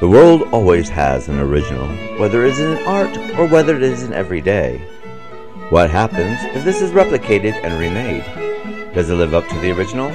[0.00, 1.88] The world always has an original,
[2.20, 4.78] whether it is in art or whether it is in everyday.
[5.70, 8.22] What happens if this is replicated and remade?
[8.94, 10.10] Does it live up to the original?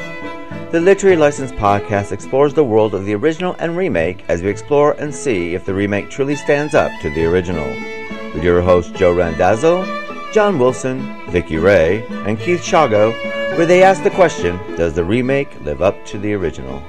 [0.71, 4.93] The Literary License podcast explores the world of the original and remake as we explore
[4.93, 7.67] and see if the remake truly stands up to the original.
[8.33, 9.83] With your hosts Joe Randazzo,
[10.31, 13.11] John Wilson, Vicky Ray, and Keith Shago,
[13.57, 16.81] where they ask the question Does the remake live up to the original?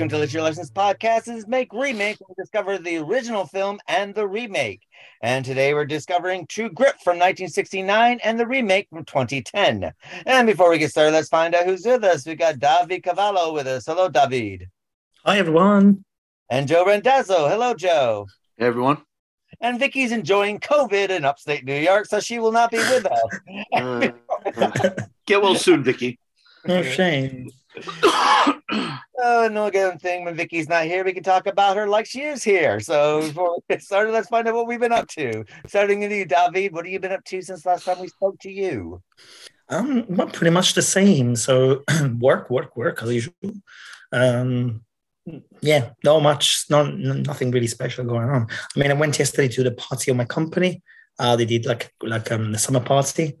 [0.00, 1.24] Welcome to the Literary License podcast.
[1.24, 2.16] This is Make Remake.
[2.26, 4.80] We discover the original film and the remake.
[5.20, 9.92] And today we're discovering True Grit from 1969 and the remake from 2010.
[10.24, 12.24] And before we get started, let's find out who's with us.
[12.24, 13.84] We got David Cavallo with us.
[13.84, 14.70] Hello, David.
[15.26, 16.02] Hi, everyone.
[16.48, 17.50] And Joe Randazzo.
[17.50, 18.26] Hello, Joe.
[18.56, 19.02] Hey, everyone.
[19.60, 23.40] And Vicky's enjoying COVID in upstate New York, so she will not be with us.
[24.56, 24.90] Uh,
[25.26, 26.18] get well soon, Vicky.
[26.64, 27.50] No shame.
[28.02, 31.04] oh, no good thing when Vicky's not here.
[31.04, 32.80] We can talk about her like she is here.
[32.80, 35.44] So before we get started, let's find out what we've been up to.
[35.66, 36.72] Starting with you, David.
[36.72, 39.02] What have you been up to since last time we spoke to you?
[39.68, 41.36] Um, well, pretty much the same.
[41.36, 41.84] So
[42.18, 43.34] work, work, work as usual.
[44.12, 44.82] Um,
[45.60, 48.48] yeah, not much, not nothing really special going on.
[48.50, 50.82] I mean, I went yesterday to the party of my company.
[51.18, 53.38] Uh, they did like like um the summer party.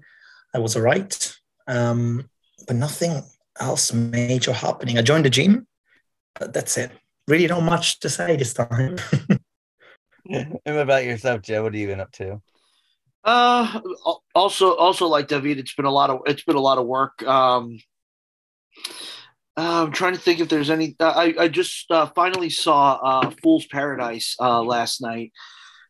[0.52, 1.34] That was alright.
[1.66, 2.28] Um,
[2.66, 3.22] but nothing
[3.60, 4.98] else major happening.
[4.98, 5.66] I joined the gym.
[6.38, 6.90] But that's it.
[7.28, 8.96] Really not much to say this time.
[10.30, 11.62] and what about yourself, Joe?
[11.62, 12.40] What have you been up to?
[13.22, 13.80] Uh,
[14.34, 17.22] also, also like David, it's been a lot of it's been a lot of work.
[17.22, 17.78] Um,
[19.56, 20.96] uh, I'm trying to think if there's any.
[20.98, 25.32] Uh, I I just uh, finally saw uh, Fool's Paradise uh, last night,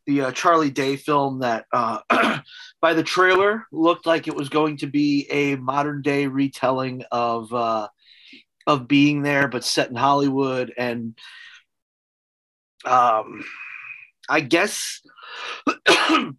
[0.06, 2.00] the uh, Charlie Day film that, uh,
[2.80, 7.52] by the trailer, looked like it was going to be a modern day retelling of
[7.52, 7.88] uh,
[8.66, 10.72] of being there, but set in Hollywood.
[10.76, 11.18] And
[12.84, 13.44] um,
[14.28, 15.00] I guess,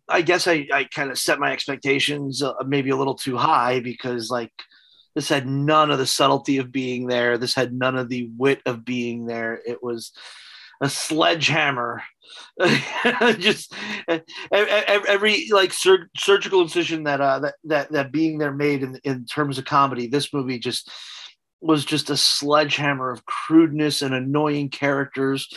[0.09, 3.79] I guess I, I kind of set my expectations uh, maybe a little too high
[3.79, 4.51] because like
[5.15, 7.37] this had none of the subtlety of being there.
[7.37, 9.59] This had none of the wit of being there.
[9.65, 10.11] It was
[10.81, 12.01] a sledgehammer.
[13.39, 13.73] just
[14.51, 19.25] every like sur- surgical incision that uh that that that being there made in in
[19.25, 20.07] terms of comedy.
[20.07, 20.91] This movie just
[21.61, 25.47] was just a sledgehammer of crudeness and annoying characters.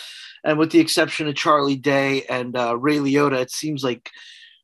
[0.45, 4.11] And with the exception of Charlie Day and uh, Ray Liotta, it seems like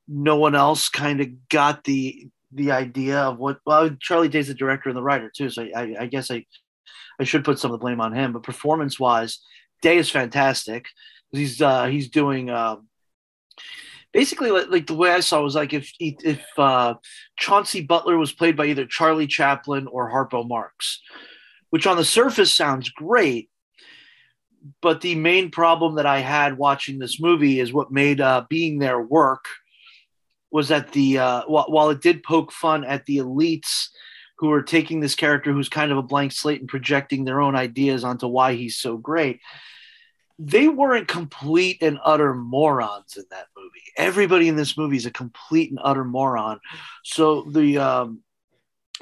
[0.06, 4.54] no one else kind of got the the idea of what well charlie day's the
[4.54, 6.44] director and the writer too so I, I, guess i
[7.20, 9.38] i should put some of the blame on him but performance wise
[9.82, 10.86] day is fantastic
[11.32, 12.76] he's uh he's doing uh,
[14.12, 16.94] basically like, like, the way i saw was like if if uh
[17.38, 21.00] chauncey butler was played by either charlie chaplin or harpo marx
[21.70, 23.48] which on the surface sounds great
[24.82, 28.78] but the main problem that i had watching this movie is what made uh being
[28.78, 29.44] there work
[30.50, 33.88] was that the uh, while, while it did poke fun at the elites
[34.38, 37.54] who are taking this character who's kind of a blank slate and projecting their own
[37.54, 39.40] ideas onto why he's so great
[40.42, 43.82] they weren't complete and utter morons in that movie.
[43.96, 46.60] Everybody in this movie is a complete and utter moron.
[47.04, 48.22] So the um,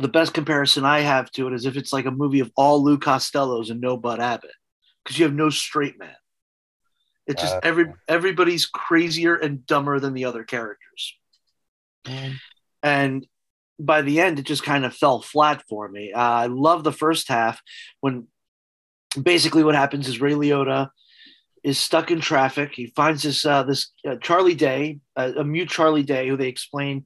[0.00, 2.84] the best comparison i have to it is if it's like a movie of all
[2.84, 4.52] lou costellos and no bud abbott
[5.08, 6.14] because you have no straight man.
[7.26, 11.14] It's just every everybody's crazier and dumber than the other characters.
[12.82, 13.26] And
[13.78, 16.12] by the end, it just kind of fell flat for me.
[16.12, 17.60] Uh, I love the first half
[18.00, 18.28] when
[19.20, 20.90] basically what happens is Ray Liotta
[21.64, 22.72] is stuck in traffic.
[22.74, 26.48] He finds this uh, this uh, Charlie Day, uh, a mute Charlie Day, who they
[26.48, 27.04] explain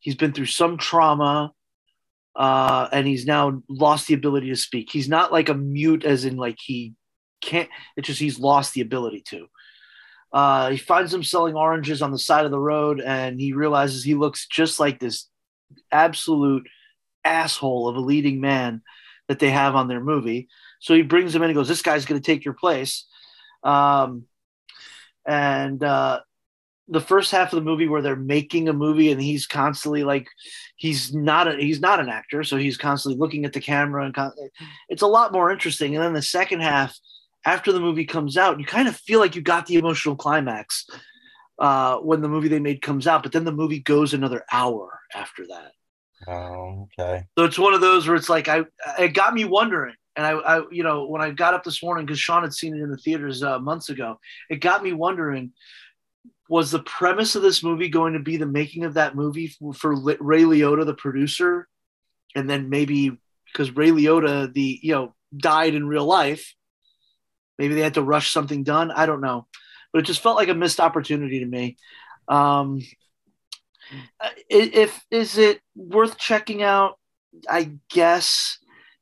[0.00, 1.52] he's been through some trauma,
[2.36, 4.90] uh, and he's now lost the ability to speak.
[4.90, 6.94] He's not like a mute, as in like he
[7.40, 7.68] can't.
[7.96, 9.46] It's just he's lost the ability to.
[10.32, 14.02] Uh, he finds him selling oranges on the side of the road, and he realizes
[14.02, 15.28] he looks just like this
[15.92, 16.66] absolute
[17.24, 18.82] asshole of a leading man
[19.28, 20.48] that they have on their movie.
[20.80, 23.06] So he brings him in and goes, "This guy's going to take your place."
[23.64, 24.24] Um,
[25.26, 26.20] and uh,
[26.88, 30.28] the first half of the movie where they're making a movie and he's constantly like
[30.76, 34.14] he's not a, he's not an actor so he's constantly looking at the camera and
[34.14, 34.34] con-
[34.90, 36.94] it's a lot more interesting and then the second half
[37.44, 40.86] after the movie comes out, you kind of feel like you got the emotional climax
[41.58, 45.00] uh, when the movie they made comes out, but then the movie goes another hour
[45.14, 45.72] after that.
[46.26, 47.24] Oh, okay.
[47.36, 48.64] So it's one of those where it's like I
[48.98, 52.06] it got me wondering, and I, I you know when I got up this morning
[52.06, 54.18] because Sean had seen it in the theaters uh, months ago,
[54.50, 55.52] it got me wondering.
[56.50, 59.72] Was the premise of this movie going to be the making of that movie for,
[59.72, 61.66] for Ray Liotta, the producer,
[62.34, 63.18] and then maybe
[63.50, 66.54] because Ray Liotta, the you know died in real life.
[67.58, 68.90] Maybe they had to rush something done.
[68.90, 69.46] I don't know,
[69.92, 71.76] but it just felt like a missed opportunity to me.
[72.28, 72.82] Um,
[74.48, 76.98] if is it worth checking out?
[77.48, 78.58] I guess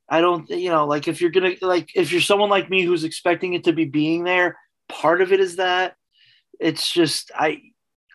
[0.09, 0.49] I don't.
[0.49, 3.63] You know, like if you're gonna like if you're someone like me who's expecting it
[3.65, 4.57] to be being there,
[4.89, 5.95] part of it is that
[6.59, 7.61] it's just I.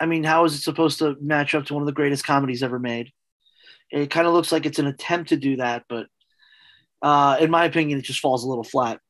[0.00, 2.62] I mean, how is it supposed to match up to one of the greatest comedies
[2.62, 3.11] ever made?
[3.90, 6.06] It kind of looks like it's an attempt to do that, but
[7.02, 9.00] uh, in my opinion, it just falls a little flat.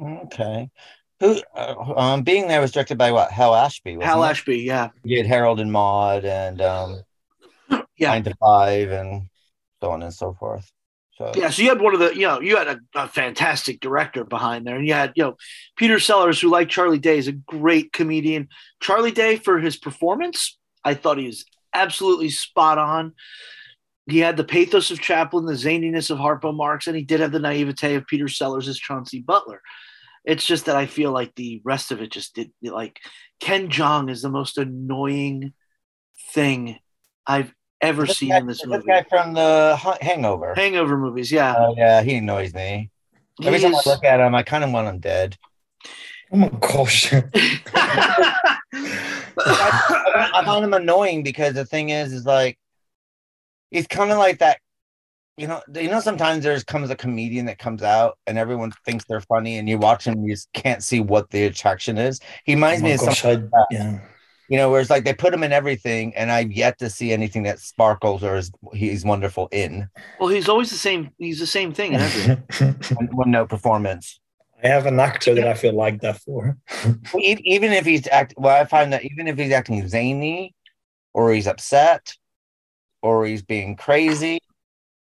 [0.00, 0.68] Okay.
[1.20, 3.96] Who uh, um being there was directed by what Hal Ashby.
[4.02, 4.28] Hal it?
[4.28, 7.02] Ashby, yeah, He had Harold and Maude and um
[7.96, 8.10] Yeah.
[8.10, 9.28] Nine to Five and
[9.80, 10.70] so on and so forth.
[11.18, 11.50] So yeah.
[11.50, 14.66] So you had one of the, you know, you had a, a fantastic director behind
[14.66, 15.36] there, and you had, you know,
[15.76, 18.48] Peter Sellers, who like Charlie Day, is a great comedian.
[18.80, 23.14] Charlie Day for his performance, I thought he was absolutely spot on.
[24.08, 27.32] He had the pathos of Chaplin, the zaniness of Harpo Marx, and he did have
[27.32, 29.60] the naivete of Peter Sellers as Chauncey Butler.
[30.24, 33.00] It's just that I feel like the rest of it just did like
[33.40, 35.54] Ken Jeong is the most annoying
[36.34, 36.78] thing
[37.26, 38.86] I've ever This seen guy- in this this movie.
[38.86, 40.54] guy from the Hangover.
[40.54, 41.54] Hangover movies, yeah.
[41.58, 42.90] Oh yeah, he annoys me.
[43.42, 45.36] Every He time I look at him, I kind of want him dead.
[46.32, 47.12] Oh my gosh.
[47.12, 48.34] I,
[50.34, 52.58] I find him annoying because the thing is, is like
[53.70, 54.58] he's kind of like that.
[55.36, 56.00] You know, you know.
[56.00, 59.76] Sometimes there's comes a comedian that comes out and everyone thinks they're funny, and you
[59.76, 62.20] watch him, you just can't see what the attraction is.
[62.44, 63.98] He Oh reminds me of some, gosh, I, yeah.
[64.48, 67.12] You know, where it's like they put him in everything, and I've yet to see
[67.12, 69.88] anything that sparkles or is he's wonderful in
[70.20, 71.10] well, he's always the same.
[71.18, 72.74] He's the same thing in everything.
[72.96, 74.20] one, one note performance.
[74.62, 76.56] I have an actor that I feel like that for.
[77.18, 80.54] Even if he's act well i find that even if he's acting zany
[81.12, 82.14] or he's upset
[83.02, 84.38] or he's being crazy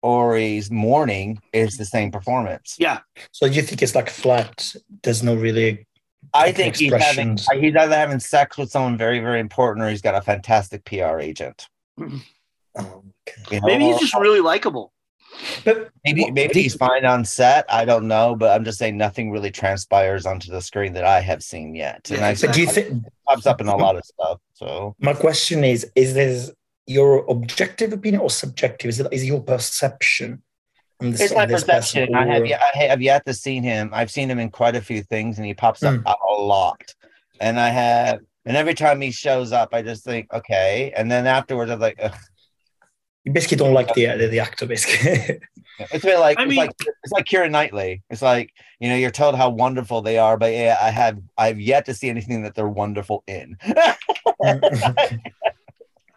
[0.03, 3.01] or he's mourning is the same performance Yeah,
[3.33, 4.75] So you think it's like flat?
[5.03, 5.87] There's no really.
[6.35, 9.91] I think he's having uh, he's either having sex with someone very very important or
[9.91, 11.69] he's got a fantastic pr agent
[12.79, 13.57] Oh, okay.
[13.57, 13.67] you know?
[13.67, 14.93] maybe he's just really likable.
[15.65, 19.31] But maybe maybe he's fine on set i don't know but i'm just saying nothing
[19.31, 22.61] really transpires onto the screen that i have seen yet and Yeah, i but do
[22.61, 23.05] you think?
[23.29, 26.51] pops up in a lot of stuff so My question is: Is this
[26.87, 28.89] your objective opinion or subjective?
[28.91, 30.43] Is it is it your perception?
[31.01, 32.15] On this- It's my perception.
[32.15, 33.91] I have yet, I have yet to seen him.
[33.93, 36.03] I've seen him in quite a few things, and he pops up Mm.
[36.07, 36.95] a, a lot.
[37.41, 40.93] And I have, and every time he shows up, I just think, okay.
[40.97, 42.15] And then afterwards, I'm like, Ugh.
[43.25, 45.41] You basically don't like the the, the actor, basically.
[45.79, 46.71] it's a bit like I it's mean- like
[47.05, 48.03] it's like Keira Knightley.
[48.09, 51.61] It's like you know, you're told how wonderful they are, but yeah, I have I've
[51.61, 53.59] yet to see anything that they're wonderful in.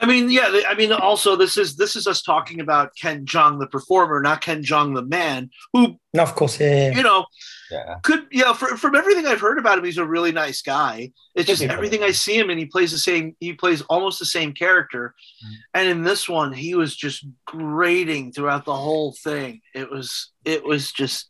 [0.03, 0.61] I mean, yeah.
[0.67, 4.41] I mean, also this is this is us talking about Ken Jeong the performer, not
[4.41, 6.91] Ken Jeong the man, who no, of course, yeah.
[6.91, 7.25] you know
[7.71, 8.51] yeah, could yeah.
[8.51, 11.11] For, from everything I've heard about him, he's a really nice guy.
[11.35, 13.38] It's just everything I see him and he plays the same.
[13.39, 15.15] He plays almost the same character,
[15.45, 15.55] Mhm.
[15.73, 19.61] and in this one, he was just grating throughout the whole thing.
[19.73, 21.29] It was it was just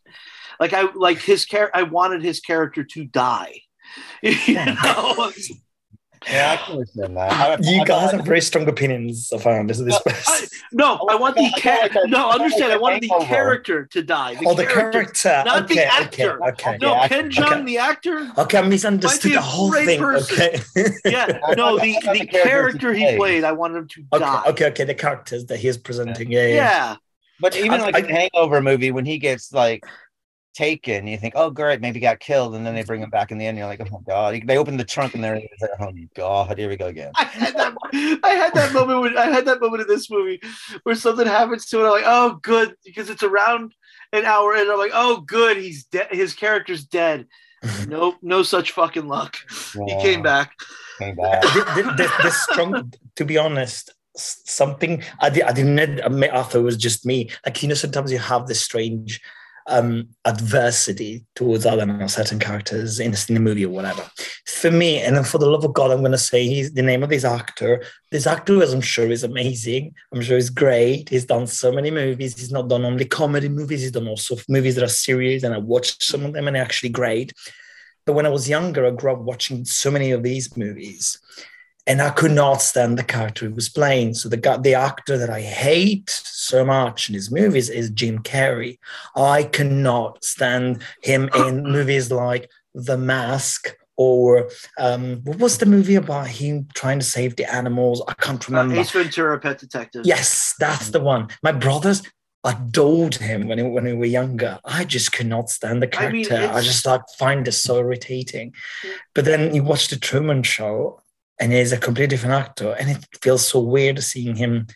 [0.58, 1.78] like I like his character.
[1.78, 3.60] I wanted his character to die.
[4.22, 5.30] You know?
[6.30, 7.32] Yeah, I can understand that.
[7.32, 9.78] I- You I- guys I- have very strong opinions of um, this.
[9.78, 12.30] this I- no, I want the I felt char- like no.
[12.30, 12.64] Understand?
[12.72, 14.36] I like wanted the character to die.
[14.46, 16.42] oh, the character, not the actor.
[16.42, 16.78] Okay, okay.
[16.80, 17.64] No, Yeah, Ken Jeong, okay.
[17.64, 18.30] the actor.
[18.38, 20.00] Okay, I misunderstood the whole thing.
[20.00, 20.34] person.
[20.76, 20.90] Okay.
[21.04, 23.18] Yeah, no, the the the character he he played.
[23.18, 24.42] played, I wanted him to okay, die.
[24.48, 24.84] okay, okay.
[24.84, 26.30] The characters that he is presenting.
[26.30, 26.54] Yeah, yeah.
[26.54, 26.96] Yeah,
[27.40, 29.84] But even I- like I- in Hangover movie, when he gets like
[30.54, 33.10] taken, you think, oh great, maybe he got killed, and then they bring him mm-hmm.
[33.10, 33.58] back in the end.
[33.58, 34.42] You're like, oh my god.
[34.46, 35.60] They open the trunk and there he is.
[35.60, 37.12] Like, oh god, here we go again.
[37.16, 37.74] I had that.
[37.92, 39.00] I had that moment.
[39.00, 40.40] When, I had that moment in this movie
[40.84, 41.84] where something happens to it.
[41.84, 43.74] I'm like, oh, good, because it's around
[44.12, 46.08] an hour, and I'm like, oh, good, he's dead.
[46.10, 47.26] His character's dead.
[47.88, 49.36] nope, no such fucking luck.
[49.72, 50.52] He came back.
[50.98, 51.42] Came back.
[51.42, 56.62] the, the, the, the to be honest, something I, did, I didn't admit I it
[56.62, 57.30] was just me.
[57.44, 59.20] Like, you know, sometimes you have this strange
[59.66, 64.02] um, adversity towards, other certain characters in, the movie or whatever.
[64.46, 66.82] For me, and then for the love of God, I'm going to say he's the
[66.82, 67.82] name of this actor.
[68.10, 69.94] This actor, as I'm sure, is amazing.
[70.12, 71.08] I'm sure he's great.
[71.08, 72.38] He's done so many movies.
[72.38, 75.58] He's not done only comedy movies, he's done also movies that are serious, and I
[75.58, 77.32] watched some of them and actually great.
[78.06, 81.18] But when I was younger, I grew up watching so many of these movies,
[81.86, 84.14] and I could not stand the character he was playing.
[84.14, 86.10] So the the actor that I hate
[86.44, 88.78] so much in his movies is Jim Carrey.
[89.16, 95.94] I cannot stand him in movies like The Mask or um, what was the movie
[95.94, 98.02] about him trying to save the animals?
[98.08, 98.80] I can't Uh, remember.
[98.80, 100.02] Ace Ventura, Pet Detective.
[100.04, 101.28] Yes, that's the one.
[101.42, 102.02] My brothers,
[102.44, 104.60] adored him when, when we were younger.
[104.64, 106.54] I just could not stand the I mean, character.
[106.54, 108.52] I, just like find it so irritating.
[109.14, 111.00] But then you watch the Truman Show,
[111.40, 114.66] and he's a completely different actor, and it feels so weird seeing him,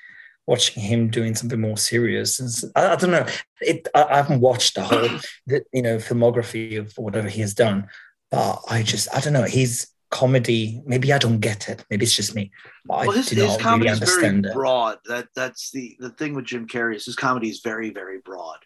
[0.49, 2.40] watching him doing something more serious.
[2.40, 3.26] It's- I, I don't know.
[3.61, 3.87] It.
[3.95, 5.09] I, I haven't watched the whole,
[5.47, 7.87] the, you know, filmography of whatever he has done,
[8.31, 9.45] but I just, I don't know.
[9.59, 10.81] He's comedy.
[10.87, 11.85] Maybe I don't get it.
[11.90, 12.50] Maybe it's just me.
[12.87, 14.55] But well, I his, do his not comedy really is very it.
[14.55, 14.97] broad.
[15.05, 18.59] That that's the the thing with Jim Carrey is his comedy is very very broad.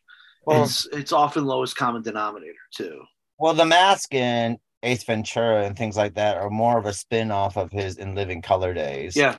[0.46, 3.02] Well, it's it's often lowest common denominator too.
[3.38, 7.30] well, The Mask and Ace Ventura and things like that are more of a spin
[7.30, 9.16] off of his In Living Color days.
[9.16, 9.36] Yeah.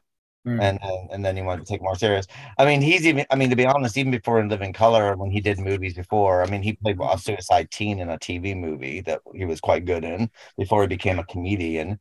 [0.48, 0.62] Mm.
[0.62, 2.28] and then and then he wanted to take more serious.
[2.58, 3.26] I mean, he's even.
[3.30, 6.44] I mean, to be honest, even before in Living Color, when he did movies before,
[6.44, 9.86] I mean, he played a suicide teen in a TV movie that he was quite
[9.86, 12.00] good in before he became a comedian.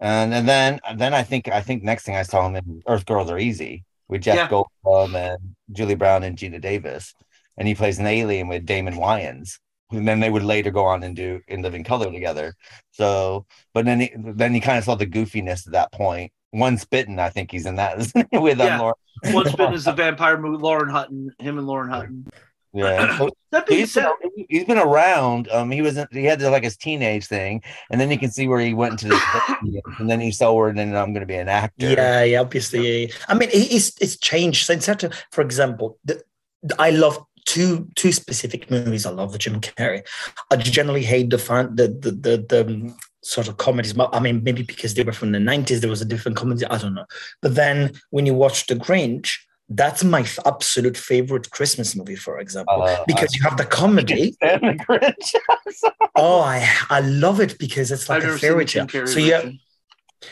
[0.00, 3.06] And and then then I think I think next thing I saw him in Earth
[3.06, 4.48] Girls Are Easy with Jeff Yeah.
[4.48, 7.14] Goldblum and Julie Brown and Geena Davis,
[7.56, 9.58] and he plays an alien with Damon Wayans.
[9.92, 12.54] And then they would later go on and do In Living Color together.
[12.90, 16.32] So, but then he, then he kind of saw the goofiness at that point.
[16.52, 18.38] Once Bitten, I think he's in that isn't he?
[18.38, 18.78] with um, Yeah.
[18.78, 18.94] Laura.
[19.26, 20.62] Once been is the vampire movie.
[20.62, 22.26] Lauren Hutton, him and Lauren Hutton.
[22.72, 23.16] Yeah.
[23.18, 25.48] So That being he's been, said, he's been around.
[25.50, 28.48] Um, he was in, he had like his teenage thing, and then you can see
[28.48, 31.36] where he went into the and then he saw where then I'm going to be
[31.36, 31.88] an actor.
[31.90, 33.06] Yeah, yeah, obviously.
[33.06, 33.14] yeah.
[33.28, 34.66] I mean, it- it's it's changed.
[34.66, 36.22] So instead of, for example, the,
[36.62, 39.06] the- I love two two specific movies.
[39.06, 40.02] I love the Jim Carrey.
[40.50, 43.92] I generally hate the fun the the the, the um, sort of comedies.
[43.92, 46.64] But I mean, maybe because they were from the nineties, there was a different comedy.
[46.66, 47.06] I don't know.
[47.42, 49.38] But then when you watch The Grinch.
[49.68, 54.36] That's my f- absolute favorite Christmas movie, for example, Uh, because you have the comedy.
[54.40, 55.34] and the Grinch.
[56.14, 58.86] Oh, I I love it because it's like I've a fairy tale.
[58.88, 59.42] So yeah,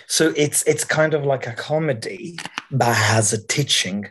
[0.07, 2.39] so it's it's kind of like a comedy
[2.71, 4.07] but has a teaching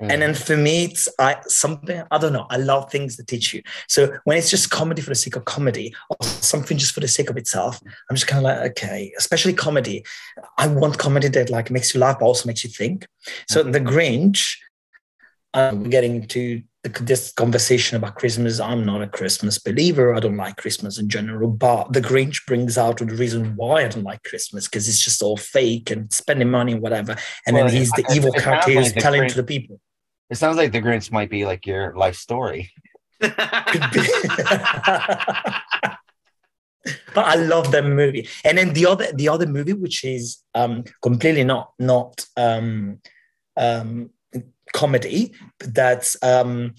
[0.00, 3.54] and then for me it's i something i don't know i love things that teach
[3.54, 7.00] you so when it's just comedy for the sake of comedy or something just for
[7.00, 10.04] the sake of itself i'm just kind of like okay especially comedy
[10.58, 13.06] i want comedy that like makes you laugh but also makes you think
[13.48, 14.56] so the grinch
[15.54, 18.60] um, we're getting into the, this conversation about Christmas.
[18.60, 20.14] I'm not a Christmas believer.
[20.14, 23.88] I don't like Christmas in general, but the Grinch brings out the reason why I
[23.88, 27.16] don't like Christmas because it's just all fake and spending money and whatever.
[27.46, 29.80] And Well, then he's the it- evil character who's like telling Grinch- to the people.
[30.30, 32.70] It sounds like the Grinch might be like your life story.
[33.20, 33.34] Could
[33.92, 34.00] be.
[37.14, 38.28] but I love that movie.
[38.44, 43.00] And then the other the other movie, which is um, completely not not um,
[43.56, 44.10] um,
[44.72, 46.74] comedy, but that's um,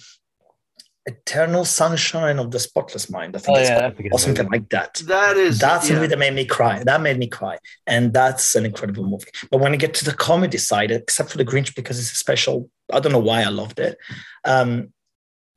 [1.05, 3.35] Eternal Sunshine of the Spotless Mind.
[3.35, 4.59] I think Oh, it's yeah, that's or something movie.
[4.59, 5.01] like that.
[5.07, 6.83] that is That's a movie that made me cry.
[6.83, 7.57] That made me cry.
[7.85, 9.31] And that's an incredible movie.
[9.49, 12.15] But when I get to the comedy side, except for the Grinch, because it's a
[12.15, 13.97] special, I don't know why I loved it.
[14.45, 14.93] Um,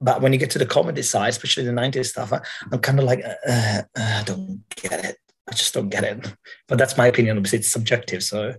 [0.00, 2.40] but when you get to the comedy side, especially the 90s stuff, I,
[2.72, 5.16] I'm kind of like, uh, uh, I don't get it.
[5.48, 6.34] I just don't get it.
[6.68, 7.36] But that's my opinion.
[7.36, 8.22] Obviously, it's subjective.
[8.22, 8.54] So,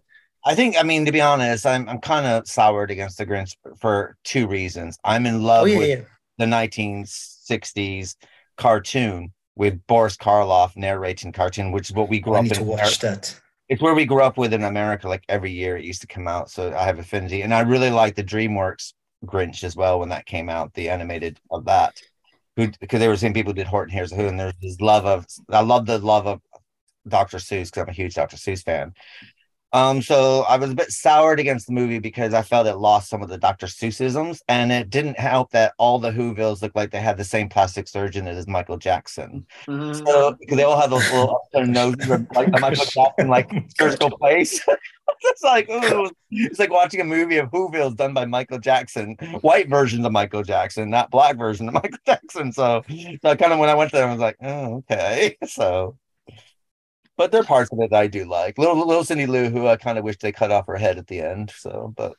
[0.45, 3.55] I think, I mean, to be honest, I'm I'm kind of soured against the Grinch
[3.79, 4.97] for, two reasons.
[5.03, 6.05] I'm in love oh, yeah, with yeah.
[6.37, 8.15] the 1960s
[8.57, 12.51] cartoon with Boris Karloff narrating cartoon, which is what we grew I up in.
[12.51, 13.39] to watch that.
[13.71, 15.07] It's where we grew up with in America.
[15.07, 17.89] Like every year, it used to come out, so I have affinity, and I really
[17.89, 18.91] like the DreamWorks
[19.25, 21.95] Grinch as well when that came out, the animated of that.
[22.57, 25.25] Who because they were saying people did Horton Hears Who, and there's this love of
[25.49, 26.41] I love the love of
[27.07, 27.37] Dr.
[27.37, 28.35] Seuss because I'm a huge Dr.
[28.35, 28.93] Seuss fan.
[29.73, 33.09] Um, so I was a bit soured against the movie because I felt it lost
[33.09, 33.67] some of the Dr.
[33.67, 37.47] Seussisms, and it didn't help that all the Whovilles looked like they had the same
[37.47, 39.45] plastic surgeon as Michael Jackson.
[39.67, 40.05] Mhm.
[40.05, 43.49] So because they all have those little up their noses, like Michael Jackson, like
[43.79, 44.59] surgical place.
[45.23, 49.69] it's like ooh, it's like watching a movie of Whovilles done by Michael Jackson, white
[49.69, 52.51] versions of Michael Jackson, not black version of Michael Jackson.
[52.51, 52.83] So,
[53.21, 55.37] so kind of when I went there, I was like, oh, okay.
[55.47, 55.97] So,
[57.21, 58.57] but there are parts of it that I do like.
[58.57, 61.05] Little little Cindy Lou, who I kind of wish they cut off her head at
[61.05, 61.51] the end.
[61.55, 62.15] So, but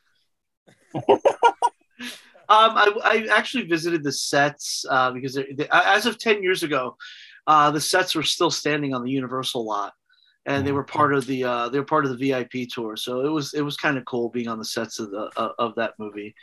[2.49, 6.97] Um, I, I actually visited the sets uh, because they, as of 10 years ago,
[7.47, 9.93] uh, the sets were still standing on the Universal lot.
[10.45, 13.25] And they were part of the uh, they were part of the VIP tour, so
[13.25, 15.73] it was it was kind of cool being on the sets of the uh, of
[15.75, 16.35] that movie.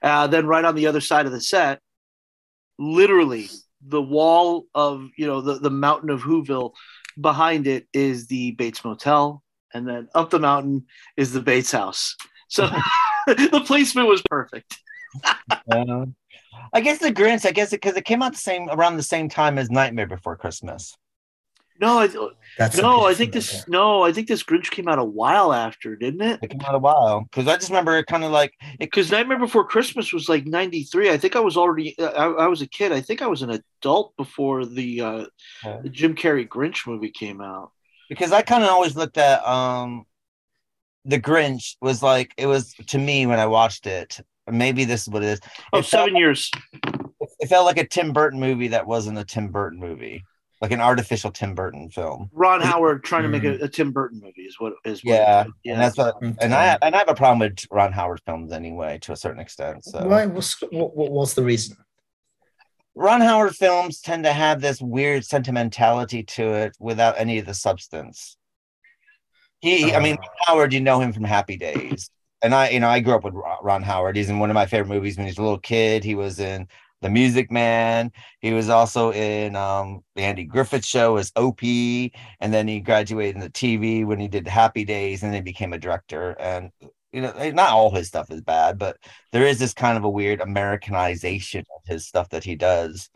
[0.00, 1.80] Uh, then right on the other side of the set,
[2.78, 3.48] literally
[3.82, 6.72] the wall of you know the the mountain of Whoville,
[7.20, 9.42] behind it is the Bates Motel,
[9.74, 12.16] and then up the mountain is the Bates House.
[12.48, 12.68] So
[13.26, 14.78] the placement was perfect.
[16.72, 17.46] I guess the Grinch.
[17.46, 20.36] I guess because it, came out the same around the same time as Nightmare Before
[20.36, 20.96] Christmas.
[21.80, 22.08] No, I,
[22.56, 23.60] That's no, I think this.
[23.60, 23.68] bad.
[23.68, 26.40] No, I think this Grinch came out a while after, didn't it?
[26.42, 28.90] It came out a while because I just remember it kind of like it.
[28.90, 31.10] Because Nightmare Before Christmas was like '93.
[31.10, 31.94] I think I was already.
[32.00, 32.90] I, I was a kid.
[32.92, 35.24] I think I was an adult before the, uh,
[35.82, 37.70] the Jim Carrey Grinch movie came out.
[38.08, 40.04] because I kind of always looked at um
[41.04, 44.20] the Grinch was like it was to me when I watched it.
[44.50, 45.40] Maybe this is what it is.
[45.72, 46.50] Oh, It seven years.
[47.40, 50.24] It felt like a Tim Burton movie that wasn't a Tim Burton movie,
[50.60, 52.30] like an artificial Tim Burton film.
[52.32, 53.60] Ron Howard trying to make Mm.
[53.60, 55.04] a, a Tim Burton movie is what is.
[55.04, 55.70] What Yeah, it did.
[55.72, 56.20] and that's what.
[56.20, 59.40] And I and I have a problem with Ron Howard films anyway, to a certain
[59.40, 59.84] extent.
[59.84, 60.26] So Why?
[60.26, 61.76] What's, what, what was the reason?
[62.94, 67.54] Ron Howard films tend to have this weird sentimentality to it without any of the
[67.54, 68.36] substance.
[69.60, 70.18] He, I mean, Uh.
[70.20, 72.10] Ron Howard, you know him from Happy Days,
[72.42, 74.16] and I, you know, I grew up with Ron Ron Howard.
[74.16, 76.02] He's in one of my favorite movies when he was a little kid.
[76.02, 76.66] He was in
[77.00, 78.10] The Music Man.
[78.40, 83.36] He was also in um, the Andy Griffith Show as Opie, and then he graduated
[83.36, 86.36] in the TV when he did Happy Days, and then became a director.
[86.38, 86.70] And
[87.12, 88.98] you know, eh, not all his stuff is bad, but
[89.32, 93.10] there is this kind of a weird Americanization of his stuff that he does.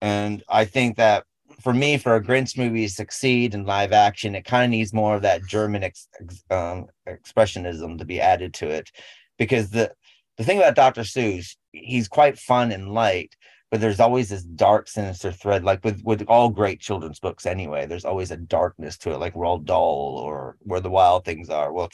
[0.00, 1.24] And I think that
[1.60, 4.92] for me, for a Grinch movie to succeed in live action, it kind of needs
[4.92, 6.08] more of that German ex,
[6.50, 8.90] um, expressionism to be added to it.
[9.38, 9.92] Because the
[10.36, 11.02] the thing about Dr.
[11.02, 13.36] Seuss, he's quite fun and light,
[13.70, 15.64] but there's always this dark, sinister thread.
[15.64, 19.34] Like with with all great children's books, anyway, there's always a darkness to it, like
[19.34, 21.72] Roald Dahl or Where the Wild Things Are.
[21.72, 21.90] Well,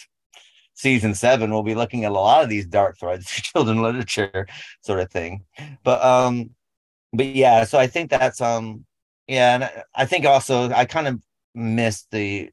[0.74, 4.46] season seven, we'll be looking at a lot of these dark threads children literature,
[4.80, 5.44] sort of thing.
[5.82, 6.50] But um,
[7.12, 8.84] but yeah, so I think that's um,
[9.26, 11.22] yeah, and I think also I kind of
[11.54, 12.50] missed the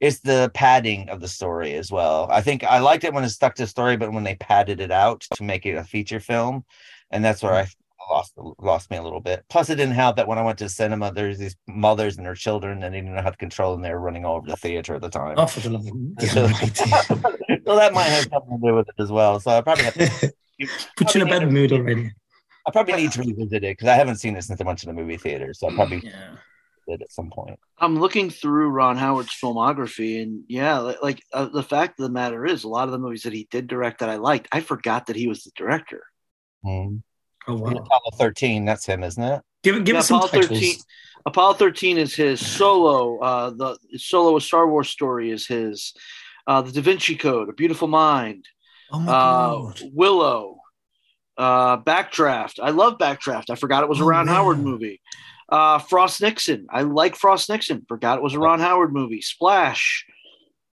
[0.00, 2.26] it's the padding of the story as well.
[2.30, 4.80] I think I liked it when it stuck to the story, but when they padded
[4.80, 6.64] it out to make it a feature film,
[7.10, 8.12] and that's where I mm-hmm.
[8.12, 9.44] lost lost me a little bit.
[9.50, 12.34] Plus, it didn't help that when I went to cinema, there's these mothers and their
[12.34, 13.82] children, and they didn't know how to control them.
[13.82, 15.34] They were running all over the theater at the time.
[15.36, 16.48] Oh, for the love of So,
[17.66, 19.38] so that might have something to do with it as well.
[19.38, 20.32] So I probably have to,
[20.96, 22.12] Put you in a bad mood already.
[22.66, 24.86] I probably need to revisit it because I haven't seen it since I went to
[24.86, 25.54] the movie theater.
[25.54, 26.36] So I mm, probably Yeah.
[26.90, 27.58] Did at some point.
[27.78, 32.44] I'm looking through Ron Howard's filmography, and yeah, like uh, the fact of the matter
[32.44, 35.06] is, a lot of the movies that he did direct that I liked, I forgot
[35.06, 36.02] that he was the director.
[36.64, 36.96] Hmm.
[37.48, 37.70] Oh wow.
[37.70, 39.40] Apollo 13, that's him, isn't it?
[39.62, 40.48] Give give Yeah, us some Apollo titles.
[40.60, 40.74] 13
[41.26, 43.18] Apollo 13 is his solo.
[43.18, 45.92] Uh, the solo a Star Wars story is his.
[46.46, 48.46] Uh, the Da Vinci Code, A Beautiful Mind,
[48.92, 49.80] Oh my uh, god.
[49.92, 50.56] Willow,
[51.36, 52.58] uh, Backdraft.
[52.62, 53.50] I love Backdraft.
[53.50, 55.00] I forgot it was a Oh, Ron Howard movie.
[55.50, 56.66] Uh, Frost Nixon.
[56.70, 57.84] I like Frost Nixon.
[57.88, 59.20] Forgot it was a Ron Howard movie.
[59.20, 60.06] Splash,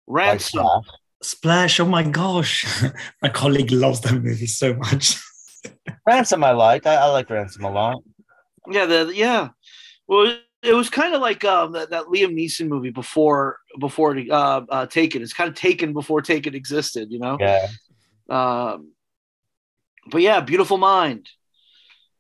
[0.07, 0.65] Ransom.
[0.65, 0.85] Like,
[1.23, 1.79] Splash.
[1.79, 2.83] Oh my gosh.
[3.23, 5.21] my colleague loves that movie so much.
[6.07, 6.87] Ransom, I like.
[6.87, 8.03] I, I like Ransom a lot.
[8.71, 9.49] Yeah, the yeah.
[10.09, 14.17] Well, it, it was kind of like um that, that Liam Neeson movie before before
[14.17, 15.23] it, uh, uh Taken.
[15.23, 17.37] It's kind of Taken before Taken existed, you know.
[17.39, 17.69] Yeah.
[18.31, 18.93] Um,
[20.11, 21.29] but yeah, Beautiful Mind.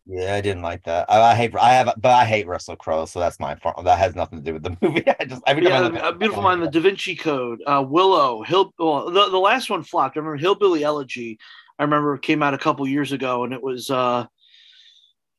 [0.06, 1.08] Yeah, I didn't like that.
[1.08, 1.54] I, I hate.
[1.54, 3.84] I have, but I hate Russell Crowe, so that's my fault.
[3.84, 5.04] That has nothing to do with the movie.
[5.08, 7.60] I just every time I Yeah, look at uh, Beautiful Mind, The Da Vinci Code,
[7.66, 8.72] uh, Willow, Hill.
[8.78, 10.16] Well, the the last one flopped.
[10.16, 11.38] I remember Hillbilly Elegy.
[11.78, 13.90] I remember it came out a couple years ago, and it was.
[13.90, 14.26] uh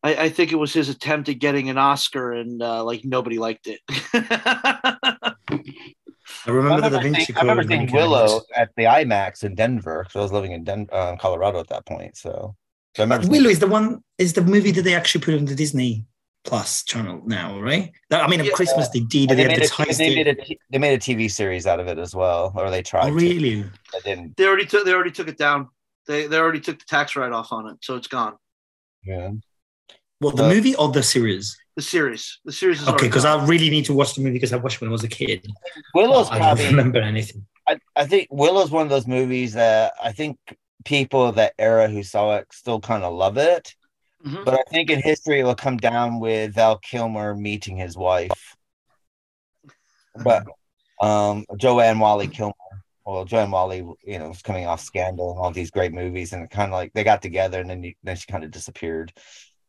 [0.02, 3.39] I, I think it was his attempt at getting an Oscar, and uh, like nobody
[3.39, 3.80] liked it.
[4.13, 5.36] I
[6.45, 8.30] I remember, the remember, Da Vinci seeing, I remember Code when seeing it came out.
[8.30, 11.67] Willow at the IMAX in Denver because I was living in Den- uh, Colorado at
[11.69, 12.17] that point.
[12.17, 12.56] So,
[12.96, 13.28] so I remember.
[13.28, 16.06] Willow is the one is the movie that they actually put on the Disney
[16.46, 17.92] Plus channel now, right?
[18.12, 18.52] I mean, at Yeah.
[18.54, 19.30] Christmas they did.
[19.30, 20.58] They they made, a, they, made it.
[20.72, 23.10] they made a TV series out of it as well, or they tried.
[23.12, 23.64] Oh, really?
[23.94, 24.36] They didn't.
[24.38, 24.86] they already took.
[24.86, 25.70] They already took it down.
[26.06, 28.36] They they already took the tax write off on it, so it's gone.
[29.06, 29.32] Yeah.
[30.20, 31.58] Well, the Uh, movie or the series?
[31.76, 32.40] The series.
[32.46, 33.26] The series is Okay, because.
[33.26, 35.48] I really need to watch the movie because I watched when I was a kid.
[35.96, 36.66] Willow's I don't probably.
[36.68, 37.46] remember anything.
[37.68, 40.38] I, I think Willow's one of those movies that I think
[40.84, 43.76] people of that era who saw it still kind of love it.
[44.26, 44.46] Mhm.
[44.46, 48.56] But I think in history it will come down with Val Kilmer meeting his wife.
[50.24, 50.46] But
[51.02, 52.54] um Joanne Whalley Kilmer.
[53.06, 56.50] Well, Joanne Wally, you know, was coming off Scandal and all these great movies, and
[56.50, 59.12] kind of like they got together, and then you, then she kind of disappeared.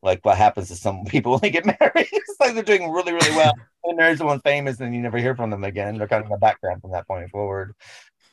[0.02, 1.80] Like what happens to some people when they get married?
[2.12, 3.52] it's like they're doing really, really well,
[3.84, 5.98] and there's someone famous, and you never hear from them again.
[5.98, 7.74] They're kind of in the background from that point forward.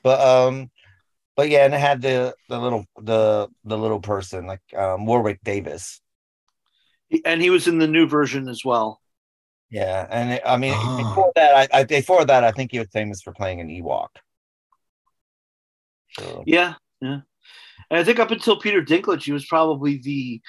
[0.04, 0.70] But um,
[1.36, 5.40] but yeah, and it had the the little the the little person like um Warwick
[5.44, 6.02] Davis.
[7.26, 9.02] and he was in the new version as well.
[9.70, 10.98] Yeah, and it, I mean Ah.
[10.98, 14.10] before that, I, I before that, I think he was famous for playing an Ewok.
[16.18, 17.22] So, Yeah, yeah.
[17.90, 20.42] And I think up until Peter Dinklage, he was probably the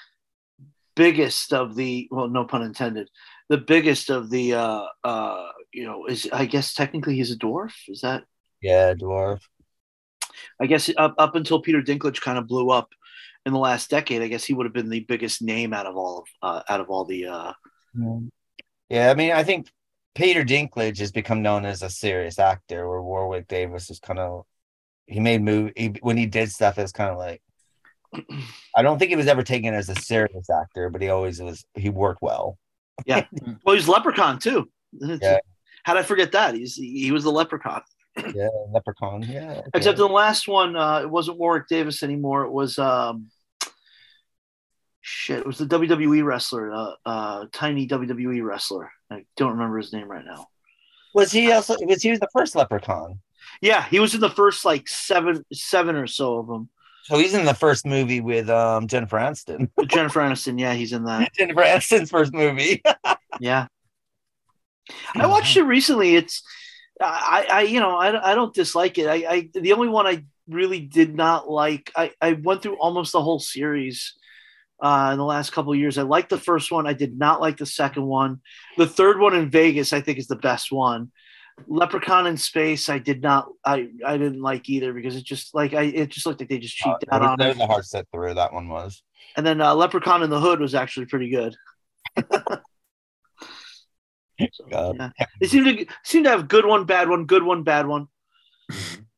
[0.94, 3.08] biggest of the well, no pun intended,
[3.48, 7.72] the biggest of the uh, uh, you know, is I guess technically he's a dwarf.
[7.88, 8.24] Is that?
[8.60, 9.40] Yeah, dwarf.
[10.60, 12.90] I guess up up until Peter Dinklage kind of blew up
[13.46, 14.22] in the last decade.
[14.22, 16.80] I guess he would have been the biggest name out of all of uh, out
[16.80, 17.26] of all the.
[17.26, 17.52] Uh,
[18.88, 19.68] Yeah, I mean, I think
[20.14, 24.44] Peter Dinklage has become known as a serious actor, where Warwick Davis is kind of
[25.06, 26.78] he made move he, when he did stuff.
[26.78, 27.42] It's kind of like
[28.76, 31.64] I don't think he was ever taken as a serious actor, but he always was.
[31.74, 32.58] He worked well.
[33.06, 33.26] Yeah,
[33.64, 34.68] well, he's Leprechaun too.
[35.00, 35.38] Yeah.
[35.84, 36.54] How'd I forget that?
[36.54, 37.82] He's he was the Leprechaun.
[38.16, 39.22] Yeah, Leprechaun.
[39.22, 39.70] Yeah, okay.
[39.74, 42.44] Except in the last one, uh, it wasn't Warwick Davis anymore.
[42.44, 43.30] It was um,
[45.00, 45.40] shit.
[45.40, 48.90] It was the WWE wrestler, uh, uh, tiny WWE wrestler.
[49.10, 50.46] I don't remember his name right now.
[51.14, 53.20] was he also was he was the first Leprechaun?
[53.60, 56.68] Yeah, he was in the first like seven, seven or so of them.
[57.04, 59.68] So he's in the first movie with um Jennifer Aniston.
[59.86, 61.32] Jennifer Aniston, yeah, he's in that.
[61.36, 62.82] Jennifer Aniston's first movie.
[63.40, 63.66] Yeah,
[65.14, 66.16] I watched it recently.
[66.16, 66.42] It's,
[67.04, 69.06] I, I, you know, I, I don't dislike it.
[69.06, 71.90] I, I, the only one I really did not like.
[71.96, 74.14] I, I went through almost the whole series.
[74.80, 76.88] Uh, in the last couple of years, I liked the first one.
[76.88, 78.40] I did not like the second one.
[78.76, 81.12] The third one in Vegas, I think, is the best one.
[81.68, 83.46] Leprechaun in Space, I did not.
[83.64, 86.58] I I didn't like either because it just like I it just looked like they
[86.58, 87.60] just Uh, cheaped out on it.
[87.60, 88.34] a hard set through.
[88.34, 89.02] That one was.
[89.36, 91.54] And then uh, Leprechaun in the Hood was actually pretty good.
[94.52, 94.96] So, God.
[94.98, 95.26] yeah.
[95.40, 98.08] They seem to seem to have good one, bad one, good one, bad one.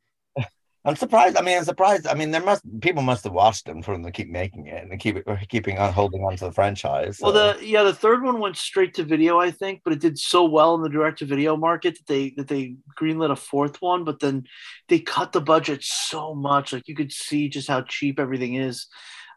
[0.87, 1.39] I'm surprised.
[1.39, 2.07] I mean, I'm surprised.
[2.07, 4.85] I mean, there must people must have watched them for them to keep making it
[4.85, 7.21] and keep it keeping on holding on to the franchise.
[7.23, 10.19] Well, the yeah, the third one went straight to video, I think, but it did
[10.19, 13.81] so well in the direct to video market that they that they greenlit a fourth
[13.81, 14.45] one, but then
[14.89, 18.87] they cut the budget so much, like you could see just how cheap everything is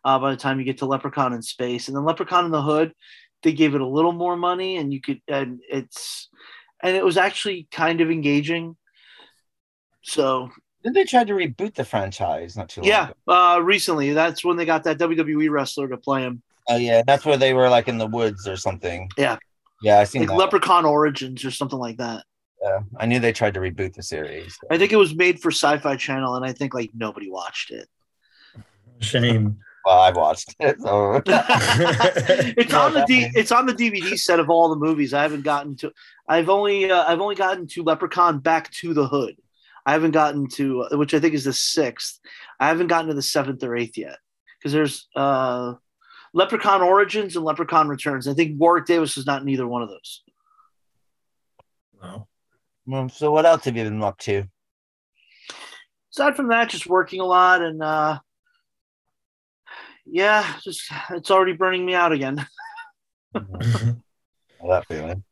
[0.03, 2.61] uh, by the time you get to Leprechaun in Space, and then Leprechaun in the
[2.61, 2.93] Hood,
[3.43, 6.30] they gave it a little more money, and you could and it's
[6.82, 8.76] and it was actually kind of engaging.
[10.04, 10.50] So
[10.84, 13.13] Didn't they try to reboot the franchise not too long yeah, ago?
[13.28, 17.26] uh, recently that's when they got that WWE wrestler to play him, Oh yeah, that's
[17.26, 19.10] where they were like in the woods or something.
[19.17, 19.38] Yeah.
[19.82, 20.36] Yeah, I seen like that.
[20.36, 22.26] Leprechaun Origins or something like that.
[22.63, 22.80] yeah.
[23.00, 24.58] I knew they tried to reboot the series.
[24.71, 27.88] I think it was made for Sci-Fi Channel, and I think like nobody watched it.
[29.00, 29.60] Shame.
[29.88, 30.82] Well, I watched it.
[30.82, 31.21] So.
[31.26, 35.13] it's No, on the D, it's on the DVD set of all the movies.
[35.13, 35.93] I haven't gotten to.
[36.28, 39.38] I've only uh, I've only gotten to Leprechaun Back to the Hood.
[39.86, 42.19] I haven't gotten to uh, which I think is the sixth.
[42.60, 44.17] I haven't gotten to the seventh or eighth yet
[44.60, 45.76] because there's uh,
[46.34, 48.28] Leprechaun Origins and Leprechaun Returns.
[48.28, 50.23] I think Warwick Davis is not in either one of those.
[52.04, 52.28] No.
[52.86, 54.43] Well, so what else have you been up to?
[56.12, 58.19] Aside from that, just working a lot and uh,
[60.09, 62.45] yeah, just it's already burning me out again.
[63.33, 63.45] Well,
[64.69, 65.23] that feeling.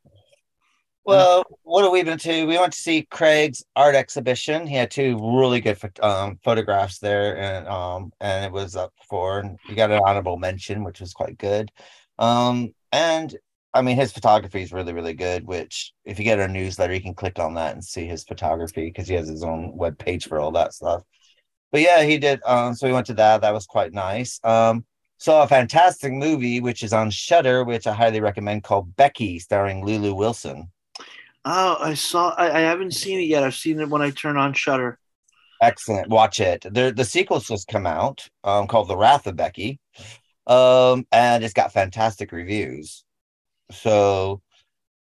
[1.06, 2.46] Well, what have we been to?
[2.46, 4.66] We went to see Craig's art exhibition.
[4.66, 9.40] He had two really good um, photographs there, and um, and it was up for.
[9.40, 11.72] And we got an honorable mention, which was quite good.
[12.18, 13.36] Um, and
[13.72, 15.46] I mean, his photography is really, really good.
[15.46, 18.86] Which, if you get our newsletter, you can click on that and see his photography
[18.86, 21.04] because he has his own web page for all that stuff.
[21.72, 22.42] But yeah, he did.
[22.46, 23.42] Um, so we went to that.
[23.42, 24.40] That was quite nice.
[24.44, 24.86] Um,
[25.18, 29.86] saw a fantastic movie which is on Shudder, which I highly recommend, called Becky, starring
[29.86, 30.72] Lulu Wilson.
[31.44, 32.30] Oh, I saw.
[32.30, 33.44] I, I haven't seen it yet.
[33.44, 34.98] I've seen it when I turn on Shudder.
[35.62, 36.10] Excellent.
[36.10, 36.66] Watch it.
[36.70, 39.80] The the sequel's just come out, um, called The Wrath of Becky.
[40.48, 43.04] Um, and it's got fantastic reviews.
[43.72, 44.42] So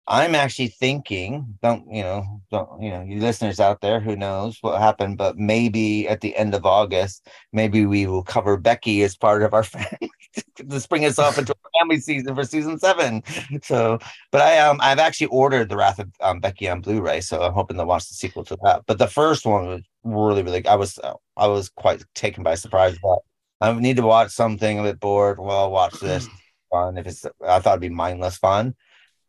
[0.06, 4.58] I'm actually thinking, don't you know, don't you know, you listeners out there, who knows
[4.60, 9.16] what happened, but maybe at the end of August, maybe we will cover Becky as
[9.16, 10.10] part of our family
[10.56, 13.22] to spring us off into a family season for season seven.
[13.62, 13.98] So,
[14.30, 17.54] but I um I've actually ordered the Wrath of um, Becky on Blu-ray, so I'm
[17.54, 18.82] hoping to watch the sequel to that.
[18.86, 20.66] But the first one was really, really.
[20.66, 22.98] I was uh, I was quite taken by surprise.
[23.02, 23.20] But
[23.60, 25.38] I need to watch something a bit bored.
[25.38, 26.28] Well, I'll watch this.
[26.70, 27.24] Fun if it's.
[27.46, 28.74] I thought it'd be mindless fun,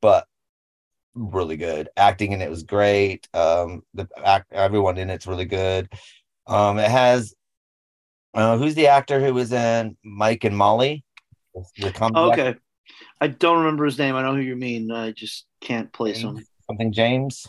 [0.02, 0.28] but
[1.16, 1.90] really good.
[1.98, 3.28] Acting in it was great.
[3.34, 5.90] Um, the act, everyone in it's really good.
[6.48, 7.34] Um, it has.
[8.34, 11.04] Uh, who's the actor who was in Mike and Molly?
[11.78, 12.42] The comedy actor?
[12.50, 12.60] Okay,
[13.22, 14.16] I don't remember his name.
[14.16, 14.92] I know who you mean.
[14.92, 16.44] I just can't place him.
[16.68, 17.48] something James.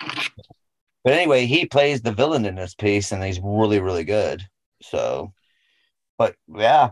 [0.00, 4.42] But anyway, he plays the villain in this piece, and he's really, really good.
[4.82, 5.34] So,
[6.16, 6.90] but yeah,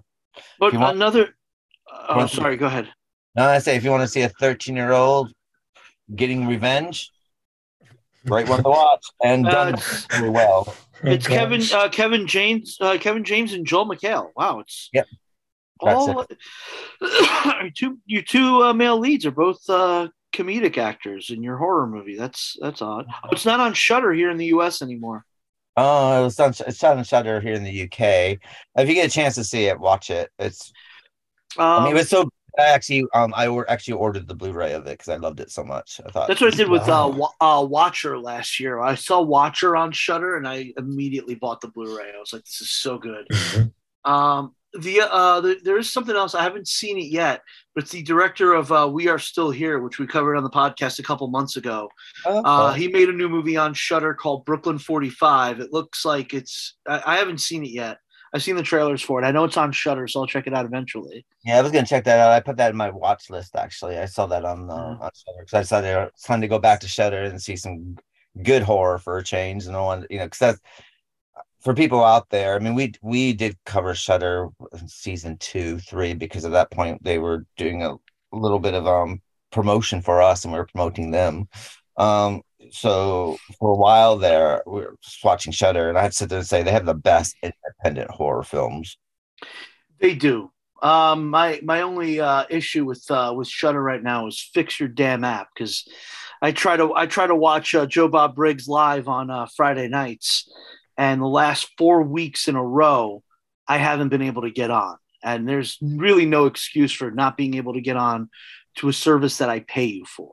[0.59, 1.35] But want- another.
[1.91, 2.57] Oh, want to- sorry.
[2.59, 2.89] Go ahead.
[3.35, 5.33] no, I say if you want to see a 13 year old
[6.15, 7.11] getting revenge,
[8.27, 10.75] great one to watch and Uh, done it's- really well.
[11.05, 11.37] It's Okay.
[11.37, 11.63] Kevin.
[11.73, 12.77] Uh, Kevin James.
[12.81, 14.31] Uh, Kevin James and Joel McHale.
[14.37, 14.61] Wow.
[14.61, 15.07] It's Yep.
[15.85, 16.27] That's all.
[17.01, 21.89] your two your two uh, male leads are both uh, comedic actors in your horror
[21.89, 22.17] movie.
[22.17, 23.07] That's that's odd.
[23.25, 24.81] Oh, it's not on Shudder here in the U.S.
[24.81, 25.25] anymore.
[25.77, 28.39] Oh, it was on, it's on Shudder here in the UK.
[28.77, 30.31] If you get a chance to see it, watch it.
[30.39, 30.71] It's
[31.59, 32.29] Um, I mean, it was so.
[32.59, 35.51] I actually, um, I or, actually ordered the Blu-ray of it because I loved it
[35.51, 36.01] so much.
[36.07, 37.09] I thought that's what I did with Wow.
[37.11, 38.81] uh, Wa- uh, Watcher last year.
[38.81, 42.13] I saw Watcher on Shudder, and I immediately bought the Blu-ray.
[42.15, 43.27] I was like, "This is so good."
[44.05, 47.43] Um, the uh, the, there is something else I haven't seen it yet,
[47.75, 50.51] but it's the director of uh, We Are Still Here, which we covered on the
[50.51, 51.89] podcast a couple months ago.
[52.27, 55.61] Uh, he made a new movie on Shudder called Brooklyn 45.
[55.61, 56.75] It looks like it's.
[56.89, 57.99] I, I haven't seen it yet.
[58.33, 59.27] I've seen the trailers for it.
[59.27, 61.27] I know it's on Shudder, so I'll check it out eventually.
[61.45, 62.33] yeah, I was gonna check that out.
[62.33, 63.57] I put that in my watch list.
[63.57, 65.01] Actually, I saw that on uh, Mhm.
[65.03, 67.97] on Shudder because I decided it's time to go back to Shudder and see some
[68.43, 69.67] good horror for a change.
[69.67, 70.61] And I want you know because that's
[71.61, 72.55] for people out there.
[72.55, 74.49] I mean, we we did cover Shudder
[74.87, 77.97] season two, three because at that point they were doing a
[78.33, 81.47] little bit of um promotion for us and we were promoting them.
[81.97, 86.17] Um, so for a while there, we were just watching Shudder, and I had to
[86.17, 88.97] sit there and say they have the best independent horror films.
[90.01, 90.51] They do.
[90.83, 94.89] Um, my my only uh, issue with uh, with Shudder right now is fix your
[94.89, 95.87] damn app because
[96.41, 99.89] I try to I try to watch uh, Joe Bob Briggs live on uh, Friday
[99.89, 100.51] nights,
[100.97, 103.23] and the last four weeks in a row,
[103.69, 107.55] I haven't been able to get on, and there's really no excuse for not being
[107.55, 108.29] able to get on
[108.77, 110.33] to a service that I pay you for.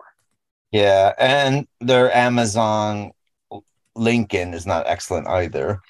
[0.72, 3.12] Yeah, and their Amazon
[3.96, 5.82] Lincoln is not excellent either.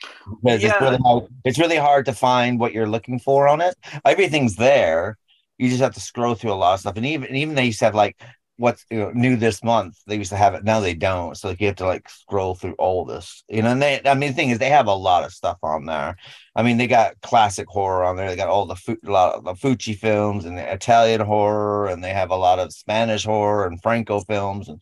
[0.42, 0.72] Because Yeah.
[0.72, 3.76] it's really hard, it's really hard to find what you're looking for on it.
[4.06, 5.18] Everything's there.
[5.58, 6.96] You just have to scroll through a lot of stuff.
[6.96, 8.18] And even even they used to have like
[8.60, 9.98] what's you know, new this month.
[10.06, 10.64] They used to have it.
[10.66, 11.36] Now they don't.
[11.36, 13.44] So like, you have to like scroll through all this.
[13.48, 15.58] You know, and they I mean the thing is they have a lot of stuff
[15.64, 16.18] on there.
[16.56, 18.30] I mean, they got classic horror on there.
[18.30, 21.88] They got all the fu- a lot of the Fulci films and the Italian horror,
[21.88, 24.68] and they have a lot of Spanish horror and Franco films.
[24.68, 24.82] And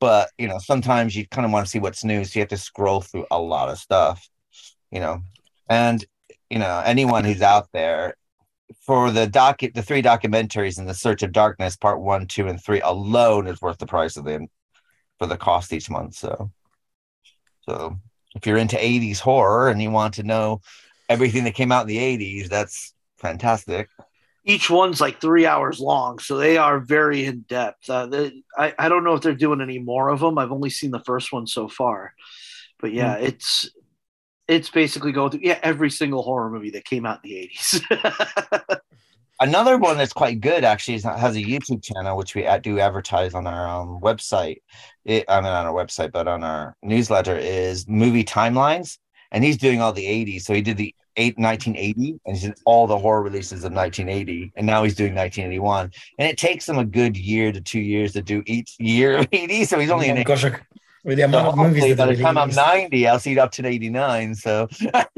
[0.00, 2.48] but you know, sometimes you kind of want to see what's new, so you have
[2.50, 4.28] to scroll through a lot of stuff.
[4.92, 5.22] You know,
[5.68, 6.04] and
[6.50, 8.14] you know anyone who's out there
[8.80, 12.62] for the doc, the three documentaries in the Search of Darkness, part one, two, and
[12.62, 14.48] three alone is worth the price of them
[15.18, 16.14] for the cost each month.
[16.14, 16.50] So,
[17.62, 17.96] so
[18.34, 20.60] if you're into '80s horror and you want to know
[21.08, 23.88] everything that came out in the 80s that's fantastic
[24.46, 27.90] each one's like three hours long, so they are very in depth.
[27.90, 30.38] Uh, they, I I don't know if they're doing any more of them.
[30.38, 32.14] I've only seen the first one so far,
[32.78, 33.68] but yeah, it's
[34.48, 37.80] it's basically going through yeah every single horror movie that came out in the eighties.
[39.40, 43.34] another one that's quite good actually is, has a youtube channel which we do advertise
[43.34, 44.58] on our um, website.
[45.04, 48.98] It, i mean on our website but on our newsletter is movie timelines
[49.32, 52.58] and he's doing all the 80s so he did the eight, 1980 and he did
[52.66, 56.78] all the horror releases of 1980 and now he's doing 1981 and it takes him
[56.78, 60.08] a good year to two years to do each year of 80 so he's only
[60.08, 60.60] in Oh, gosh, I-
[61.06, 63.52] with the So of movies that by the time I'm 90, I'll see it up
[63.52, 64.34] to 89.
[64.34, 65.08] So, but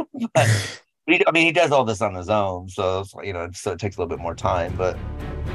[1.06, 2.68] he, I mean, he does all this on his own.
[2.68, 4.74] So, you know, so it takes a little bit more time.
[4.76, 4.98] But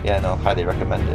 [0.04, 1.08] yeah, no, highly recommend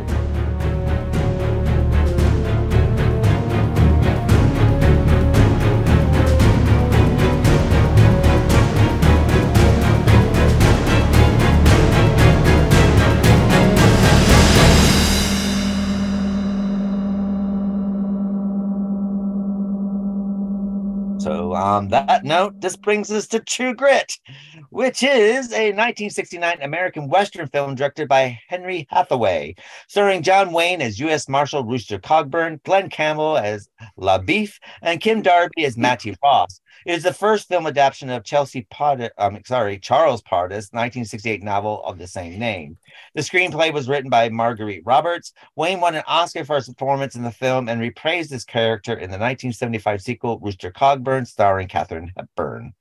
[21.28, 24.18] So, on that note, this brings us to True Grit,
[24.70, 29.54] which is a 1969 American Western film directed by Henry Hathaway,
[29.88, 31.28] starring John Wayne as U.S.
[31.28, 36.62] Marshal Rooster Cogburn, Glen Campbell as La Boeuf, and Kim Darby as Mattie Ross.
[36.86, 41.82] It is the first film adaptation of Chelsea Portis, um, sorry, Charles Portis' 1968 novel
[41.84, 42.76] of the same name.
[43.14, 45.32] The screenplay was written by Marguerite Roberts.
[45.56, 49.10] Wayne won an Oscar for his performance in the film and reprised his character in
[49.10, 52.74] the 1975 sequel, Rooster Cogburn, starring Katharine Hepburn.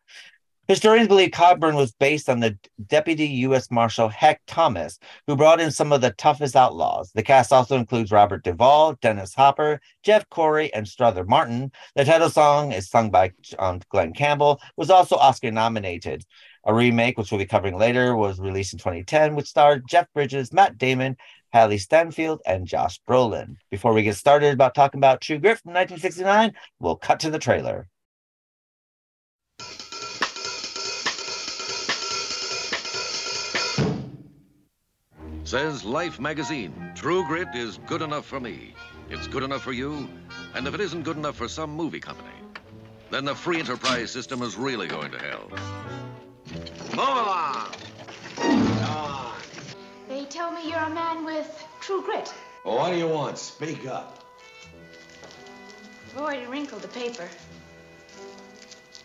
[0.67, 3.71] Historians believe Cogburn was based on the Deputy U.S.
[3.71, 7.09] Marshal Heck Thomas, who brought in some of the toughest outlaws.
[7.13, 11.71] The cast also includes Robert Duvall, Dennis Hopper, Jeff Corey, and Strother Martin.
[11.95, 16.25] The title song is sung by um, Glen Campbell, was also Oscar nominated.
[16.65, 20.51] A remake, which we'll be covering later, was released in 2010, which starred Jeff Bridges,
[20.51, 21.15] Matt Damon,
[21.53, 23.55] Hailee Steinfeld, and Josh Brolin.
[23.71, 26.51] Before we get started about talking about True Grit from 1969,
[26.81, 27.87] we'll cut to the trailer.
[35.47, 38.75] Says Life magazine, True Grit is good enough for me.
[39.09, 40.09] It's good enough for you,
[40.53, 42.35] and if it isn't good enough for some movie company,
[43.11, 45.49] then the free enterprise system is really going to hell.
[46.89, 47.71] Move along.
[50.09, 52.33] They tell me you're a man with true grit.
[52.65, 53.37] Well, what do you want?
[53.37, 54.21] Speak up.
[56.11, 57.29] I've already wrinkled the paper.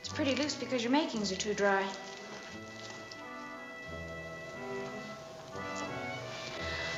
[0.00, 1.86] It's pretty loose because your makings are too dry.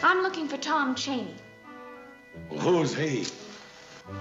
[0.04, 1.34] I'm looking for Tom Chaney.
[2.50, 3.24] Well, who's he?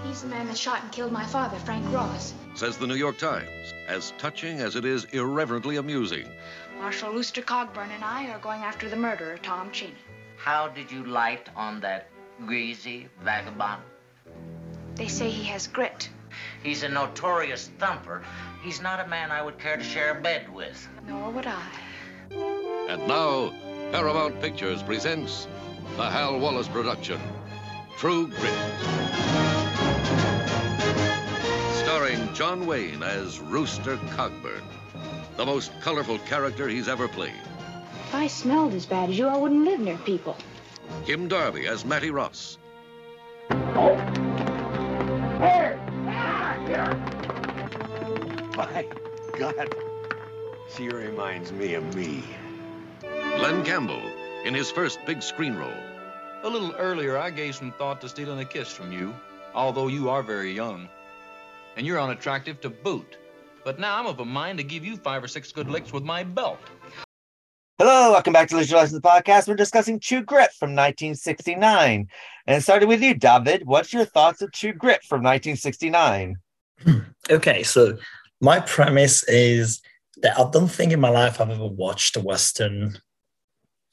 [0.06, 2.32] He's the man that shot and killed my father, Frank Ross.
[2.54, 6.26] Says the New York Times, as touching as it is irreverently amusing.
[6.78, 9.92] Marshal Rooster Cogburn and I are going after the murderer, Tom Chaney.
[10.38, 12.08] How did you light on that
[12.46, 13.82] greasy vagabond?
[14.94, 16.08] They say he has grit.
[16.62, 18.22] He's a notorious thumper.
[18.62, 20.88] He's not a man I would care to share a bed with.
[21.06, 21.68] Nor would I.
[22.88, 23.52] And now,
[23.92, 25.46] Paramount Pictures presents
[25.96, 27.20] the Hal Wallis production,
[27.96, 28.52] True Grit.
[31.76, 34.62] Starring John Wayne as Rooster Cogburn,
[35.36, 37.40] the most colorful character he's ever played.
[38.08, 40.36] If I smelled as bad as you, I wouldn't live near people.
[41.06, 42.58] Kim Darby as Mattie Ross.
[43.50, 43.94] Oh.
[45.38, 45.78] Hey!
[46.08, 47.14] Ah, here!
[48.56, 48.86] My
[49.38, 49.74] God.
[50.76, 52.24] She reminds me of me.
[53.00, 54.13] Glen Campbell
[54.44, 55.72] in his first big screen role.
[56.42, 59.14] A little earlier, I gave some thought to stealing a kiss from you,
[59.54, 60.88] although you are very young.
[61.76, 63.16] And you're unattractive to boot.
[63.64, 66.04] But now I'm of a mind to give you five or six good licks with
[66.04, 66.60] my belt.
[67.78, 69.48] Hello, welcome back to Literary License Podcast.
[69.48, 72.06] We're discussing True Grit from 1969.
[72.46, 76.36] And starting with you, David, what's your thoughts of True Grit from 1969?
[77.30, 77.96] Okay, so
[78.42, 79.80] my premise is
[80.18, 82.98] that I don't think in my life I've ever watched a Western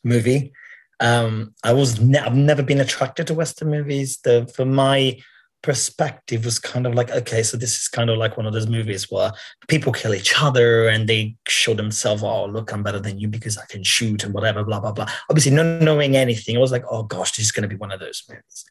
[0.03, 0.53] movie.
[0.99, 4.19] Um, I was ne- I've never been attracted to Western movies.
[4.23, 5.19] The for my
[5.63, 8.67] perspective was kind of like okay, so this is kind of like one of those
[8.67, 9.31] movies where
[9.67, 13.57] people kill each other and they show themselves, oh look, I'm better than you because
[13.57, 15.09] I can shoot and whatever, blah blah blah.
[15.29, 17.91] Obviously, not knowing anything, I was like, oh gosh, this is going to be one
[17.91, 18.65] of those movies.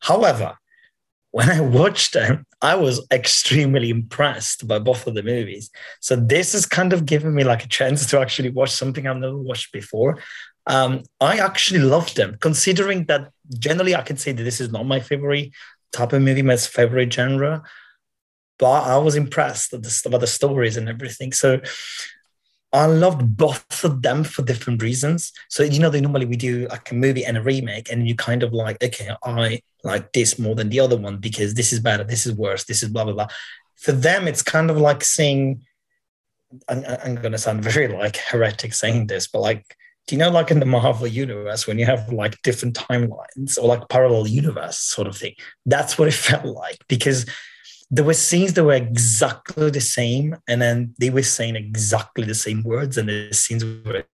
[0.00, 0.56] However,
[1.30, 5.70] when I watched them, I was extremely impressed by both of the movies.
[6.00, 9.18] So this has kind of given me like a chance to actually watch something I've
[9.18, 10.18] never watched before.
[10.66, 14.86] Um, I actually loved them, considering that generally I can say that this is not
[14.86, 15.52] my favorite
[15.92, 17.62] type of movie, my favorite genre.
[18.58, 21.32] But I was impressed about the stories and everything.
[21.32, 21.60] So
[22.72, 25.32] I loved both of them for different reasons.
[25.48, 28.14] So you know, they normally we do like a movie and a remake, and you
[28.14, 31.80] kind of like, okay, I like this more than the other one because this is
[31.80, 33.28] better, this is worse, this is blah blah blah.
[33.76, 35.62] For them, it's kind of like saying,
[36.68, 39.76] I'm, I'm going to sound very like heretic saying this, but like,
[40.06, 43.66] do you know, like in the Marvel universe, when you have like different timelines or
[43.66, 45.34] like parallel universe sort of thing?
[45.64, 47.26] That's what it felt like because
[47.90, 52.34] there were scenes that were exactly the same, and then they were saying exactly the
[52.34, 54.04] same words, and the scenes were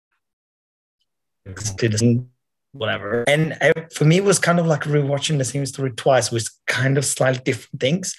[1.47, 2.31] exactly the same,
[2.73, 3.25] whatever.
[3.29, 3.57] And
[3.95, 7.05] for me, it was kind of like rewatching the same story twice with kind of
[7.05, 8.15] slightly different things.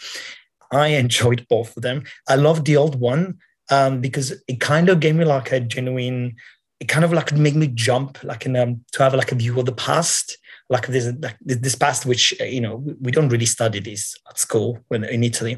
[0.71, 2.03] I enjoyed both of them.
[2.27, 3.37] I loved the old one
[3.69, 6.35] um, because it kind of gave me like a genuine.
[6.83, 9.57] It kind of like made me jump, like in um, to have like a view
[9.59, 10.37] of the past.
[10.69, 14.79] Like this like this past which you know we don't really study this at school
[14.89, 15.57] when in italy.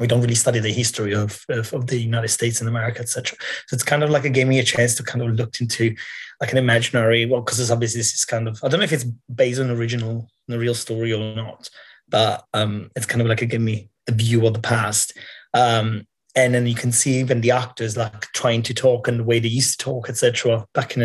[0.00, 3.36] We don't really study the history of, of, of the united states and america etc
[3.66, 5.94] so it's kind of like it gave me a chance to kind of look into
[6.40, 9.04] like an imaginary well because obviously this is kind of i don't know if it's
[9.42, 11.68] based on original the real story or not
[12.08, 15.16] but um it's kind of like it gave me a view of the past.
[15.54, 19.24] Um and then you can see even the actors like trying to talk and the
[19.24, 21.02] way they used to talk etc back in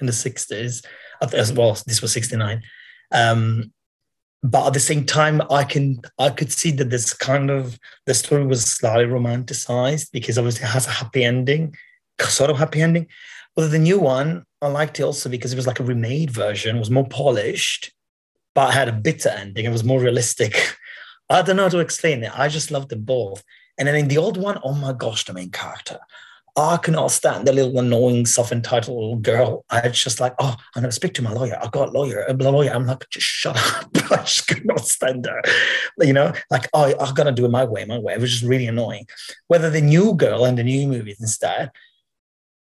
[0.00, 0.84] in the 60s
[1.32, 2.62] as well this was 69
[3.12, 3.72] um
[4.42, 8.14] but at the same time i can i could see that this kind of the
[8.14, 11.74] story was slightly romanticized because obviously it has a happy ending
[12.26, 13.06] sort of happy ending.
[13.54, 16.74] But the new one i liked it also because it was like a remade version
[16.74, 17.92] it was more polished
[18.54, 19.64] but had a bitter ending.
[19.64, 20.76] It was more realistic.
[21.30, 22.36] I don't know how to explain it.
[22.36, 23.44] I just loved them both
[23.78, 25.98] and then in the old one oh my gosh the main character
[26.58, 29.64] oh, I cannot stand the little annoying self-entitled girl.
[29.70, 31.56] I just like, oh, I'm gonna speak to my lawyer.
[31.62, 32.72] I got a lawyer, a lawyer.
[32.72, 33.88] I'm like, just shut up.
[34.10, 35.40] I just could not stand her.
[35.98, 38.14] You know, like, oh, I'm gonna do it my way, my way.
[38.14, 39.06] It was just really annoying.
[39.46, 41.70] Whether the new girl in the new movies instead,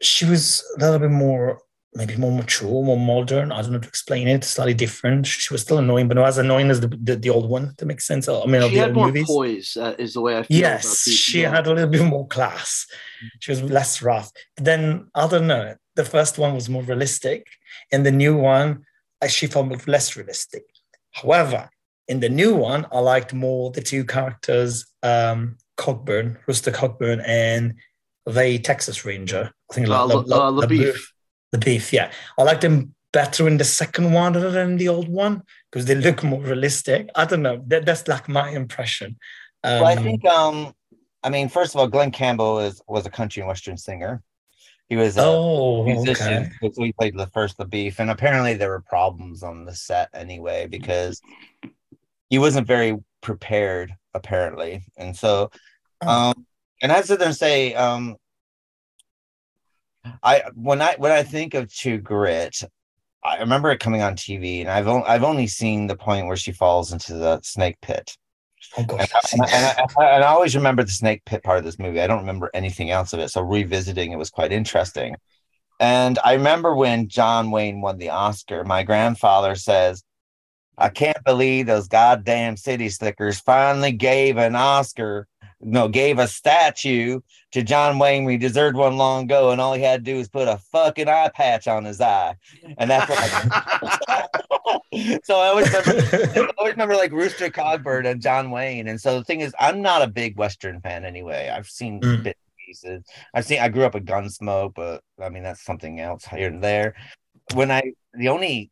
[0.00, 1.60] she was a little bit more,
[1.94, 3.52] maybe more mature, more modern.
[3.52, 4.44] I don't know to explain it.
[4.44, 5.26] Slightly different.
[5.26, 7.74] She was still annoying, but not as annoying as the, the, the old one.
[7.76, 8.28] That makes sense.
[8.28, 9.26] I mean, she the had old more movies.
[9.26, 10.56] poise, uh, is the way I feel.
[10.58, 12.86] Yes, she had a little bit more class.
[13.40, 14.30] She was less rough.
[14.56, 15.74] But then I don't know.
[15.94, 17.46] The first one was more realistic,
[17.92, 18.84] and the new one,
[19.20, 20.64] I she felt less realistic.
[21.10, 21.68] However,
[22.08, 27.74] in the new one, I liked more the two characters, um, Cogburn, Rooster Cogburn, and
[28.24, 29.52] the Texas Ranger.
[29.70, 30.60] I think Uh, La- Le- uh, La- LaBeef.
[30.60, 31.11] La Boeuf.
[31.52, 32.10] The beef, yeah.
[32.38, 35.94] I liked them better in the second one rather than the old one because they
[35.94, 37.10] look more realistic.
[37.14, 37.62] I don't know.
[37.66, 39.18] That, that's like my impression.
[39.62, 40.72] Um, well, I think um
[41.22, 44.22] I mean, first of all, Glen Campbell is was a country and western singer.
[44.88, 46.70] He was a Oh, musician, okay.
[46.74, 50.08] so he played the first the beef, and apparently there were problems on the set
[50.12, 51.20] anyway because
[52.28, 55.50] he wasn't very prepared, apparently, and so
[56.02, 56.08] Oh.
[56.08, 56.46] um
[56.82, 58.16] and I sit there and say um
[60.22, 62.62] I when I when I think of True Grit,
[63.24, 66.36] I remember it coming on TV, and I've only I've only seen the point where
[66.36, 68.16] she falls into the snake pit.
[68.78, 68.82] Oh.
[68.82, 71.64] And I, and, I, and, I, and I always remember the snake pit part of
[71.64, 72.00] this movie.
[72.00, 73.28] I don't remember anything else of it.
[73.28, 75.16] So revisiting it was quite interesting.
[75.80, 80.04] And I remember when John Wayne won the Oscar, my grandfather says,
[80.78, 85.26] I can't believe those goddamn city slickers finally gave an Oscar,
[85.62, 87.20] no, gave a statue
[87.52, 88.24] to John Wayne.
[88.24, 91.08] We deserved one long ago, and all he had to do was put a fucking
[91.08, 92.34] eye patch on his eye.
[92.78, 93.18] And that's what
[95.24, 95.90] so I always remember
[96.40, 98.88] I always remember like Rooster Cogburn and John Wayne.
[98.88, 101.50] And so the thing is, I'm not a big Western fan anyway.
[101.54, 102.24] I've seen Mm.
[102.24, 103.04] bits and pieces.
[103.34, 106.62] I've seen I grew up with Gunsmoke, but I mean that's something else here and
[106.62, 106.94] there.
[107.54, 107.82] When I
[108.14, 108.71] the only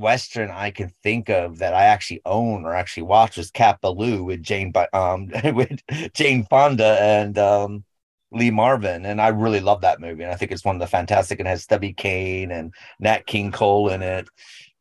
[0.00, 4.24] Western I can think of that I actually own or actually watched was Cat Ballou
[4.24, 5.80] with Jane um with
[6.14, 7.84] Jane Fonda and um
[8.32, 10.86] Lee Marvin, and I really love that movie, and I think it's one of the
[10.86, 11.40] fantastic.
[11.40, 14.28] And has Stubby Kaye and Nat King Cole in it,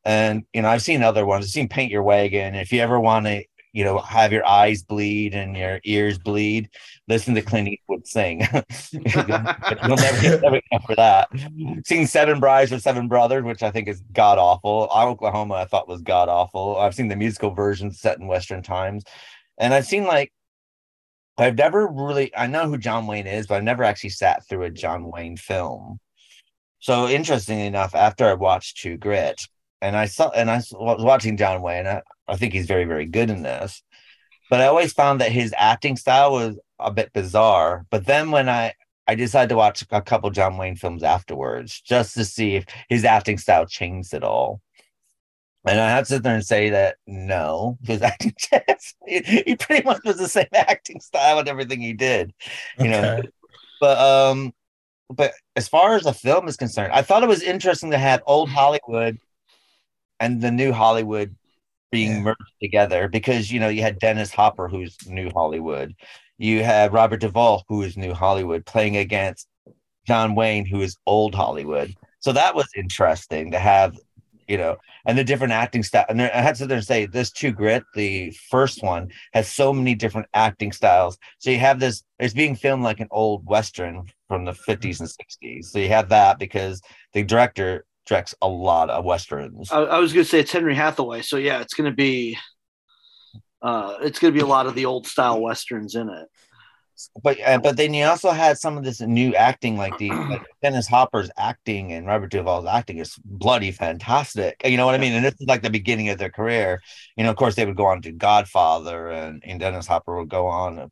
[0.06, 1.46] and you know I've seen other ones.
[1.46, 2.56] I've seen Paint Your Wagon.
[2.56, 6.70] If you ever want to, you know, have your eyes bleed and your ears bleed,
[7.08, 8.40] listen to Clint Eastwood sing.
[8.92, 11.30] You'll never never get for that.
[11.86, 14.90] Seen Seven Brides or Seven Brothers, which I think is god awful.
[14.94, 16.78] Oklahoma, I thought was god awful.
[16.78, 19.04] I've seen the musical version set in Western times,
[19.58, 20.32] and I've seen like
[21.38, 24.64] I've never really I know who John Wayne is, but I've never actually sat through
[24.64, 26.00] a John Wayne film.
[26.80, 29.42] So interestingly enough, after I watched True Grit,
[29.82, 33.06] and I saw and I was watching John Wayne, I, I think he's very very
[33.06, 33.82] good in this.
[34.50, 37.86] But I always found that his acting style was a bit bizarre.
[37.90, 38.74] But then when I
[39.08, 43.04] I decided to watch a couple John Wayne films afterwards just to see if his
[43.06, 44.62] acting style changed at all.
[45.66, 48.34] And I have to sit there and say that no, his acting
[49.08, 52.34] he, pretty much was the same acting style and everything he did,
[52.80, 53.22] you know.
[53.82, 54.54] But um,
[55.10, 58.22] but as far as the film is concerned, I thought it was interesting to have
[58.28, 59.18] old Hollywood
[60.20, 61.36] and the new Hollywood
[61.92, 62.20] being Yeah.
[62.22, 65.96] merged together because you know you had Dennis Hopper, who's new Hollywood,
[66.38, 69.48] you had Robert Duvall, who is new Hollywood, playing against
[70.06, 71.94] John Wayne, who is old Hollywood.
[72.20, 73.98] So that was interesting to have,
[74.48, 76.06] you know, and the different acting style.
[76.10, 79.10] And there, I had to sit there and say, this True Grit, the first one,
[79.34, 81.18] has so many different acting styles.
[81.40, 85.10] So you have this, it's being filmed like an old Western from the 50s and
[85.10, 85.66] 60s.
[85.66, 86.82] So you have that because
[87.14, 89.72] the director directs a lot of Westerns.
[89.72, 92.38] I, I was going to say it's Henry Hathaway, so yeah, it's going to be
[93.62, 96.28] uh, it's going to be a lot of the old style westerns in it.
[97.24, 100.46] But uh, but then you also had some of this new acting, like the like
[100.62, 104.62] Dennis Hopper's acting and Robert Duvall's acting is bloody fantastic.
[104.64, 105.14] You know what I mean?
[105.14, 106.82] And this is like the beginning of their career.
[107.16, 110.30] You know, of course, they would go on to Godfather, and, and Dennis Hopper would
[110.30, 110.92] go on.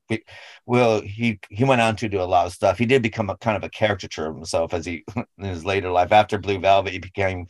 [0.65, 2.77] Well, he he went on to do a lot of stuff.
[2.77, 5.91] He did become a kind of a caricature of himself as he in his later
[5.91, 6.11] life.
[6.11, 7.47] After Blue Velvet, he became,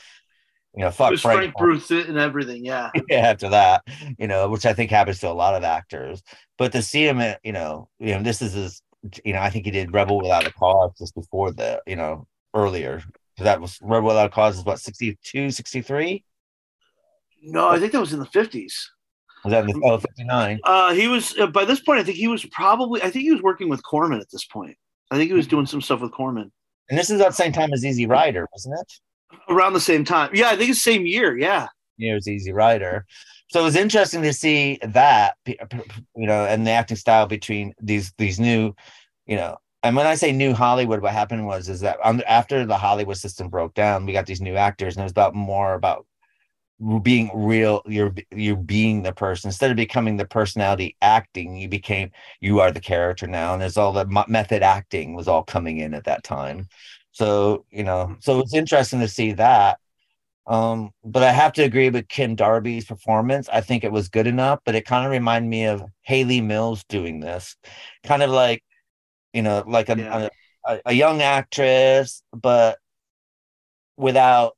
[0.75, 1.39] you know, fuck Frank.
[1.39, 2.63] Frank Bruce and everything.
[2.63, 3.83] Yeah, yeah, after that,
[4.17, 6.21] you know, which I think happens to a lot of actors.
[6.57, 8.81] But to see him, uh, you know, you know, this is his,
[9.23, 12.27] you know, I think he did Rebel Without a Cause just before the, you know,
[12.53, 13.01] earlier.
[13.37, 16.23] That was Rebel Without a Cause is what 62, 63?
[17.43, 18.91] no, I think that was in the fifties.
[19.43, 20.59] Was that in the oh, 59?
[20.63, 21.99] Uh, he was uh, by this point.
[21.99, 23.01] I think he was probably.
[23.01, 24.75] I think he was working with Corman at this point.
[25.11, 26.51] I think he was doing some stuff with Corman
[26.89, 28.93] And this is at the same time as Easy Rider, wasn't it?
[29.49, 30.31] Around the same time.
[30.33, 31.37] Yeah, I think it's the same year.
[31.37, 31.67] Yeah,
[31.97, 33.05] Yeah, it was Easy Rider.
[33.49, 35.55] So it was interesting to see that, you
[36.15, 38.75] know, and the acting style between these these new,
[39.25, 41.97] you know, and when I say new Hollywood, what happened was is that
[42.27, 45.33] after the Hollywood system broke down, we got these new actors, and it was about
[45.33, 46.05] more about
[47.01, 47.81] being real.
[47.87, 51.55] You're you're being the person instead of becoming the personality acting.
[51.57, 55.43] You became you are the character now, and there's all the method acting was all
[55.43, 56.67] coming in at that time.
[57.17, 59.79] So you know, so it's interesting to see that.
[60.47, 63.49] Um, but I have to agree with Kim Darby's performance.
[63.49, 66.83] I think it was good enough, but it kind of reminded me of Hayley Mills
[66.89, 67.57] doing this,
[68.03, 68.63] kind of like,
[69.33, 70.29] you know, like a, Yeah.
[70.65, 72.79] a, a young actress, but
[73.97, 74.55] without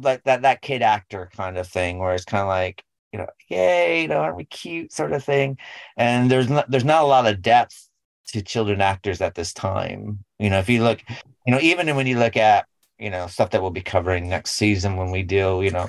[0.00, 2.82] like that that kid actor kind of thing, where it's kind of like,
[3.12, 5.58] you know, yay, you know, aren't we cute, sort of thing.
[5.96, 7.88] And there's not there's not a lot of depth
[8.28, 10.24] to children actors at this time.
[10.44, 11.02] You know, if you look,
[11.46, 12.66] you know, even when you look at
[12.98, 15.88] you know, stuff that we'll be covering next season when we deal, you know,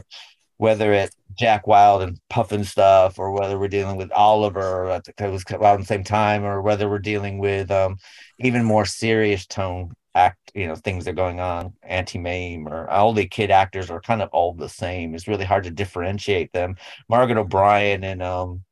[0.58, 5.32] whether it's Jack Wild and Pufnstuf, or whether we're dealing with Oliver at the, that
[5.32, 7.97] was out at the same time, or whether we're dealing with um,
[8.39, 12.89] even more serious tone act, you know, things that are going on, Auntie Mame or
[12.89, 15.14] all the kid actors are kind of all the same.
[15.14, 16.78] It's really hard to differentiate them.
[17.10, 18.64] Margaret O'Brien and um,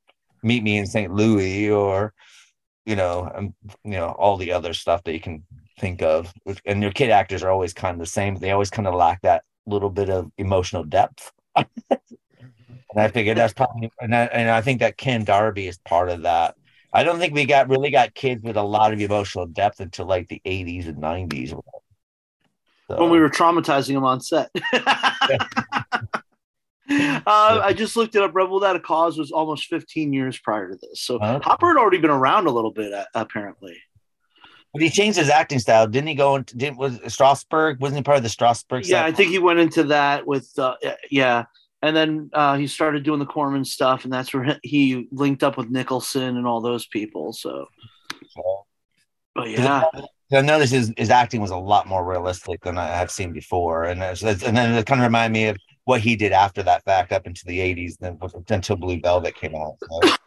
[0.42, 1.14] Meet Me in St.
[1.14, 2.14] Louis, or
[2.86, 3.54] you know, um,
[3.84, 5.44] you know, all the other stuff that you can
[5.80, 6.34] think of.
[6.66, 8.36] And your kid actors are always kind of the same.
[8.36, 11.32] They always kind of lack that little bit of emotional depth.
[11.56, 11.68] and
[12.96, 16.24] I figured that's probably, and I, and I think that Ken Darby is part of
[16.24, 16.56] that.
[16.92, 20.06] I don't think we got really got kids with a lot of emotional depth until
[20.06, 21.50] like the 80s and 90s.
[21.50, 23.00] So.
[23.00, 24.52] When we were traumatizing them on set.
[26.90, 28.36] Uh, I just looked it up.
[28.36, 31.02] Rebel Without a Cause was almost 15 years prior to this.
[31.02, 31.40] So okay.
[31.44, 33.78] Hopper had already been around a little bit, apparently.
[34.74, 36.16] But he changed his acting style, didn't he?
[36.16, 37.80] Go into didn't was Strasberg?
[37.80, 38.88] Wasn't he part of the Strasberg?
[38.88, 40.76] Yeah, I think he went into that with uh,
[41.12, 41.46] yeah,
[41.84, 45.58] and then uh, he started doing the Corman stuff, and that's where he linked up
[45.58, 47.34] with Nicholson and all those people.
[47.34, 47.68] So,
[49.36, 49.84] but yeah.
[50.32, 53.84] I noticed his, his acting was a lot more realistic than I have seen before,
[53.84, 54.18] and and
[54.58, 57.46] then it kind of reminded me of what he did after that back up into
[57.46, 58.18] the 80s then
[58.50, 59.76] until blue velvet came out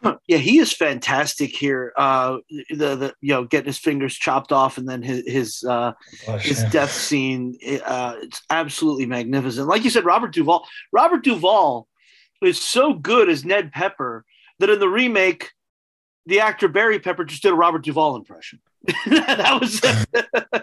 [0.03, 0.17] so.
[0.27, 2.37] yeah he is fantastic here uh
[2.69, 5.93] the the you know getting his fingers chopped off and then his his uh
[6.25, 6.69] Gosh, his yeah.
[6.69, 11.87] death scene uh it's absolutely magnificent like you said robert duvall robert duvall
[12.41, 14.25] is so good as ned pepper
[14.59, 15.51] that in the remake
[16.25, 18.59] the actor barry pepper just did a robert duvall impression
[19.07, 19.81] that was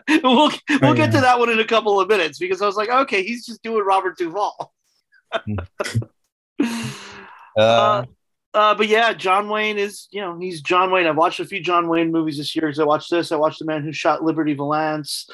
[0.22, 2.88] we'll we'll get to that one in a couple of minutes because I was like,
[2.88, 4.72] okay, he's just doing Robert Duvall.
[7.56, 8.04] uh, uh,
[8.54, 11.06] uh, but yeah, John Wayne is, you know, he's John Wayne.
[11.06, 13.32] I've watched a few John Wayne movies this year because I watched this.
[13.32, 15.28] I watched The Man Who Shot Liberty Valance.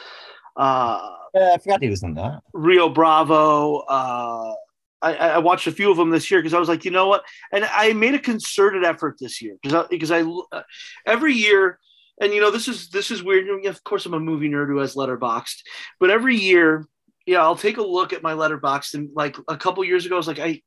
[0.57, 2.40] Uh, yeah, I forgot he was in that.
[2.53, 3.80] Rio Bravo.
[3.80, 4.55] Uh,
[5.03, 7.07] I, I, watched a few of them this year because I was like, you know
[7.07, 7.22] what?
[7.53, 10.62] And I made a concerted effort this year because I, because I uh,
[11.07, 11.78] every year,
[12.20, 13.46] and you know, this is this is weird.
[13.46, 15.62] You know, Of course, I'm a movie nerd who has Letterboxd,
[15.98, 16.86] but every year
[17.27, 18.95] yeah, I'll take a look at my letterbox.
[18.95, 20.62] And like a couple years ago, I was like, I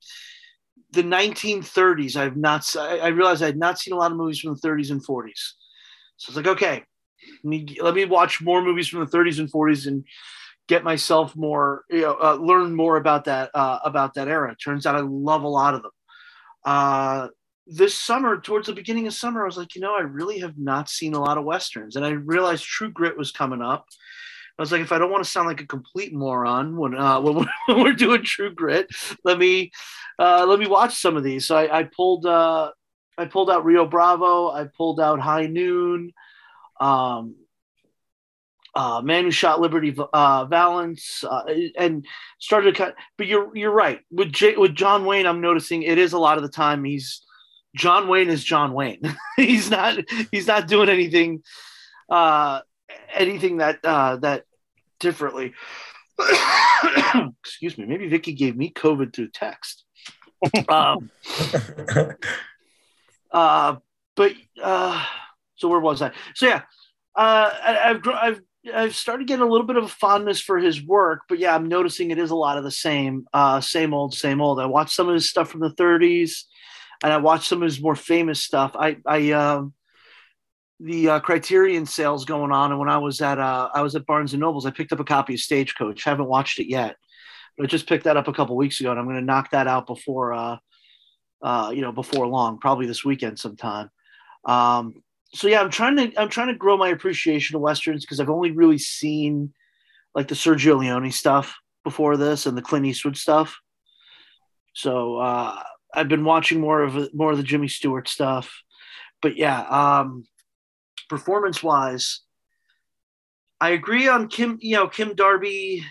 [0.92, 2.16] the 1930s.
[2.16, 2.76] I've not.
[2.78, 5.54] I realized I had not seen a lot of movies from the 30s and 40s.
[6.18, 6.84] So it's like, okay,
[7.44, 10.06] let me, let me watch more movies from the 30s and 40s and
[10.68, 14.56] get myself more, you know, uh, learn more about that uh, about that era.
[14.56, 15.92] Turns out I love a lot of them.
[16.64, 17.28] Uh,
[17.66, 20.58] this summer, towards the beginning of summer, I was like, you know, I really have
[20.58, 23.86] not seen a lot of westerns, and I realized True Grit was coming up.
[24.58, 27.20] I was like, if I don't want to sound like a complete moron when uh,
[27.22, 28.88] when, we're, when we're doing True Grit,
[29.24, 29.72] let me
[30.20, 31.48] uh, let me watch some of these.
[31.48, 32.72] So I, I pulled uh,
[33.18, 34.50] I pulled out Rio Bravo.
[34.52, 36.12] I pulled out High Noon.
[36.80, 37.36] Um,
[38.76, 41.44] uh, Man Who Shot Liberty uh, Valance, uh,
[41.78, 42.06] and
[42.40, 42.96] started to cut.
[43.18, 45.28] But you're you're right with J- with John Wayne.
[45.28, 47.22] I'm noticing it is a lot of the time he's
[47.76, 49.02] John Wayne is John Wayne.
[49.36, 50.00] he's not
[50.32, 51.44] he's not doing anything
[52.10, 52.62] uh,
[53.14, 54.46] anything that uh, that
[55.00, 55.54] differently.
[57.44, 57.86] Excuse me.
[57.86, 59.84] Maybe Vicky gave me COVID through text.
[60.68, 61.10] um,
[63.32, 63.76] uh,
[64.16, 65.06] but uh,
[65.56, 66.12] so where was I?
[66.36, 66.62] So yeah,
[67.16, 68.42] uh, I, I've I've
[68.74, 71.68] I've started getting a little bit of a fondness for his work, but yeah, I'm
[71.68, 74.60] noticing it is a lot of the same, uh, same old, same old.
[74.60, 76.44] I watched some of his stuff from the 30s,
[77.04, 78.76] and I watched some of his more famous stuff.
[78.76, 79.74] I I um,
[80.80, 84.06] the uh, Criterion sales going on, and when I was at uh, I was at
[84.06, 86.04] Barnes and Nobles, I picked up a copy of Stagecoach.
[86.04, 86.98] Haven't watched it yet,
[87.58, 89.52] but I just picked that up a couple weeks ago, and I'm going to knock
[89.52, 90.58] that out before uh,
[91.42, 93.90] uh, you know before long, probably this weekend sometime.
[94.46, 95.04] Um,
[95.34, 98.30] so yeah, I'm trying to I'm trying to grow my appreciation of westerns because I've
[98.30, 99.54] only really seen
[100.16, 103.58] like the Sergio Leone stuff before this and the Clint Eastwood stuff.
[104.74, 105.62] So uh,
[105.94, 108.62] I've been watching more of more of the Jimmy Stewart stuff,
[109.22, 109.62] but yeah.
[109.62, 110.26] Um,
[111.10, 112.22] performance wise,
[113.60, 115.84] I agree on Kim, you know, Kim Darby.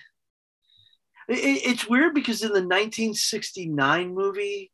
[1.28, 1.34] It,
[1.64, 4.70] it's weird because in the 1969 movie,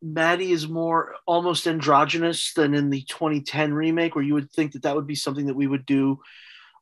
[0.00, 4.82] Mattie is more almost androgynous than in the 2010 remake, where you would think that
[4.82, 6.20] that would be something that we would do.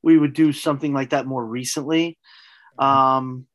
[0.02, 2.18] We would do something like that more recently.
[2.78, 3.46] Um,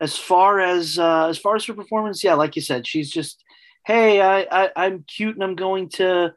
[0.00, 3.42] as far as uh, as far as her performance, yeah, like you said, she's just,
[3.86, 6.34] hey, I, I I'm cute and I'm going to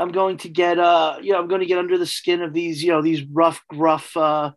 [0.00, 2.52] I'm going to get uh you know I'm going to get under the skin of
[2.52, 4.52] these you know these rough gruff uh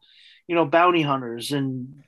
[0.47, 2.03] you know bounty hunters and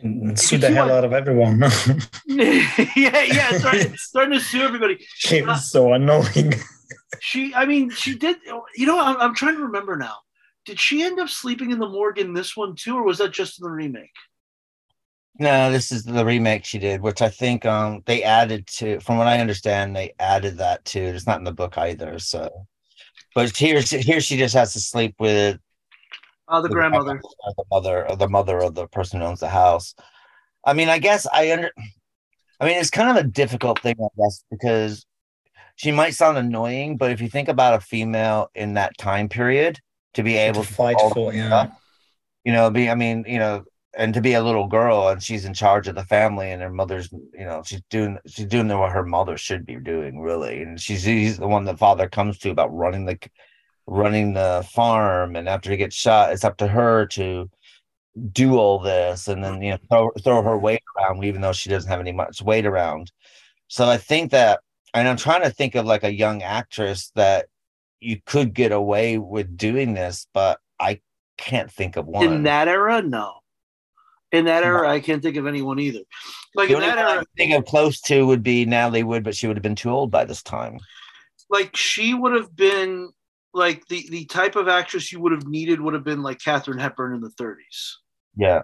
[0.00, 1.60] and sue the hell out of everyone.
[2.26, 5.04] yeah, yeah, starting, starting to sue everybody.
[5.14, 6.54] She was so annoying.
[7.20, 8.36] she, I mean, she did.
[8.76, 10.16] You know, I'm, I'm trying to remember now.
[10.66, 13.32] Did she end up sleeping in the morgue in this one too, or was that
[13.32, 14.12] just in the remake?
[15.38, 19.00] No, this is the remake she did, which I think um they added to.
[19.00, 21.00] From what I understand, they added that to.
[21.00, 22.18] It's not in the book either.
[22.18, 22.66] So,
[23.34, 25.58] but here, here she just has to sleep with
[26.46, 27.20] Uh, the grandmother.
[27.56, 29.94] the mother, or the mother of the person who owns the house.
[30.64, 31.70] I mean, I guess I under.
[32.60, 35.04] I mean, it's kind of a difficult thing, I guess, because
[35.74, 39.80] she might sound annoying, but if you think about a female in that time period
[40.14, 41.46] to be able to fight for, yeah.
[41.48, 41.78] stuff,
[42.44, 43.64] you know, be I mean, you know,
[43.96, 46.70] and to be a little girl and she's in charge of the family and her
[46.70, 50.80] mother's, you know, she's doing she's doing what her mother should be doing, really, and
[50.80, 53.18] she's she's the one that father comes to about running the
[53.86, 57.50] running the farm, and after he gets shot, it's up to her to
[58.32, 61.68] do all this and then you know throw, throw her weight around even though she
[61.68, 63.10] doesn't have any much weight around.
[63.68, 64.60] So i think that
[64.92, 67.46] and i'm trying to think of like a young actress that
[68.00, 71.00] you could get away with doing this but i
[71.36, 72.24] can't think of one.
[72.24, 73.34] In that era, no.
[74.34, 76.00] In that era, I can't think of anyone either.
[76.54, 79.24] Like the in that I era, can think of close to would be natalie wood
[79.24, 80.78] but she would have been too old by this time
[81.50, 83.10] like she would have been
[83.52, 86.78] like the the type of actress you would have needed would have been like Katherine
[86.78, 87.92] Hepburn in the 30s.
[88.36, 88.62] yeah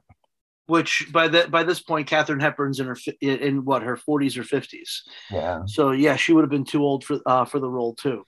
[0.67, 4.37] Which by that by this point, Katherine Hepburn's in her in, in what her 40s
[4.37, 5.01] or 50s.
[5.31, 8.25] yeah So yeah, she would have been too old for uh, for the role too.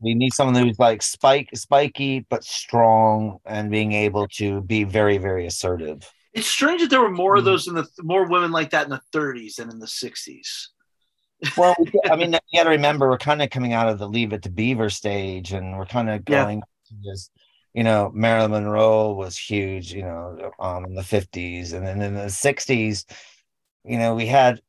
[0.00, 5.18] we need someone who's like spike spiky but strong and being able to be very
[5.18, 6.00] very assertive
[6.38, 7.46] It's strange that there were more of Mhm.
[7.46, 10.70] those in the more women like that in the 30s than in the 60s.
[11.56, 11.74] Well,
[12.12, 14.42] I mean, you got to remember we're kind of coming out of the Leave It
[14.42, 16.44] to Beaver stage, and we're kind of Yeah.
[16.44, 17.30] going to this.
[17.74, 19.92] You know, Marilyn Monroe was huge.
[19.92, 23.04] You know, um, in the fifties, and then in the sixties,
[23.84, 24.60] you know, we had,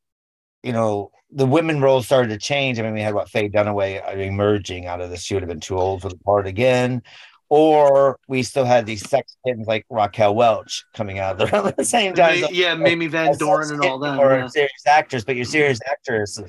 [0.63, 2.79] you know, the women roles started to change.
[2.79, 5.21] I mean, we had what Faye Dunaway uh, emerging out of this.
[5.23, 7.03] She would have been too old for the part again.
[7.49, 12.13] Or we still had these sex kittens like Raquel Welch coming out around the same
[12.13, 12.43] time.
[12.51, 14.19] Yeah, Mamie Van a Doren and all that.
[14.19, 14.47] Or yeah.
[14.47, 16.39] serious actress, but your serious actress,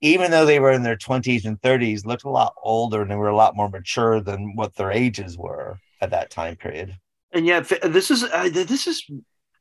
[0.00, 3.16] even though they were in their 20s and 30s, looked a lot older and they
[3.16, 6.96] were a lot more mature than what their ages were at that time period.
[7.32, 9.04] And yeah, this is uh, this is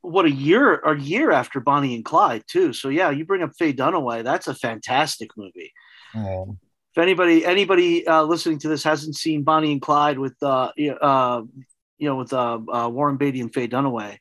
[0.02, 2.74] what a year or a year after Bonnie and Clyde too.
[2.74, 4.24] So yeah, you bring up Faye Dunaway.
[4.24, 5.74] That's a fantastic movie.
[6.16, 6.60] Um,
[6.98, 11.44] If anybody anybody uh, listening to this hasn't seen Bonnie and Clyde with uh, uh
[12.00, 14.18] you know with uh, uh, Warren Beatty and Faye Dunaway,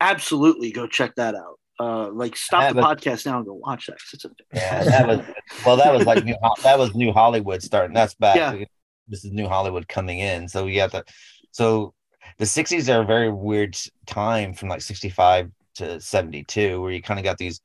[0.00, 1.60] absolutely go check that out.
[1.78, 3.98] Uh, like stop the was- podcast now and go watch that.
[4.24, 5.20] a yeah, that was
[5.64, 6.34] well, that was like new,
[6.64, 7.94] that was New Hollywood starting.
[7.94, 8.34] That's back.
[8.34, 8.64] Yeah.
[9.06, 10.48] This is New Hollywood coming in.
[10.48, 11.04] So we got the
[11.52, 11.94] so
[12.38, 17.20] the 60s are a very weird time from like 65 to 72, where you kind
[17.20, 17.60] of got these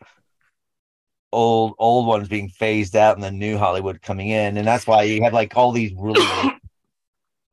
[1.35, 4.57] old old ones being phased out and the new Hollywood coming in.
[4.57, 6.25] And that's why you had like all these really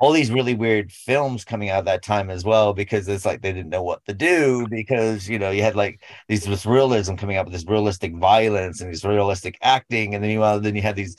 [0.01, 3.53] all these really weird films coming out that time as well, because it's like they
[3.53, 7.37] didn't know what to do because you know, you had like these this realism coming
[7.37, 10.83] up with this realistic violence and this realistic acting, and then meanwhile uh, then you
[10.83, 11.17] had these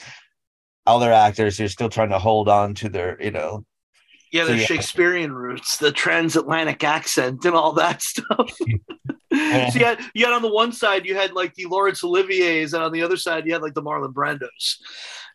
[0.85, 3.65] other actors who are still trying to hold on to their, you know,
[4.33, 4.65] yeah, So, the yeah.
[4.65, 8.51] Shakespearean roots, the transatlantic accent, and all that stuff.
[8.57, 12.73] so you had, you had on the one side you had like the Laurence Olivier's,
[12.73, 14.77] and on the other side you had like the Marlon Brandos.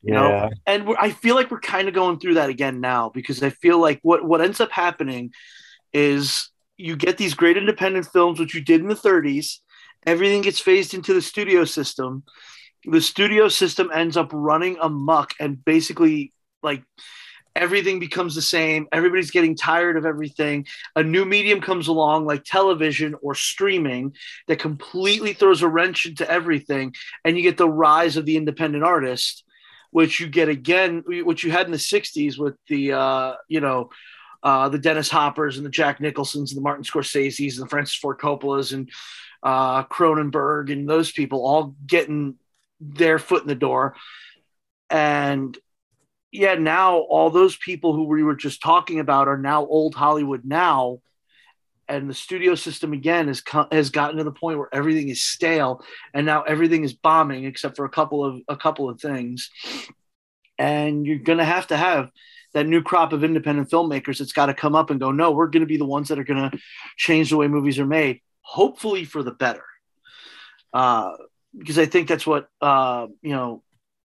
[0.03, 3.09] You know, and we're, I feel like we're kind of going through that again now
[3.09, 5.33] because I feel like what what ends up happening
[5.93, 9.59] is you get these great independent films, which you did in the 30s.
[10.07, 12.23] Everything gets phased into the studio system.
[12.85, 16.33] The studio system ends up running amok, and basically,
[16.63, 16.85] like
[17.59, 18.87] everything becomes the same.
[18.93, 20.67] Everybody's getting tired of everything.
[20.97, 24.15] A new medium comes along, like television or streaming,
[24.47, 26.95] that completely throws a wrench into everything,
[27.25, 29.45] and you get the rise of the independent artist
[29.91, 33.91] which you get again, which you had in the '60s with the uh, you know
[34.43, 37.97] uh, the Dennis Hoppers and the Jack Nicholsons and the Martin Scorsese's and the Francis
[37.97, 38.91] Ford Coppolas and
[39.43, 42.37] uh, Cronenberg and those people all getting
[42.81, 43.95] their foot in the door,
[44.91, 45.57] and
[46.31, 50.45] yeah, now all those people who we were just talking about are now old Hollywood
[50.45, 51.01] now.
[51.91, 55.23] And the studio system again has co- has gotten to the point where everything is
[55.23, 59.49] stale, and now everything is bombing except for a couple of a couple of things.
[60.59, 62.11] And you're going to have to have
[62.53, 65.47] that new crop of independent filmmakers that's got to come up and go, no, we're
[65.47, 66.59] going to be the ones that are going to
[66.99, 69.65] change the way movies are made, hopefully for the better.
[70.75, 71.13] Uh,
[71.57, 73.63] because I think that's what uh, you know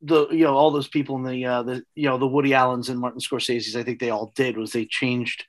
[0.05, 2.88] the you know all those people in the uh, the you know the Woody Allens
[2.88, 5.44] and Martin Scorsese's I think they all did was they changed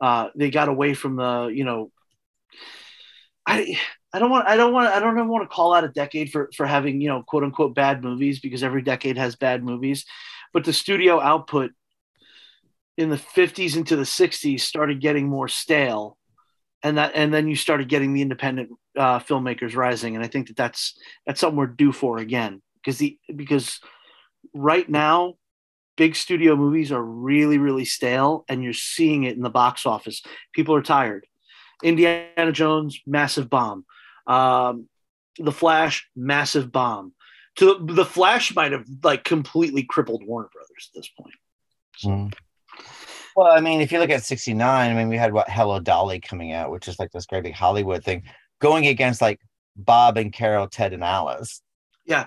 [0.00, 1.90] uh, they got away from the you know
[3.46, 3.78] I
[4.12, 6.30] I don't want I don't want I don't ever want to call out a decade
[6.30, 10.04] for for having you know quote unquote bad movies because every decade has bad movies
[10.52, 11.72] but the studio output
[12.96, 16.16] in the 50s into the 60s started getting more stale
[16.84, 20.48] and that and then you started getting the independent uh, filmmakers rising, and I think
[20.48, 23.80] that that's that's something we're due for again because the because
[24.52, 25.34] right now
[25.96, 30.22] big studio movies are really really stale and you're seeing it in the box office
[30.52, 31.26] people are tired
[31.82, 33.84] indiana jones massive bomb
[34.26, 34.88] um,
[35.38, 37.12] the flash massive bomb
[37.56, 41.34] to the flash might have like completely crippled warner brothers at this point
[42.02, 42.34] Mm.
[43.36, 46.20] Well, I mean, if you look at 69, I mean, we had what Hello Dolly
[46.20, 48.22] coming out, which is like this great big Hollywood thing,
[48.60, 49.40] going against like
[49.76, 51.60] Bob and Carol, Ted and Alice.
[52.04, 52.26] Yeah.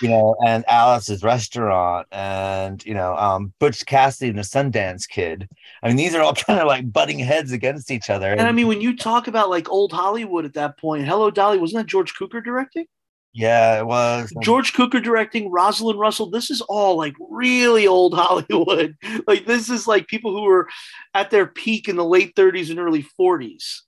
[0.00, 5.48] You know, and Alice's restaurant and you know, um, Butch Cassidy and the Sundance Kid.
[5.82, 8.32] I mean, these are all kind of like butting heads against each other.
[8.32, 11.58] and i mean when you talk about like old hollywood at that point hello dolly
[11.58, 12.86] wasn't that george Cukor directing
[13.34, 16.28] yeah, it was George Cukor directing, Rosalind Russell.
[16.28, 18.94] This is all like really old Hollywood.
[19.26, 20.68] Like this is like people who were
[21.14, 23.80] at their peak in the late 30s and early 40s.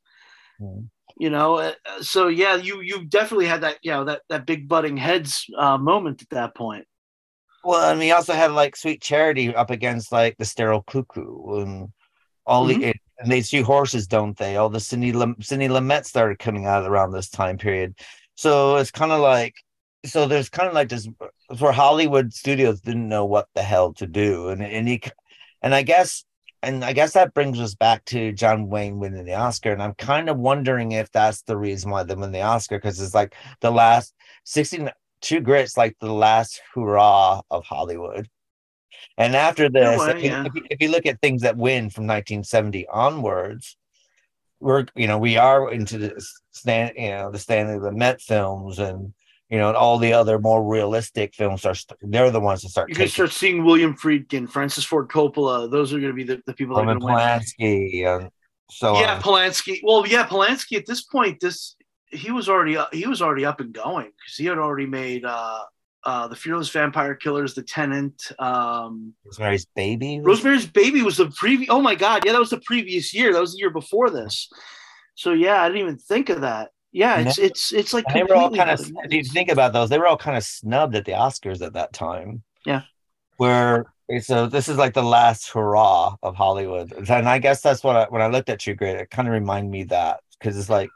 [0.60, 0.88] Mhm.
[1.16, 4.68] You know, uh, so yeah, you you definitely had that, you know, that that big
[4.68, 6.86] butting heads uh, moment at that point.
[7.62, 11.88] Well, and we also had like Sweet Charity up against like the Sterile Cuckoo and
[12.46, 14.56] all the and they see horses, don't they?
[14.56, 15.68] All the Cindy Lam- Cindy
[16.02, 17.94] started coming out around this time period.
[18.34, 19.54] So it's kind of like
[20.04, 21.08] so there's kind of like this
[21.56, 25.02] for Hollywood studios didn't know what the hell to do, and and he
[25.62, 26.24] and I guess
[26.64, 29.94] and I guess that brings us back to John Wayne winning the Oscar, and I'm
[29.94, 33.34] kind of wondering if that's the reason why they win the Oscar because it's like
[33.60, 38.28] the last 62 grits, like the last hurrah of Hollywood.
[39.16, 40.44] And after this, way, if, you, yeah.
[40.44, 43.76] if, you, if you look at things that win from 1970 onwards,
[44.60, 48.78] we're you know we are into the stand you know the Stanley the Met films
[48.78, 49.12] and
[49.54, 52.70] you know and all the other more realistic films are st- they're the ones that
[52.70, 55.70] start You're gonna start seeing William Friedkin, Francis Ford Coppola.
[55.70, 57.22] Those are gonna be the, the people that are Roman gonna win.
[57.22, 58.30] Polanski
[58.68, 59.22] so yeah, on.
[59.22, 59.78] Polanski.
[59.84, 61.76] Well, yeah, Polanski at this point, this
[62.10, 65.60] he was already he was already up and going because he had already made uh
[66.02, 70.18] uh the Fearless Vampire Killers, The Tenant, um Rosemary's Baby.
[70.20, 73.32] Rosemary's Baby was the previous oh my god, yeah, that was the previous year.
[73.32, 74.50] That was the year before this.
[75.14, 76.70] So yeah, I didn't even think of that.
[76.94, 79.88] Yeah, it's it's it's like they were all kind of if you think about those,
[79.88, 82.44] they were all kind of snubbed at the Oscars at that time.
[82.64, 82.82] Yeah.
[83.36, 83.86] Where
[84.20, 86.92] so this is like the last hurrah of Hollywood.
[86.92, 89.34] And I guess that's what I, when I looked at True Grit, it kind of
[89.34, 90.88] reminded me that because it's like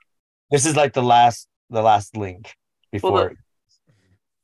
[0.52, 2.54] this is like the last the last link
[2.92, 3.34] before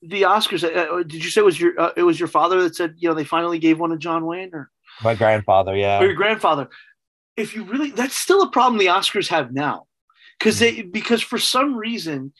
[0.02, 0.64] the Oscars.
[0.64, 2.94] Uh, uh, did you say it was your uh, it was your father that said
[2.98, 6.00] you know they finally gave one to John Wayne or my grandfather, yeah.
[6.00, 6.68] or your grandfather.
[7.36, 9.86] If you really, that's still a problem the Oscars have now,
[10.38, 12.32] because they because for some reason,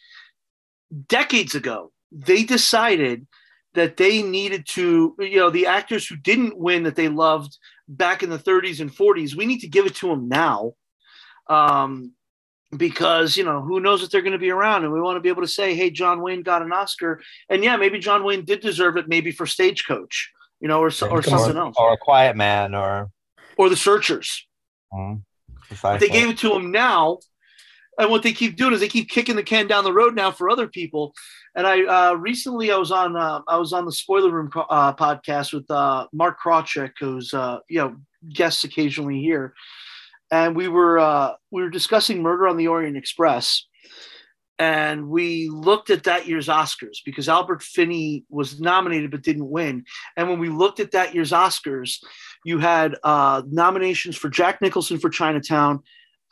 [1.09, 3.27] decades ago they decided
[3.75, 8.23] that they needed to, you know, the actors who didn't win that they loved back
[8.23, 10.75] in the 30s and 40s, we need to give it to them now,
[11.49, 12.13] um,
[12.77, 15.21] because you know who knows if they're going to be around, and we want to
[15.21, 18.45] be able to say, hey, John Wayne got an Oscar, and yeah, maybe John Wayne
[18.45, 21.23] did deserve it, maybe for Stagecoach, you know, or or Come on.
[21.23, 23.11] something else, Or a quiet man or
[23.57, 24.47] or The Searchers.
[25.83, 27.19] But they gave it to him now.
[27.99, 30.31] And what they keep doing is they keep kicking the can down the road now
[30.31, 31.15] for other people.
[31.55, 34.93] And I uh, recently I was on uh, I was on the Spoiler Room uh,
[34.95, 37.97] podcast with uh, Mark Krawczyk, who's uh, you know
[38.33, 39.55] guests occasionally here,
[40.33, 43.67] and we were uh, we were discussing Murder on the Orient Express,
[44.59, 49.85] and we looked at that year's Oscars because Albert Finney was nominated but didn't win.
[50.17, 51.99] And when we looked at that year's Oscars,
[52.45, 55.85] you had nominations for Jack Nicholson for Chinatown,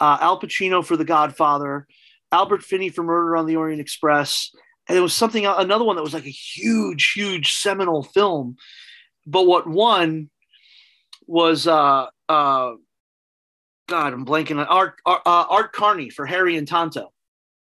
[0.03, 1.86] uh, Al Pacino for The Godfather,
[2.32, 4.50] Albert Finney for Murder on the Orient Express,
[4.88, 8.57] and there was something another one that was like a huge, huge seminal film.
[9.26, 10.28] But what won
[11.28, 12.72] was uh, uh,
[13.88, 17.12] God, I'm blanking on Art Art, uh, Art Carney for Harry and Tonto.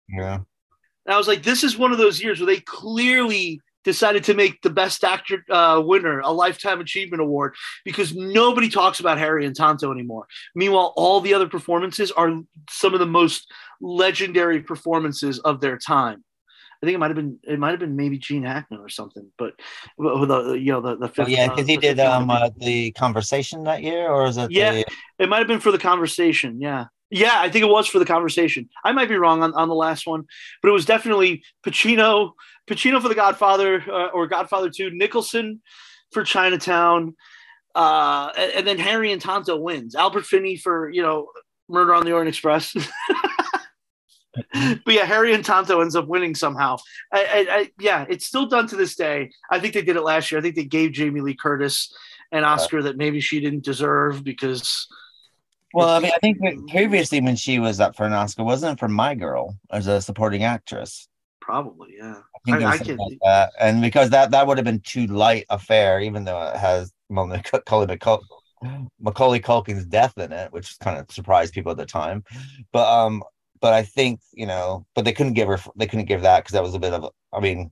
[0.07, 0.35] Yeah.
[0.35, 3.59] And I was like, this is one of those years where they clearly
[3.89, 8.99] decided to make the best actor uh, winner a lifetime achievement award because nobody talks
[8.99, 10.27] about Harry and Tonto anymore.
[10.53, 12.31] Meanwhile, all the other performances are
[12.69, 16.23] some of the most legendary performances of their time.
[16.81, 19.29] I think it might have been it might have been maybe Gene Hackman or something,
[19.37, 19.53] but
[19.97, 22.49] with the you know the the Oh, fifth, yeah, uh, because he did um uh,
[22.55, 24.51] the conversation that year, or is it?
[24.51, 24.71] Yeah.
[24.71, 24.85] the,
[25.17, 26.61] It might have been for the conversation.
[26.61, 26.85] Yeah.
[27.12, 28.70] Yeah, I think it was for the conversation.
[28.84, 30.26] I might be wrong on, on the last one,
[30.62, 32.34] but it was definitely Pacino,
[32.70, 35.62] Pacino for the Godfather uh, or Godfather 2, Nicholson
[36.12, 37.16] for Chinatown,
[37.74, 39.95] uh, and, and then Harry and Tonto wins.
[39.95, 41.30] Albert Finney for, you know,
[41.68, 42.76] Murder on the Orient Express.
[44.53, 46.78] but yeah, Harry and Tonto ends up winning somehow.
[47.12, 49.32] I, I, I, yeah, it's still done to this day.
[49.49, 50.39] I think they did it last year.
[50.39, 51.93] I think they gave Jamie Lee Curtis
[52.32, 54.88] an Oscar that maybe she didn't deserve because
[55.74, 56.39] Well, I mean, I think
[56.70, 60.01] previously when she was up for an Oscar, wasn't it for My Girl as a
[60.01, 61.07] supporting actress?
[61.41, 62.22] Probably, yeah.
[62.47, 63.49] I I- I can- like.
[63.59, 66.91] And because that that would have been too light a fare, even though it has
[67.09, 68.24] Macaulay, Macul-
[68.99, 72.24] Macaulay Culkin's death in it, which kind of surprised people at the time.
[72.72, 73.24] But um,
[73.61, 76.53] but I think you know, but they couldn't give her they couldn't give that because
[76.53, 77.72] that was a bit of I mean,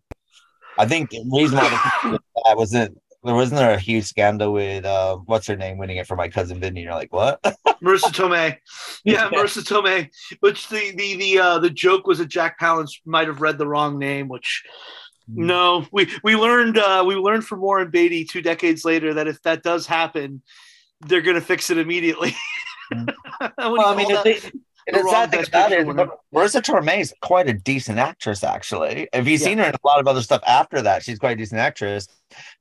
[0.78, 1.70] I think the reason why
[2.04, 2.12] they
[2.46, 6.08] that wasn't there wasn't there a huge scandal with uh what's her name winning it
[6.08, 6.84] for my cousin Vinny.
[6.84, 7.42] You're like what?
[7.84, 8.58] Marisa Tomei.
[9.04, 10.10] Yeah, Marisa Tomei.
[10.40, 13.68] Which the the the uh, the joke was that Jack Palance might have read the
[13.68, 14.28] wrong name.
[14.28, 14.64] Which
[15.28, 19.42] no, we we learned uh, we learned from Warren Beatty two decades later that if
[19.44, 20.42] that does happen,
[21.02, 22.36] they're gonna fix it immediately.
[23.58, 24.62] Well, I mean, the, thing-
[24.94, 26.08] the sad thing about it Picture is winner.
[26.34, 29.08] Marisa Tomei is quite a decent actress, actually.
[29.14, 29.46] If you've Yeah.
[29.46, 32.08] seen her in a lot of other stuff after that, she's quite a decent actress.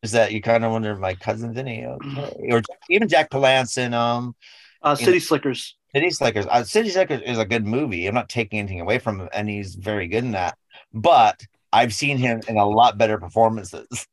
[0.02, 2.48] Is that you kind of wonder, my cousin Vinny, okay.
[2.50, 4.34] or even Jack Palance in um,
[4.82, 5.76] uh, City know, Slickers.
[5.94, 6.46] City Slickers.
[6.46, 8.06] Uh, City Slickers is a good movie.
[8.06, 10.56] I'm not taking anything away from him, and he's very good in that.
[10.92, 11.40] But
[11.72, 14.06] I've seen him in a lot better performances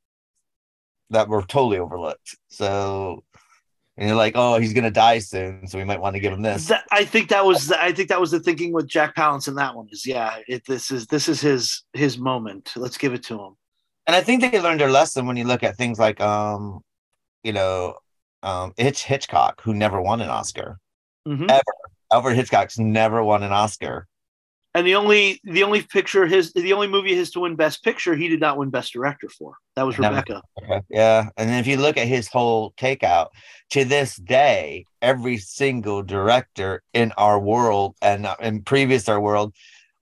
[1.09, 2.35] that were totally overlooked.
[2.49, 3.23] So,
[3.97, 6.41] and you're like, oh, he's gonna die soon, so we might want to give him
[6.41, 6.67] this.
[6.67, 9.55] That, I think that was I think that was the thinking with Jack Palance in
[9.55, 13.23] that one is yeah it, this is this is his his moment let's give it
[13.23, 13.55] to him
[14.07, 16.81] and I think they learned their lesson when you look at things like um,
[17.43, 17.95] you know,
[18.41, 20.79] um Hitch Hitchcock, who never won an Oscar.
[21.27, 21.49] Mhm.
[21.49, 21.61] Ever.
[22.11, 24.07] Alfred Hitchcock's never won an Oscar.
[24.75, 28.15] And the only the only picture his the only movie his to win Best Picture
[28.15, 30.41] he did not win Best Director for that was Rebecca.
[30.89, 31.29] Yeah.
[31.37, 33.29] And then if you look at his whole takeout,
[33.71, 39.53] to this day, every single director in our world and uh, in previous our world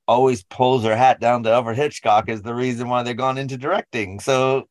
[0.07, 3.57] always pulls their hat down to Alfred Hitchcock is the reason why they're gone into
[3.57, 4.19] directing.
[4.19, 4.67] So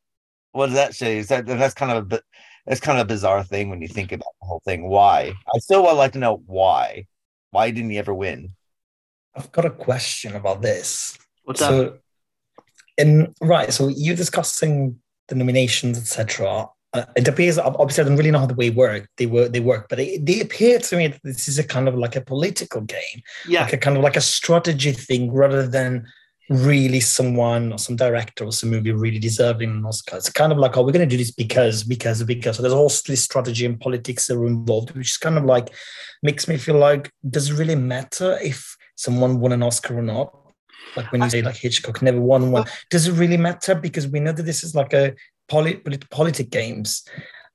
[0.52, 1.18] what does that say?
[1.18, 2.20] Is that that's kind of a
[2.66, 4.88] that's kind of a bizarre thing when you think about the whole thing.
[4.88, 5.32] Why?
[5.54, 7.06] I still would like to know why.
[7.52, 8.54] Why didn't he ever win?
[9.36, 11.18] I've got a question about this.
[11.44, 12.00] what's so, that
[13.00, 16.68] in right, so you're discussing the nominations, etc.
[16.92, 19.60] Uh, it appears obviously I don't really know how the way work they work they
[19.60, 22.20] work, but it, they appear to me that this is a kind of like a
[22.20, 26.06] political game, yeah like a kind of like a strategy thing rather than
[26.50, 30.16] really someone or some director or some movie really deserving an Oscar.
[30.16, 32.56] It's kind of like, oh, we're going to do this because, because, because.
[32.56, 35.72] So there's all this strategy and politics that are involved, which is kind of like
[36.24, 40.34] makes me feel like, does it really matter if someone won an Oscar or not?
[40.96, 43.74] Like when you say like Hitchcock never won one, does it really matter?
[43.74, 45.14] Because we know that this is like a
[45.48, 47.04] polit- polit- politic games.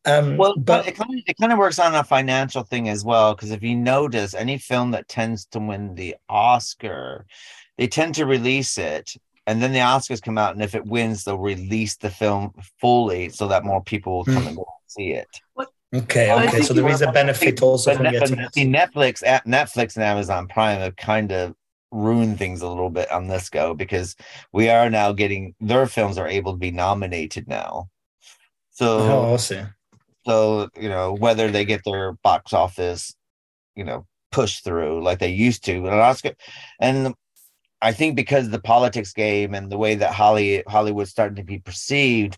[0.05, 2.89] Um, Well, but but it kind of it kind of works on a financial thing
[2.89, 3.35] as well.
[3.35, 7.25] Because if you notice, any film that tends to win the Oscar,
[7.77, 9.11] they tend to release it,
[9.47, 13.29] and then the Oscars come out, and if it wins, they'll release the film fully
[13.29, 15.27] so that more people will come and go and see it.
[16.03, 16.61] Okay, okay.
[16.61, 20.03] So there is a benefit also But from Net- getting see, Netflix, at Netflix, and
[20.03, 21.55] Amazon Prime have kind of
[21.91, 24.15] ruined things a little bit on this go because
[24.51, 27.89] we are now getting their films are able to be nominated now.
[28.71, 29.61] So Oh, I see.
[30.25, 33.15] so, you know, whether they get their box office,
[33.75, 36.31] you know, pushed through like they used to, an Oscar.
[36.79, 37.13] And
[37.81, 41.43] I think because of the politics game and the way that Holly Hollywood's starting to
[41.43, 42.37] be perceived,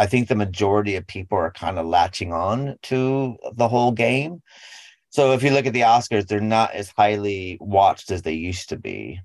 [0.00, 4.42] I think the majority of people are kind of latching on to the whole game.
[5.10, 8.70] So if you look at the Oscars, they're not as highly watched as they used
[8.70, 9.20] to be.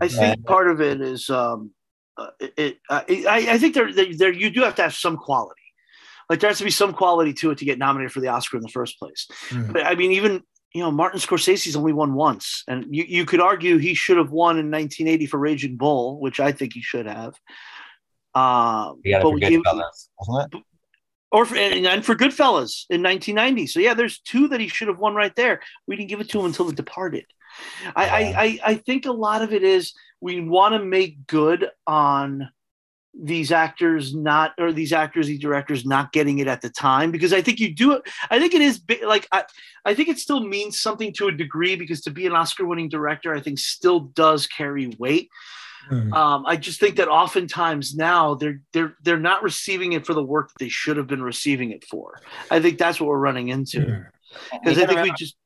[0.00, 1.72] I think part of it is um,
[2.16, 2.54] uh, it.
[2.56, 5.60] it uh, I, I think there, there, there, you do have to have some quality.
[6.28, 8.58] Like there has to be some quality to it to get nominated for the Oscar
[8.58, 9.26] in the first place.
[9.48, 9.72] Mhm.
[9.72, 13.40] But I mean, even you know, Martin Scorsese's only won once, and you, you could
[13.40, 17.06] argue he should have won in 1980 for Raging Bull, which I think he should
[17.06, 17.34] have.
[18.34, 20.62] Um, You got but to we forget give- Goodfellas, wasn't it?
[21.32, 23.66] or for, and, and for Goodfellas in 1990.
[23.68, 25.60] So yeah, there's two that he should have won right there.
[25.86, 27.24] We didn't give it to him until The Departed.
[27.96, 31.68] I, I, I, I think a lot of it is we want to make good
[31.86, 32.48] on
[33.12, 37.32] these actors not or these actors these directors not getting it at the time because
[37.32, 39.42] i think you do it i think it is like i
[39.84, 42.88] i think it still means something to a degree because to be an oscar winning
[42.88, 45.28] director i think still does carry weight
[45.88, 46.12] Hmm.
[46.12, 50.22] um, I just think that oftentimes now they're they're they're not receiving it for the
[50.22, 52.20] work that they should have been receiving it for.
[52.50, 54.04] I think that's what we're running into
[54.52, 55.36] because You I gotta think we just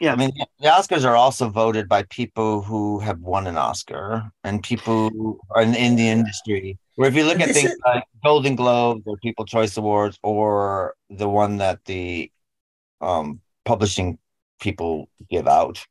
[0.00, 0.12] yeah.
[0.12, 0.30] I mean,
[0.60, 5.40] the Oscars are also voted by people who have won an Oscar and people who
[5.50, 6.78] are in, in the industry.
[6.94, 10.94] Where if you look at things is- like Golden Globes or People Choice Awards or
[11.10, 12.30] the one that the
[13.00, 14.18] um, publishing
[14.60, 15.84] people give out,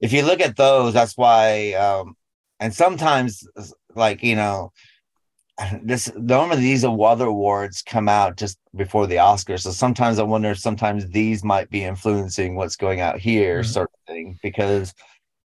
[0.00, 1.72] if you look at those, that's why.
[1.74, 2.16] Um,
[2.60, 3.46] and sometimes,
[3.94, 4.72] like you know,
[5.82, 9.60] this normally these other awards come out just before the Oscars.
[9.60, 13.66] So sometimes I wonder if sometimes these might be influencing what's going out here, Mhm.
[13.66, 14.38] sort of thing.
[14.42, 14.92] Because,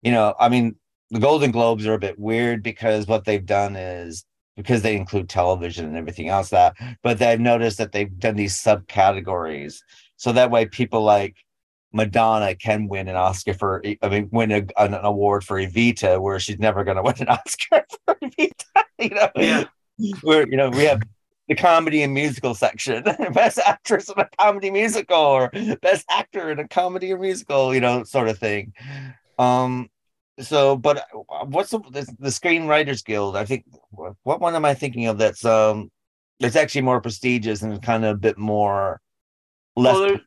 [0.02, 0.76] you know, I mean,
[1.10, 4.24] the Golden Globes are a bit weird because what they've done is
[4.56, 6.74] because they include television and everything else that,
[7.04, 9.80] but they've noticed that they've done these subcategories.
[10.18, 11.36] So that way people like
[11.98, 16.40] Madonna can win an Oscar for, I mean, win a, an award for Evita, where
[16.40, 18.52] she's never going to win an Oscar for Evita.
[19.00, 19.64] You know, Yeah.
[20.22, 21.02] where you know we have
[21.48, 25.52] the comedy and musical section, best actress in a comedy musical, or
[25.84, 28.74] best actor in a comedy or musical, you know, sort of thing.
[29.38, 29.90] Um,
[30.40, 33.38] so, but uh, what's the, the the Screenwriters Guild?
[33.38, 33.66] I think
[34.24, 35.20] what one am I thinking of?
[35.20, 35.92] That's um,
[36.40, 39.00] that's actually more prestigious and kind of a bit more
[39.76, 39.96] less.
[39.96, 40.18] Well,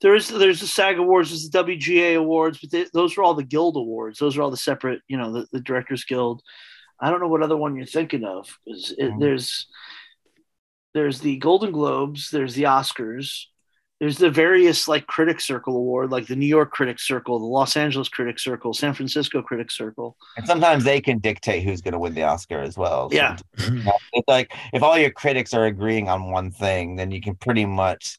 [0.00, 3.22] there, there is there's the SAG Awards, there's the WGA Awards, but they, those are
[3.22, 4.18] all the Guild Awards.
[4.18, 6.42] Those are all the separate, you know, the, the Directors Guild.
[7.00, 8.46] I don't know what other one you're thinking of.
[8.66, 9.20] 'cause it, Mhm.
[9.20, 9.66] There's
[10.94, 13.44] there's the Golden Globes, there's the Oscars,
[14.00, 17.76] there's the various like Critic Circle Award, like the New York Critic Circle, the Los
[17.76, 20.16] Angeles Critic Circle, San Francisco Critic Circle.
[20.38, 23.08] and sometimes they can dictate who's going to win the Oscar as well.
[23.12, 23.36] Yeah.
[23.58, 27.66] it's like if all your critics are agreeing on one thing, then you can pretty
[27.66, 28.18] much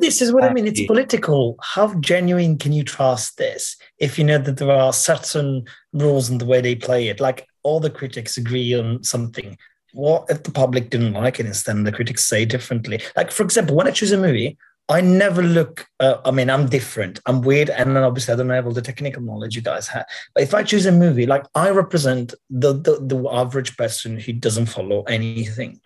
[0.00, 0.66] This is what I mean.
[0.66, 1.56] It's political.
[1.60, 6.38] How genuine can you trust this if you know that there are certain rules in
[6.38, 7.20] the way they play it?
[7.20, 9.56] Like all the critics agree on something.
[9.92, 11.84] What if the public didn't like it instead?
[11.84, 13.00] The critics say differently.
[13.16, 14.56] Like for example, when I choose a movie,
[14.88, 15.86] I never look.
[16.00, 17.20] Uh, I mean, I'm different.
[17.26, 20.06] I'm weird, and then obviously I don't have all the technical knowledge you guys have.
[20.34, 24.32] But if I choose a movie, like I represent the the, the average person who
[24.32, 25.80] doesn't follow anything,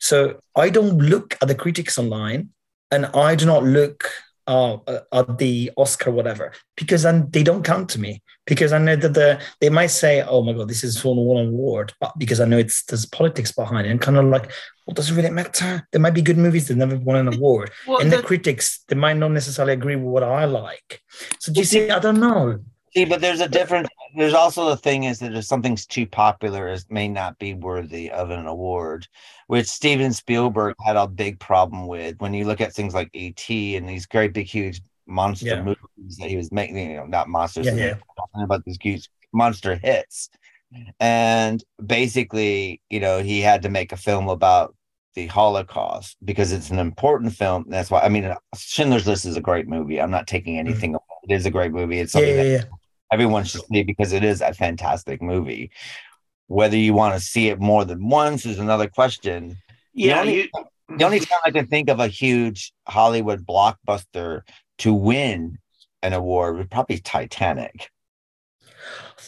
[0.00, 2.50] so I don't look at the critics online
[2.90, 4.08] and I do not look
[4.46, 4.76] uh,
[5.12, 9.12] at the Oscar whatever because then they don't count to me because I know that
[9.14, 12.44] the they might say, "Oh my god, this is for one award," but because I
[12.44, 14.52] know it's there's politics behind it, and kind of like,
[14.86, 15.84] well, does it really matter?
[15.90, 18.84] There might be good movies that never won an award, Well, and the that- critics
[18.86, 21.02] they might not necessarily agree with what I like.
[21.40, 21.90] So do you see?
[21.90, 22.60] I don't know.
[22.96, 23.88] See, but there's a different.
[24.16, 28.10] There's also the thing is that if something's too popular, it may not be worthy
[28.10, 29.06] of an award,
[29.48, 32.18] which Steven Spielberg had a big problem with.
[32.20, 33.76] When you look at things like E.T.
[33.76, 35.62] and these great big huge monster Yeah.
[35.62, 37.94] movies that he was making, you know, not monsters, Yeah, yeah.
[38.16, 40.30] talking about these huge monster hits,
[40.98, 44.74] and basically, you know, he had to make a film about
[45.14, 47.66] the Holocaust because it's an important film.
[47.68, 50.00] That's why I mean, Schindler's List is a great movie.
[50.00, 50.60] I'm not taking mm.
[50.60, 50.94] anything.
[50.94, 51.02] away.
[51.28, 51.98] It is a great movie.
[51.98, 52.64] It's Yeah, something yeah, that yeah.
[53.12, 55.70] Everyone should see it because it is a fantastic movie.
[56.48, 59.56] Whether you want to see it more than once is another question.
[59.92, 60.48] yeah, only- you,
[60.88, 64.42] The only time I can think of a huge Hollywood blockbuster
[64.78, 65.58] to win
[66.02, 67.90] an award would probably Titanic.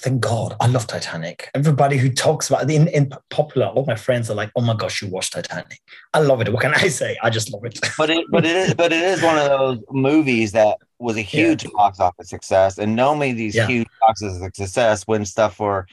[0.01, 1.51] Thank God, I love Titanic.
[1.55, 4.74] Everybody who talks about it in, in popular, all my friends are like, "Oh my
[4.74, 5.80] gosh, you watched Titanic."
[6.14, 6.53] I love it.
[6.53, 7.16] What can I say?
[7.22, 7.80] I just love it.
[7.99, 11.20] But it but it is but it is one of those movies that was a
[11.22, 12.78] huge box office success.
[12.78, 13.66] And normally these Yeah.
[13.66, 15.86] huge box office success win stuff for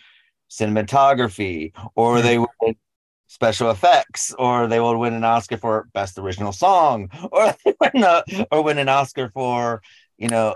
[0.52, 2.22] cinematography or Yeah.
[2.24, 2.76] they win
[3.28, 8.04] special effects or they will win an Oscar for best original song or they win
[8.04, 9.82] a, or win an Oscar for
[10.18, 10.56] you know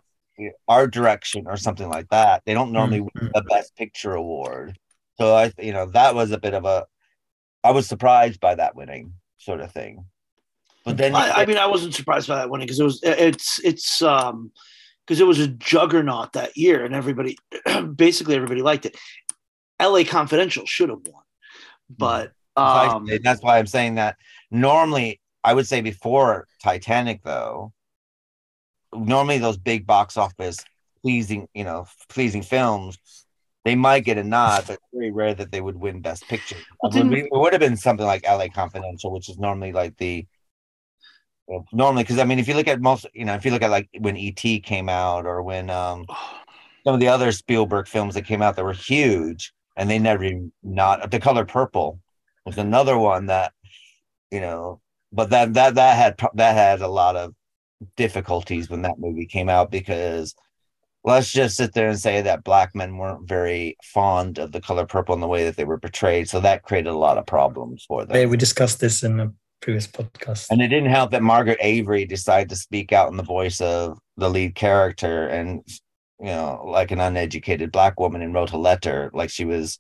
[0.67, 2.43] art direction or something like that.
[2.45, 3.31] They don't normally win Mhm.
[3.33, 4.77] the best picture award.
[5.19, 6.85] So I you know that was a bit of a
[7.63, 10.05] I was surprised by that winning sort of thing.
[10.85, 13.59] But then I, I mean, I wasn't surprised by that winning because it was it's
[13.63, 14.51] it's um
[15.05, 17.37] because it was a juggernaut that year and everybody
[17.95, 18.97] basically everybody liked it.
[19.79, 20.03] L.A.
[20.03, 21.23] Confidential should have won,
[21.89, 24.17] but um, that's why I'm saying that
[24.51, 27.73] normally I would say before Titanic though,
[28.93, 30.63] normally those big box office
[31.01, 32.97] pleasing, you know, pleasing films,
[33.65, 36.57] they might get a nod, but it's very rare that they would win Best Picture.
[36.81, 39.97] Well, It would, it would have been something like LA Confidential, which is normally like
[39.97, 40.25] the
[41.47, 43.63] well, normally because I mean if you look at most, you know, if you look
[43.63, 46.05] at like when ET came out or when um
[46.83, 50.23] some of the other Spielberg films that came out that were huge and they never
[50.23, 51.99] even not The Color Purple
[52.45, 53.53] was another one that
[54.31, 54.79] you know
[55.11, 57.33] but that that that had that had a lot of
[57.95, 60.35] difficulties when that movie came out because
[61.03, 64.85] let's just sit there and say that black men weren't very fond of the color
[64.85, 67.85] purple in the way that they were portrayed so that created a lot of problems
[67.87, 70.47] for them Yeah, we discussed this in a previous podcast.
[70.51, 73.97] and it didn't help that Margaret Avery decided to speak out in the voice of
[74.17, 75.61] the lead character and,
[76.19, 79.79] you know, like an uneducated black woman and wrote a letter like she was,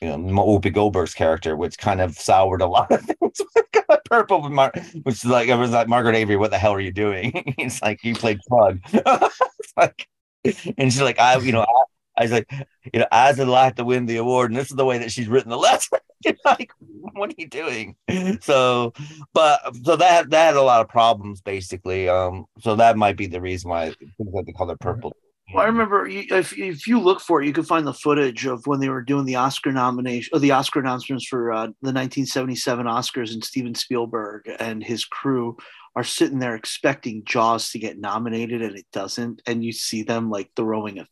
[0.00, 4.00] you know, Whoopi Goldberg's character, which kind of soured a lot of things with Color
[4.04, 4.72] Purple, with Mar-
[5.02, 7.32] which is like, it was like, Margaret Avery, what the hell are you doing?
[7.58, 8.80] it's like, you played plug.
[9.76, 10.08] like,
[10.44, 11.82] and she's like, I, you know, I,
[12.16, 12.50] I was like,
[12.92, 14.50] you know, I'd like to win the award.
[14.50, 15.98] And this is the way that she's written the letter.
[16.44, 17.96] like, what are you doing?
[18.40, 18.92] So,
[19.32, 22.08] but so that that had a lot of problems basically.
[22.08, 25.14] Um, so that might be the reason why things like the color purple.
[25.52, 28.44] Well, I remember you- if if you look for it, you can find the footage
[28.46, 31.92] of when they were doing the Oscar nomination or the Oscar announcements for uh, the
[31.92, 35.56] 1977 Oscars, and Steven Spielberg and his crew
[35.96, 40.28] are sitting there expecting Jaws to get nominated, and it doesn't, and you see them
[40.30, 41.06] like throwing a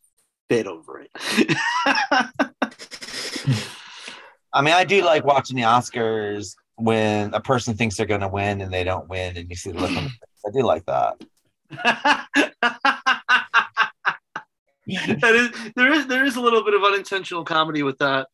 [0.51, 1.11] fit over it.
[4.53, 8.28] I mean, I do like watching the Oscars when a person thinks they're going to
[8.28, 10.45] win and they don't win, and you see the look on their face.
[10.47, 11.24] I do like that.
[15.20, 18.28] that is, there is there is a little bit of unintentional comedy with that.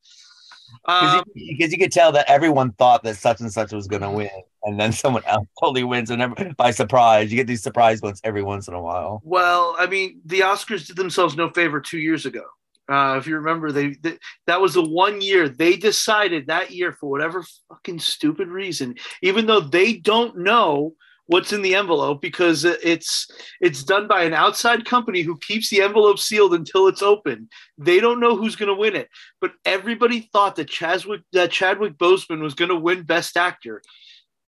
[0.84, 4.03] Because Um, you, you could tell that everyone thought that such and such was going
[4.03, 4.30] to win,
[4.64, 8.20] and then someone else totally wins, and every, by surprise, you get these surprise ones
[8.24, 9.20] every once in a while.
[9.24, 12.44] Well, I mean, the Oscars did themselves no favor two years ago.
[12.88, 16.92] Uh, if you remember, they, they that was the one year they decided that year
[16.92, 20.94] for whatever fucking stupid reason, even though they don't know
[21.26, 23.28] what's in the envelope because it's
[23.60, 27.48] it's done by an outside company who keeps the envelope sealed until it's open.
[27.78, 29.08] They don't know who's going to win it,
[29.40, 33.82] but everybody thought that Chadwick that Chadwick Boseman was going to win Best Actor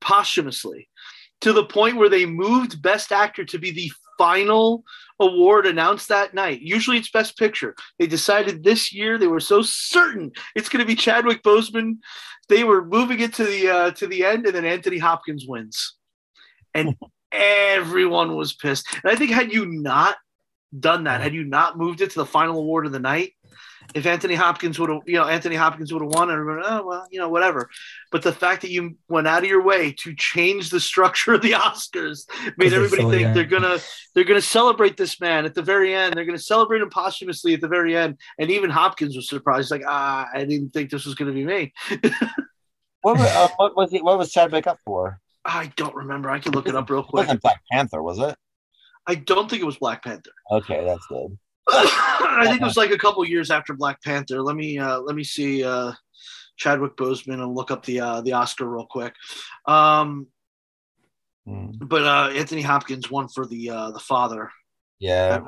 [0.01, 0.89] posthumously
[1.41, 4.83] to the point where they moved Best Actor to be the final
[5.19, 6.61] award announced that night.
[6.61, 7.75] Usually it's Best Picture.
[7.99, 11.97] They decided this year they were so certain it's going to be Chadwick Boseman.
[12.49, 15.95] They were moving it to the uh, to the end, and then Anthony Hopkins wins,
[16.73, 16.95] and
[17.31, 18.85] everyone was pissed.
[19.03, 20.15] And I think had you not
[20.77, 23.31] done that, had you not moved it to the final award of the night,
[23.93, 26.85] if Anthony Hopkins would have, you know, Anthony Hopkins would have won, and everyone, oh
[26.85, 27.69] well, you know, whatever.
[28.13, 31.41] But the fact that you went out of your way to change the structure of
[31.41, 32.21] the Oscars
[32.57, 33.33] made everybody so think young.
[33.33, 33.79] they're gonna
[34.15, 36.13] they're gonna celebrate this man at the very end.
[36.15, 38.17] They're gonna celebrate him posthumously at the very end.
[38.39, 41.73] And even Hopkins was surprised, like, ah, I didn't think this was gonna be me.
[43.01, 45.19] What, was- uh, what was he, what was Chadwick up for?
[45.45, 46.29] I don't remember.
[46.29, 47.23] I can look it up real It quick.
[47.27, 48.35] wasn't Black Panther, was it?
[49.07, 50.31] I don't think it was Black Panther.
[50.51, 51.37] Okay, that's good.
[51.69, 54.41] I think it was like a couple years after Black Panther.
[54.41, 55.93] Let me uh, let me see uh,
[56.57, 59.13] Chadwick Boseman and look up the uh, the Oscar real quick.
[59.65, 60.27] Um,
[61.45, 61.71] Hmm.
[61.81, 64.49] but uh, Anthony Hopkins won for the uh, the father.
[65.03, 65.41] Yeah,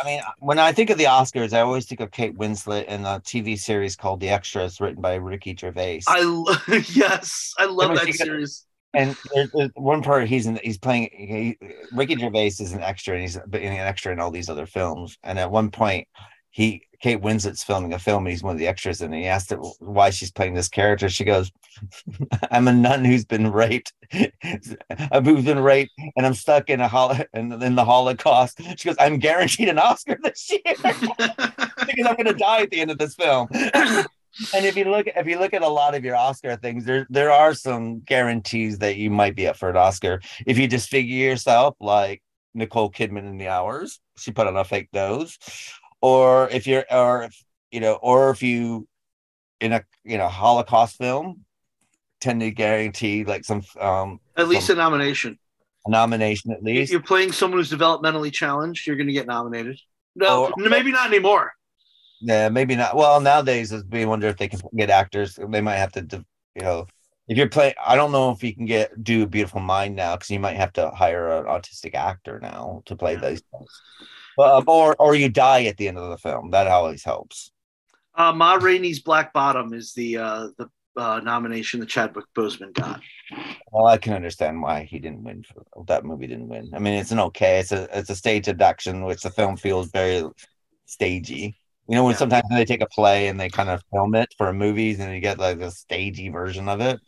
[0.00, 3.04] I mean, when I think of the Oscars, I always think of Kate Winslet in
[3.04, 6.02] a TV series called The Extras, written by Ricky Gervais.
[6.06, 6.54] I lo-
[6.92, 8.66] yes, I love that series.
[8.94, 11.58] and there's, there's one part he's in he's playing he,
[11.92, 15.18] Ricky Gervais is an extra and he's being an extra in all these other films
[15.24, 16.06] and at one point
[16.50, 19.50] he Kate Winslet's filming a film and he's one of the extras and he asked
[19.50, 21.08] her why she's playing this character.
[21.08, 21.50] She goes
[22.50, 23.92] I'm a nun who's been raped.
[24.12, 28.60] I've been raped and I'm stuck in a hol- in, in the Holocaust.
[28.76, 30.74] She goes I'm guaranteed an Oscar this year.
[31.88, 33.48] Because I'm gonna die at the end of this film.
[34.54, 37.06] And if you look if you look at a lot of your Oscar things, there
[37.10, 40.20] there are some guarantees that you might be up for an Oscar.
[40.46, 42.22] If you just figure yourself like
[42.54, 45.38] Nicole Kidman in the hours, she put on a fake nose,
[46.00, 48.86] or if you're or if you know, or if you
[49.60, 51.44] in a you know Holocaust film
[52.20, 55.38] tend to guarantee like some um At least some a nomination.
[55.86, 56.90] a nomination at least.
[56.92, 58.86] You're playing someone who's developmentally challenged.
[58.86, 59.78] You're going to get nominated.
[60.16, 61.52] No, Or- maybe not anymore.
[62.20, 62.96] Yeah, maybe not.
[62.96, 65.38] Well, nowadays, it's we wonder if they can get actors.
[65.50, 66.24] They might have to,
[66.56, 66.86] you know,
[67.28, 67.74] if you're playing.
[67.84, 70.72] I don't know if you can get do Beautiful Mind now because you might have
[70.72, 73.40] to hire an autistic actor now to play those.
[73.52, 73.82] Things.
[74.38, 76.52] But, or or you die at the end of the film.
[76.52, 77.50] That always helps.
[78.14, 83.00] Uh, Ma Rainey's Black Bottom is the uh, the uh, nomination that Chadwick Boseman got.
[83.72, 86.28] Well, I can understand why he didn't win for that movie.
[86.28, 86.70] Didn't win.
[86.72, 87.58] I mean, it's an okay.
[87.58, 90.24] It's a it's a stage adaptation, which the film feels very
[90.86, 91.58] stagey.
[91.88, 92.18] You know, when Yeah.
[92.18, 95.20] sometimes they take a play and they kind of film it for movies, and you
[95.20, 97.00] get like a stagey version of it.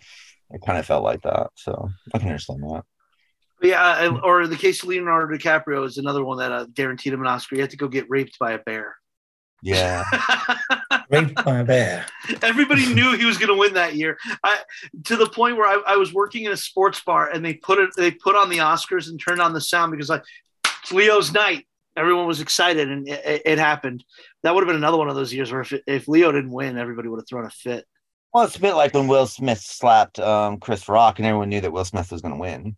[0.50, 2.84] It kind of felt like that, so I can understand that.
[3.60, 7.20] But yeah, or the case of Leonardo DiCaprio is another one that uh, guaranteed him
[7.20, 7.56] an Oscar.
[7.56, 8.96] He had to go get raped by a bear.
[9.62, 10.04] Yeah,
[11.10, 12.06] Raped by a bear.
[12.40, 14.16] Everybody knew he was going to win that year.
[14.44, 14.60] I,
[15.04, 17.78] to the point where I, I was working in a sports bar and they put
[17.78, 20.22] it, they put on the Oscars and turned on the sound because like
[20.82, 21.66] it's Leo's night.
[21.96, 24.04] Everyone was excited and it, it, it happened.
[24.44, 26.78] That would have been another one of those years where if, if Leo didn't win,
[26.78, 27.84] everybody would have thrown a fit.
[28.32, 31.60] well, it's a bit like when Will Smith slapped um, Chris Rock, and everyone knew
[31.60, 32.76] that Will Smith was going to win.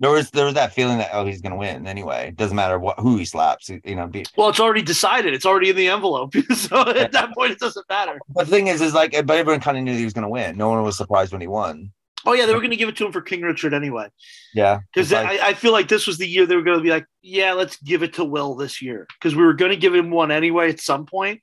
[0.00, 2.28] There was there was that feeling that oh he's going to win anyway.
[2.28, 4.06] It doesn't matter what who he slaps, you know.
[4.06, 5.34] Be, Well, it's already decided.
[5.34, 6.34] It's already in the envelope.
[6.54, 8.18] so at that point, it doesn't matter.
[8.28, 10.28] but the thing is, is like, but everyone kind of knew he was going to
[10.28, 10.56] win.
[10.56, 11.90] No one was surprised when he won.
[12.26, 14.08] Oh yeah, they were going to give it to him for King Richard anyway.
[14.54, 16.82] Yeah, Because like- I, I feel like this was the year they were going to
[16.82, 19.06] be like, yeah, let's give it to Will this year.
[19.18, 21.40] Because we were going to give him one anyway at some point.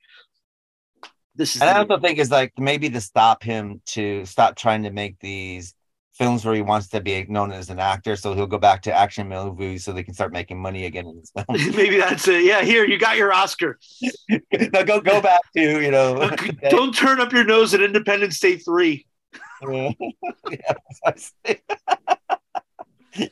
[1.34, 4.84] This is And I also think it's like maybe to stop him to stop trying
[4.84, 5.74] to make these
[6.16, 8.92] films where he wants to be known as an actor, so he'll go back to
[8.92, 11.76] action movies so they can start making money again in his films.
[11.76, 12.44] maybe that's it.
[12.44, 13.78] Yeah, here you got your Oscar.
[14.72, 16.30] no, go go back to you know.
[16.70, 19.06] Don't turn up your nose at Independence Day three.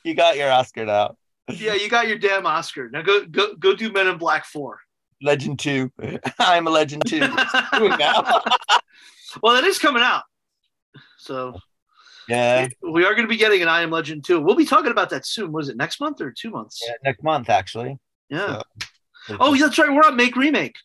[0.04, 1.16] you got your Oscar now.
[1.48, 2.88] Yeah, you got your damn Oscar.
[2.90, 4.80] Now go go go do Men in Black four.
[5.22, 5.90] Legend two.
[6.38, 8.42] I'm a legend now.
[9.42, 10.24] Well, that is coming out.
[11.18, 11.58] So
[12.28, 12.68] Yeah.
[12.82, 14.40] we are going to be getting an I Am Legend too.
[14.40, 15.52] We'll be talking about that soon.
[15.52, 16.80] Was it next month or two months?
[16.86, 17.98] yeah, next month actually.
[18.28, 18.62] Yeah.
[19.26, 19.90] So- Oh, yeah, that's right.
[19.90, 20.76] We're on Make Remake.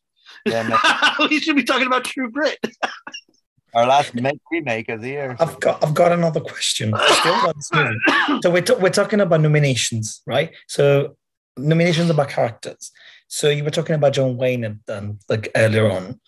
[0.45, 2.57] Yeah, next- we should be talking about True Grit.
[3.75, 5.35] our last make remake of the year.
[5.39, 6.93] I've got I've got another question.
[7.19, 8.41] Still about.
[8.43, 10.51] So we're, t- we're talking about nominations, right?
[10.67, 11.17] So
[11.57, 12.91] nominations about characters.
[13.27, 16.19] So you were talking about John Wayne and um, like earlier on,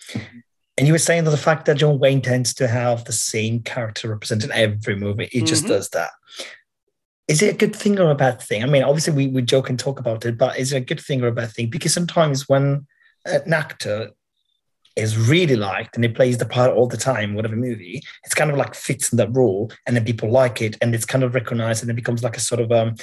[0.78, 3.62] and you were saying that the fact that John Wayne tends to have the same
[3.62, 5.70] character represented in every movie, he just Mhm.
[5.70, 6.12] does that.
[7.28, 8.64] Is it a good thing or a bad thing?
[8.64, 11.00] I mean, obviously we, we joke and talk about it, but is it a good
[11.00, 11.70] thing or a bad thing?
[11.70, 12.88] Because sometimes when
[13.26, 14.12] an actor
[14.98, 18.52] is really liked and he plays the part all the time, whatever movie, it's kind
[18.52, 21.34] of like fits in that role, and then people like it, and it's kind of
[21.34, 22.96] recognized, and it becomes like a sort of um,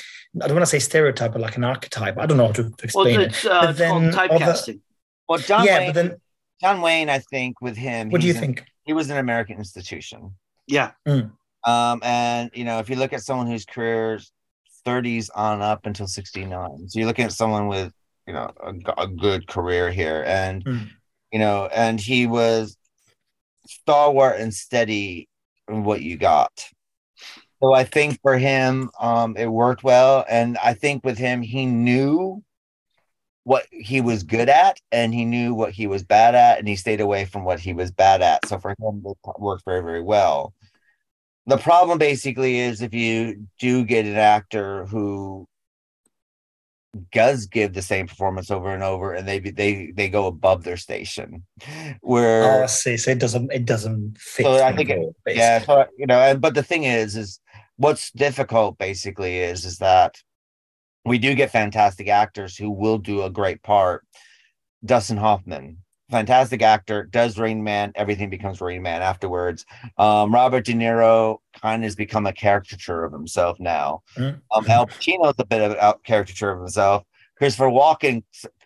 [0.42, 2.18] I don't want to say stereotype, but like an archetype.
[2.18, 3.50] I don't know how to, to Well, explain it's, it.
[3.50, 4.80] uh, But it's called then other- typecasting.
[5.28, 6.20] Well, John yeah, Wayne, but then
[6.60, 8.64] John Wayne, I think with him, what do you an- think?
[8.84, 10.34] he was an American institution.
[10.66, 10.92] Yeah.
[11.06, 14.32] Um, and you know, if you look at someone whose career's
[14.86, 17.92] 30s on up until 69, so you're looking at someone with
[18.26, 18.50] you know
[18.96, 20.88] a good career here, and Mm.
[21.32, 22.76] you know, and he was
[23.66, 25.28] stalwart and steady
[25.68, 26.50] in what you got.
[27.62, 31.66] So I think for him, um, it worked well, and I think with him, he
[31.66, 32.42] knew
[33.48, 36.76] what he was good at, and he knew what he was bad at, and he
[36.76, 38.46] stayed away from what he was bad at.
[38.46, 40.52] So for him, it worked very, very well
[41.48, 45.48] the problem basically is if you do get an actor who
[47.10, 50.76] does give the same performance over and over and they they they go above their
[50.76, 51.44] station
[52.00, 52.96] where Oh, I see.
[52.96, 54.44] So it doesn't it doesn't fit.
[54.44, 57.40] so I think it- yeah so, you know and but the thing is is
[57.76, 60.16] what's difficult basically is is that
[61.08, 64.04] we do get fantastic actors who will do a great part.
[64.84, 65.78] Dustin hoffman
[66.10, 69.64] fantastic actor does rain man everything becomes rain man afterwards.
[69.96, 74.02] Um robert de niro kind of has become a caricature of himself now.
[74.16, 74.40] Mm.
[74.54, 77.04] um al pacino's a bit of a caricature of himself.
[77.36, 78.24] Christopher walken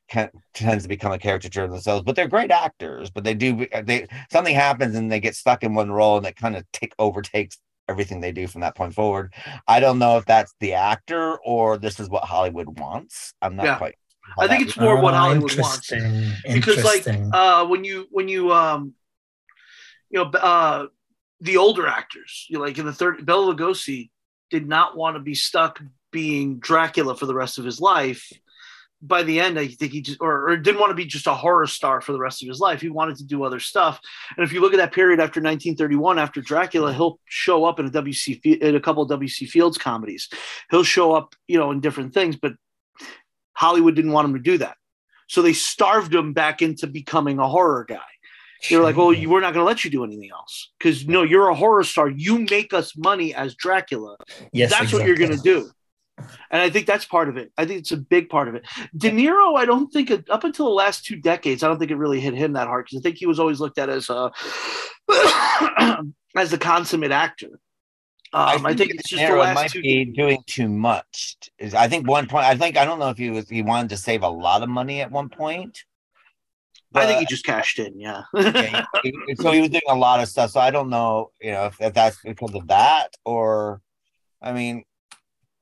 [0.09, 3.67] can, tends to become a caricature of themselves but they're great actors but they do
[3.83, 6.95] they something happens and they get stuck in one role and it kind of take
[6.99, 9.33] overtakes everything they do from that point forward
[9.67, 13.67] i don't know if that's the actor or this is what hollywood wants i'm not
[13.67, 13.79] Yeah.
[13.79, 13.95] quite
[14.39, 15.91] I think it's more what Ah, Hollywood wants.
[15.93, 16.33] interesting.
[16.55, 18.95] because like uh when you when you um
[20.11, 20.87] you know uh
[21.41, 24.11] the older actors you know, like in the third Bela Lugosi
[24.51, 25.83] did not want to be stuck
[26.13, 28.31] being Dracula for the rest of his life
[29.03, 31.35] by the end I think he just or, or didn't want to be just a
[31.35, 32.81] horror star for the rest of his life.
[32.81, 34.01] He wanted to do other stuff.
[34.37, 37.87] And if you look at that period after 1931 after Dracula he'll show up in
[37.87, 40.29] a WC in a couple of WC Fields comedies.
[40.71, 42.55] He'll show up you know in different things but
[43.55, 44.77] Hollywood didn't want him to do that.
[45.29, 48.01] So they starved him back into becoming a horror guy.
[48.69, 50.71] They're like, well, you, we're not going to let you do anything else.
[50.79, 52.09] Because no, you're a horror star.
[52.09, 54.17] You make us money as Dracula.
[54.53, 55.71] yes, that's what you're going to do.
[56.19, 57.51] And I think that's part of it.
[57.57, 58.65] I think it's a big part of it.
[58.97, 61.91] De Niro, I don't think it, up until the last two decades, I don't think
[61.91, 64.09] it really hit him that hard because I think he was always looked at as
[64.11, 64.31] a
[66.37, 67.59] as the consummate actor.
[68.35, 69.83] Um, I think it's just the last might two.
[69.83, 71.37] be doing too much.
[71.77, 72.47] I think one point.
[72.47, 74.69] I think I don't know if he was he wanted to save a lot of
[74.71, 75.79] money at one point.
[76.95, 77.99] I think he just cashed in.
[77.99, 78.23] Yeah.
[78.35, 80.51] yeah, he- he- so he was doing a lot of stuff.
[80.51, 83.81] So I don't know, you know, if, if that's because of that or,
[84.43, 84.85] I mean,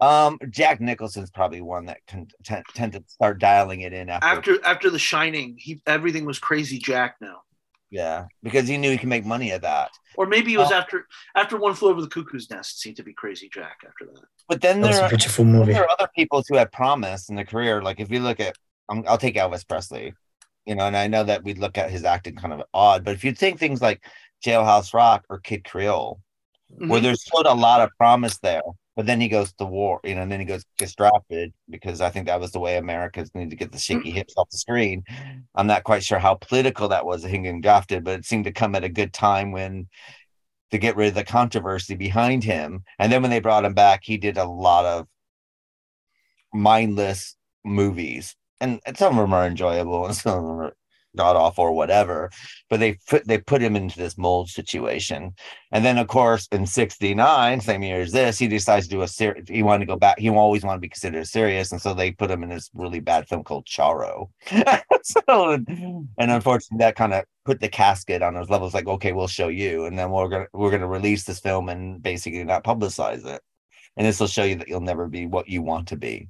[0.00, 4.26] um, Jack Nicholson's probably one that can tend, tend to start dialing it in after,
[4.26, 7.42] after after The Shining, he everything was crazy Jack now.
[7.90, 9.90] yeah, because he knew he can make money at that.
[10.16, 10.76] Or maybe it was Oh.
[10.76, 12.76] after after One Flew Over the Cuckoo's Nest.
[12.76, 14.24] It seemed to be Crazy Jack after that.
[14.48, 15.72] But then That there a are, beautiful movie.
[15.72, 17.82] there are other people who have promise in their career.
[17.82, 18.56] Like if you look at,
[18.88, 20.12] um, I'll take Elvis Presley,
[20.66, 23.14] you know, and I know that we'd look at his acting kind of odd, but
[23.14, 24.02] if you think things like
[24.44, 26.20] Jailhouse Rock or King Creole,
[26.78, 27.02] where Mhm.
[27.04, 28.62] there's still a lot of promise there,
[28.96, 32.00] but then he goes to war, you know, and then he goes gets drafted because
[32.00, 34.58] I think that was the way Americans need to get the shaky hips off the
[34.58, 35.04] screen.
[35.54, 38.52] I'm not quite sure how political that was, him getting drafted, but it seemed to
[38.52, 39.88] come at a good time when
[40.70, 42.84] to get rid of the controversy behind him.
[42.98, 45.08] And then when they brought him back, he did a lot of
[46.52, 48.36] mindless movies.
[48.60, 50.74] And some of them are enjoyable and some of them are
[51.16, 52.30] god awful or whatever.
[52.68, 55.34] But they put they put him into this mold situation,
[55.72, 59.08] and then of course in '69, same year as this, he decides to do a
[59.08, 59.48] series.
[59.48, 60.18] He wanted to go back.
[60.18, 63.00] He always wanted to be considered serious, and so they put him in this really
[63.00, 64.28] bad film called Charro.
[65.02, 68.74] so, and unfortunately, that kind of put the casket on those levels.
[68.74, 72.02] Like, okay, we'll show you, and then we're gonna we're gonna release this film and
[72.02, 73.42] basically not publicize it,
[73.96, 76.28] and this will show you that you'll never be what you want to be.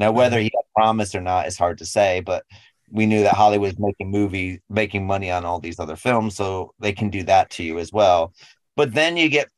[0.00, 2.44] Now, whether he had promised or not is hard to say, but
[2.90, 6.74] we knew that Hollywood was making movies, making money on all these other films, so
[6.80, 8.32] they can do that to you as well.
[8.76, 9.48] But then you get,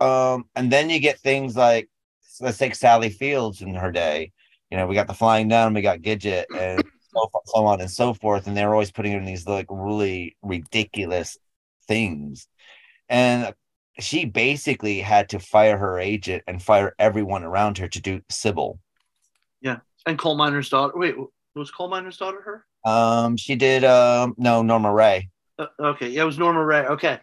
[0.00, 1.88] um, and then you get things like,
[2.40, 4.32] let's take Sally Fields in her day.
[4.70, 6.82] You know, we got the Flying Nun, we got Gidget, and
[7.12, 10.36] so, so on and so forth, and they're always putting her in these like really
[10.42, 11.36] ridiculous
[11.86, 12.48] things,
[13.08, 13.54] and
[13.98, 18.78] she basically had to fire her agent and fire everyone around her to do Sybil.
[19.62, 20.92] Yeah, and coal miner's daughter.
[20.96, 21.14] Wait,
[21.60, 22.90] was coal miner's daughter her?
[22.90, 23.84] Um, she did.
[23.84, 25.28] Um, no, Norma Rae.
[25.58, 26.86] Uh, okay, yeah, it was Norma Rae.
[26.86, 27.18] Okay,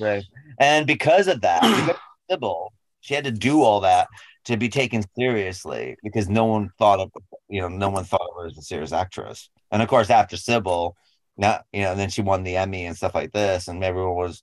[0.00, 0.22] Rae,
[0.58, 1.96] and because of that, because of
[2.30, 4.08] Sybil, she had to do all that
[4.46, 7.10] to be taken seriously because no one thought of
[7.48, 9.50] you know no one thought of her as a serious actress.
[9.70, 10.96] And of course, after Sybil,
[11.36, 14.16] not you know, and then she won the Emmy and stuff like this, and everyone
[14.16, 14.42] was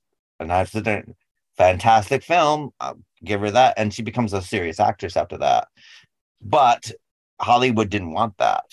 [0.49, 1.13] I said,
[1.57, 2.71] fantastic film.
[2.79, 5.67] I'll give her that, and she becomes a serious actress after that.
[6.41, 6.91] But
[7.39, 8.65] Hollywood didn't want that.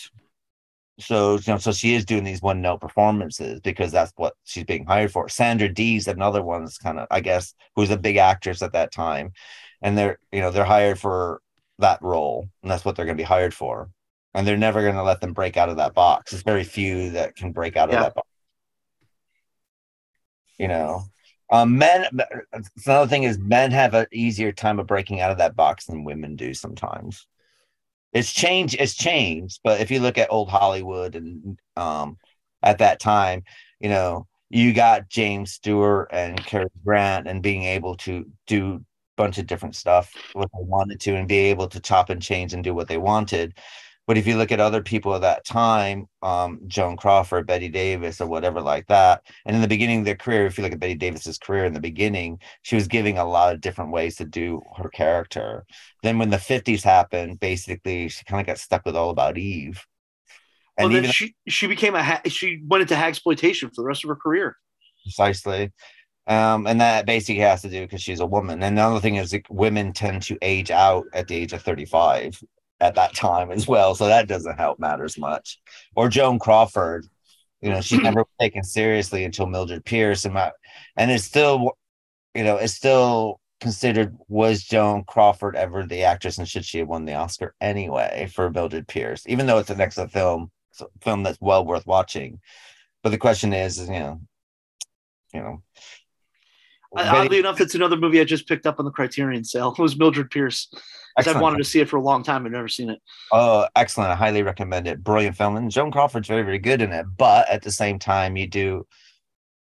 [1.01, 4.65] So, you know, so she is doing these one note performances because that's what she's
[4.65, 5.29] being hired for.
[5.29, 8.91] Sandra Dee's another one that's kind of, I guess, who's a big actress at that
[8.91, 9.33] time.
[9.81, 11.41] And they're, you know, they're hired for
[11.79, 12.49] that role.
[12.63, 13.91] And that's what they're going to be hired for.
[14.35, 16.33] And they're never going to let them break out of that box.
[16.33, 18.29] There's very few that can break out of that box.
[20.59, 21.05] You know,
[21.51, 22.07] um, men,
[22.85, 26.03] another thing is men have an easier time of breaking out of that box than
[26.03, 27.29] women do sometimes
[28.13, 32.17] it's changed it's changed but if you look at old hollywood and um
[32.63, 33.43] at that time
[33.81, 38.81] you know you got james stewart and Cary grant and being able to do a
[39.17, 42.55] bunch of different stuff what they wanted to and be able to chop and change
[42.55, 43.55] and do what they wanted
[44.09, 48.21] but if you look at other people at that time um joan crawford bette davis
[48.21, 50.81] or whatever like that and in the beginning of their career if you look at
[50.81, 54.25] bette davis's career in the beginning she was giving a lot of different ways to
[54.25, 55.65] do her character.
[56.03, 59.85] Then when the 50s happened basically she kind of got stuck with all about eve.
[60.79, 63.83] Well, and then even she she became a ha- she went into hag exploitation for
[63.83, 64.57] the rest of her career.
[65.05, 65.73] precisely.
[66.27, 68.63] Um and that basically has to do because she's a woman.
[68.63, 72.43] And another thing is like, women tend to age out at the age of 35
[72.81, 73.95] at that time as well.
[73.95, 75.61] So that doesn't help matters much.
[75.97, 77.07] Or joan crawford
[77.61, 80.25] you know she never was taken seriously until mildred pierce.
[80.25, 80.53] And my,
[80.97, 81.77] and it's still
[82.35, 86.87] you know it's still considered was joan crawford ever the actress and should she have
[86.87, 89.25] won the oscar anyway for mildred pierce?
[89.27, 90.51] Even though it's an excellent film
[91.01, 92.41] film that's well worth watching.
[93.03, 94.21] But the question is, is you know
[95.35, 95.63] you know
[96.97, 99.75] Oddly enough, it's another movie I just picked up on the Criterion sale.
[99.79, 100.73] It was Mildred Pierce.
[101.17, 102.47] I've wanted to see it for a long time.
[102.47, 103.01] I've never seen it.
[103.33, 104.13] Oh, excellent.
[104.13, 105.03] I highly recommend it.
[105.03, 105.57] Brilliant film.
[105.57, 107.07] And Joan Crawford's very, very good in it.
[107.17, 108.87] But at the same time, you do,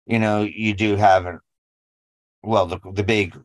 [0.05, 1.39] you know, you do have an
[2.43, 3.37] well, the the big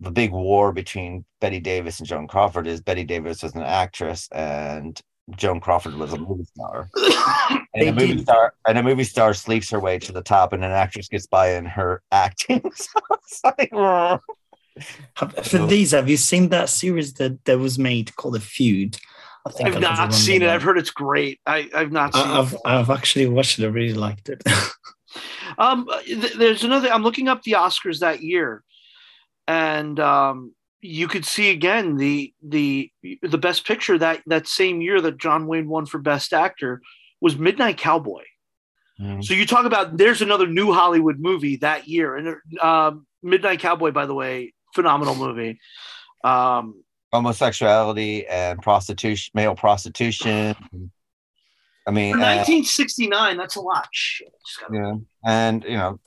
[0.00, 4.28] the big war between Bette Davis and Joan Crawford is Bette Davis was an actress
[4.32, 5.00] and
[5.36, 6.88] Joan Crawford was a movie star.
[7.72, 8.22] And a movie did.
[8.22, 11.26] star and a movie star sleeps her way to the top and an actress gets
[11.28, 12.62] by in her acting.
[12.74, 13.00] so
[13.44, 13.70] like.
[15.44, 18.96] For these, have you seen that series that, that was made called The Feud?
[19.46, 20.46] I think I've I not seen it.
[20.46, 20.54] that.
[20.56, 21.40] I've heard it's great.
[21.46, 23.64] I, I've not seen I- I've, I've actually watched it.
[23.64, 24.42] I really liked it.
[24.44, 24.52] it.
[25.58, 26.90] Um, th- there's another.
[26.90, 28.62] I'm looking up the Oscars that year,
[29.48, 32.90] and um, you could see again the the
[33.22, 36.80] the best picture that that same year that John Wayne won for Best Actor
[37.20, 38.22] was Midnight Cowboy.
[39.00, 39.24] Mm.
[39.24, 43.90] So you talk about there's another new Hollywood movie that year, and um, Midnight Cowboy,
[43.92, 45.58] by the way, phenomenal movie.
[46.24, 46.82] Um,
[47.12, 50.54] homosexuality and prostitution, male prostitution.
[51.86, 53.36] I mean, and, 1969.
[53.36, 53.88] That's a lot.
[53.92, 54.32] Shit.
[54.46, 55.98] Just gotta- you know, and you know,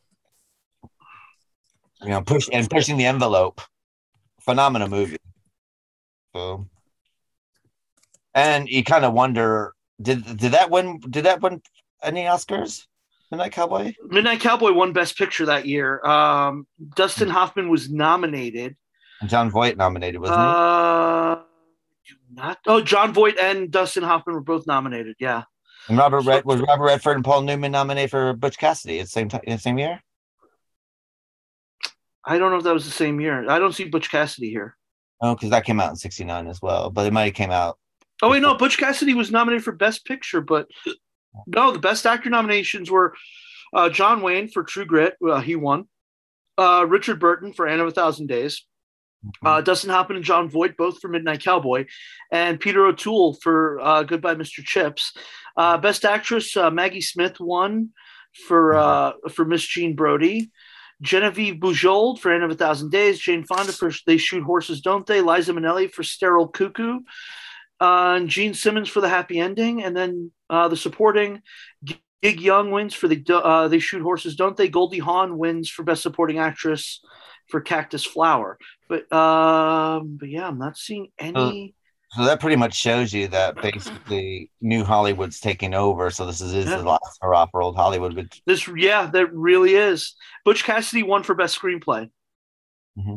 [2.01, 3.61] you know, push and pushing the envelope.
[4.45, 5.17] Phenomenal movie.
[6.35, 6.67] So,
[8.33, 10.99] and you kind of wonder, did did that win?
[11.09, 11.61] Did that win
[12.01, 12.85] any Oscars?
[13.31, 13.93] Midnight Cowboy.
[14.05, 16.05] Midnight Cowboy won Best Picture that year.
[16.05, 18.75] Um, Dustin Hoffman was nominated.
[19.21, 21.35] And Jon Voight nominated, wasn't Uh,
[22.07, 22.59] do not.
[22.67, 25.15] Oh, Jon Voight and Dustin Hoffman were both nominated.
[25.19, 25.43] Yeah.
[25.87, 29.09] And Robert Red was Robert Redford and Paul Newman nominated for Butch Cassidy at the
[29.09, 30.01] same time, the same year.
[32.25, 33.49] I don't know if that was the same year.
[33.49, 34.75] I don't see Butch Cassidy here.
[35.21, 37.77] Oh, because that came out in '69 as well, but it might have came out.
[38.21, 40.67] Oh wait, no, Butch Cassidy was nominated for Best Picture, but
[41.47, 43.15] No, the best actor nominations were
[43.73, 45.15] uh, John Wayne for True Grit.
[45.25, 45.87] Uh, he won.
[46.57, 48.65] Uh, Richard Burton for Anne of a Thousand Days.
[49.43, 51.85] Uh, Dustin Hoffman and Jon Voight both for Midnight Cowboy,
[52.29, 54.61] and Peter O'Toole for uh, Goodbye, Mr.
[54.61, 55.13] Chips.
[55.55, 57.91] Uh, best actress uh, Maggie Smith won
[58.47, 60.51] for uh, for Miss Jean Brodie.
[61.01, 63.19] Genevieve Bujold for Anne of a Thousand Days.
[63.19, 65.21] Jane Fonda for They Shoot Horses, Don't They?
[65.21, 66.99] Liza Minnelli for Sterile Cuckoo.
[67.81, 69.83] Uh, and Jean Simmons for The Happy Ending.
[69.83, 71.41] And then uh, the supporting
[71.83, 74.69] Gig Young wins for the uh, They Shoot Horses, Don't They?
[74.69, 77.01] Goldie Hawn wins for Best Supporting Actress
[77.49, 78.57] for Cactus Flower.
[78.87, 81.75] But um, but yeah, I'm not seeing any.
[82.15, 86.11] So that pretty much shows you that basically New Hollywood's taking over.
[86.11, 86.77] So this is, is Yeah.
[86.77, 88.15] the last hurrah for old Hollywood.
[88.15, 90.15] But This, yeah, that really is.
[90.45, 92.09] Butch Cassidy won for best screenplay.
[92.95, 93.15] Mm-hmm.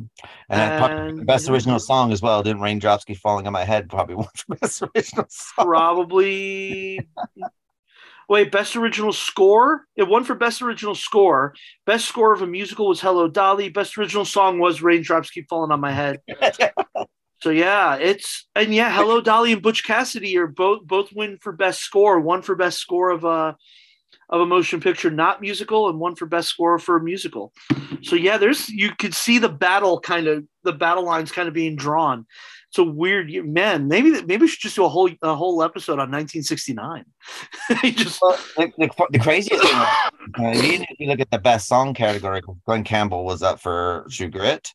[0.48, 2.42] and probably the And- best original song as well.
[2.42, 5.66] Didn't Raindrops Keep Falling on My Head probably won for best original song.
[5.66, 7.00] Probably.
[8.28, 9.82] Wait, best original score?
[9.94, 11.54] It won for best original score.
[11.84, 13.68] Best score of a musical was Hello Dolly.
[13.68, 16.20] Best original song was Raindrops Keep Falling on My Head.
[17.40, 21.52] so yeah, it's and yeah, Hello Dolly and Butch Cassidy are both both win for
[21.52, 22.18] best score.
[22.20, 23.56] One for best score of a
[24.28, 27.52] of a motion picture, not musical, and one for best score for a musical.
[28.02, 31.54] So yeah, there's you could see the battle kind of the battle lines kind of
[31.54, 32.26] being drawn.
[32.68, 33.44] It's a weird year.
[33.44, 33.86] man.
[33.86, 37.04] Maybe maybe we should just do a whole a whole episode on 1969.
[37.92, 41.94] just Well, the, the, the craziest thing, uh, if you look at the best song
[41.94, 44.72] category, Glen Campbell was up for True Grit.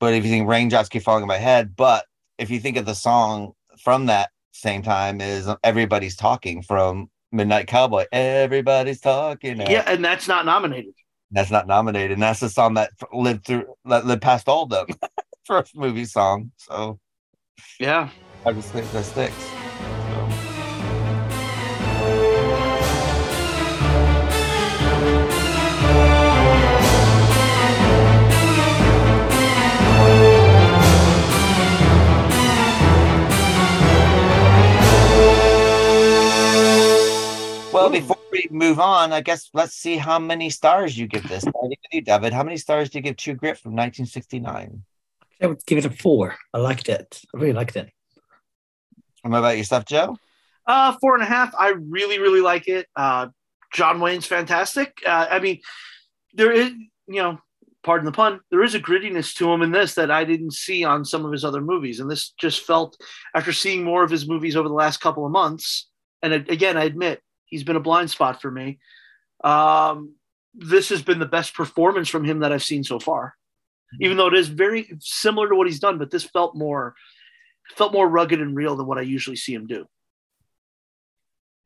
[0.00, 2.04] But if you think Raindrops Keep Falling on My Head, but
[2.38, 3.52] if you think of the song
[3.82, 8.06] from that same time is Everybody's Talking from Midnight Cowboy.
[8.12, 9.60] Everybody's talking.
[9.60, 10.94] yeah, and that's not nominated.
[11.30, 12.12] That's not nominated.
[12.12, 14.86] And that's the song that lived through that lived past all of them
[15.44, 16.52] for a movie song.
[16.56, 16.98] So
[17.78, 18.08] Yeah.
[18.46, 19.50] I just think that sticks.
[37.78, 41.42] Well, before we move on, I guess let's see how many stars you give this.
[41.42, 42.32] Starting with you, David.
[42.32, 44.82] How many stars do you give True Grit from 1969?
[45.40, 46.34] I would give it a four.
[46.52, 47.20] I liked it.
[47.32, 47.88] I really liked it.
[49.22, 50.18] And what about yourself, Joe?
[50.66, 51.54] Uh, four and a half.
[51.56, 52.88] I really, really like it.
[52.96, 53.28] Uh,
[53.72, 54.98] John Wayne's fantastic.
[55.06, 55.60] Uh, I mean,
[56.34, 56.72] there is,
[57.06, 57.38] you know,
[57.84, 60.82] pardon the pun, there is a grittiness to him in this that I didn't see
[60.82, 62.00] on some of his other movies.
[62.00, 63.00] And this just felt,
[63.36, 65.88] after seeing more of his movies over the last couple of months,
[66.22, 68.78] and again, I admit he's been a blind spot for me.
[69.42, 70.14] Um,
[70.54, 73.34] this has been the best performance from him that I've seen so far.
[74.00, 76.94] Even though it is very similar to what he's done, but this felt more
[77.76, 79.86] felt more rugged and real than what I usually see him do.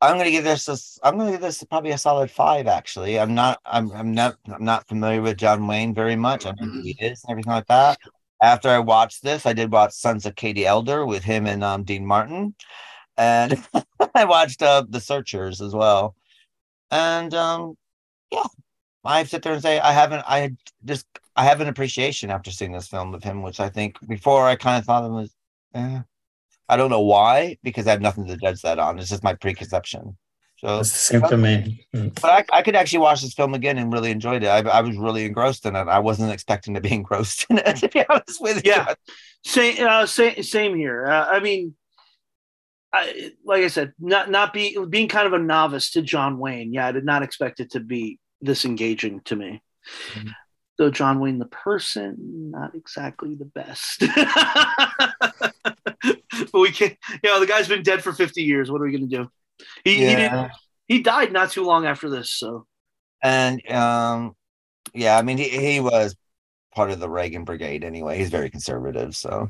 [0.01, 0.67] I'm gonna give this.
[0.67, 0.77] A,
[1.07, 2.67] I'm gonna give this probably a solid five.
[2.67, 3.59] Actually, I'm not.
[3.65, 3.91] I'm.
[3.91, 4.35] I'm not.
[4.53, 6.45] I'm not familiar with John Wayne very much.
[6.45, 7.97] I know who he is and everything like that.
[8.41, 11.83] After I watched this, I did watch Sons of Katie Elder with him and um,
[11.83, 12.53] Dean Martin,
[13.17, 13.61] and
[14.15, 16.15] I watched uh, The Searchers as well.
[16.91, 17.77] And um,
[18.31, 18.43] yeah,
[19.03, 20.23] I sit there and say I haven't.
[20.27, 21.05] I just.
[21.35, 24.55] I have an appreciation after seeing this film of him, which I think before I
[24.55, 25.33] kind of thought it was.
[25.73, 26.01] Eh,
[26.69, 28.97] I don't know why, because I have nothing to judge that on.
[28.99, 30.17] It's just my preconception.
[30.57, 31.85] So It's the same for me.
[31.93, 32.19] Mm.
[32.21, 34.47] but I, I could actually watch this film again and really enjoyed it.
[34.47, 35.87] I, I was really engrossed in it.
[35.87, 38.71] I wasn't expecting to be engrossed in it, to be honest with you.
[38.71, 38.93] Yeah.
[39.43, 41.05] Same, uh, same, same here.
[41.07, 41.75] Uh, I mean,
[42.93, 46.73] I, like I said, not not be being kind of a novice to John Wayne.
[46.73, 49.61] Yeah, I did not expect it to be this engaging to me.
[50.13, 50.33] Mhm.
[50.77, 53.99] Though John Wayne, the person, not exactly the best.
[56.01, 56.97] but we can't.
[57.23, 58.71] You know, the guy's been dead for fifty years.
[58.71, 59.29] What are we going to do?
[59.83, 60.41] He he Yeah.
[60.43, 60.51] did.
[60.87, 62.31] He died not too long after this.
[62.31, 62.67] So
[63.21, 64.35] And um,
[64.93, 66.15] yeah, I mean, he, he was
[66.75, 68.17] part of the Reagan Brigade anyway.
[68.17, 69.49] He's very conservative, so.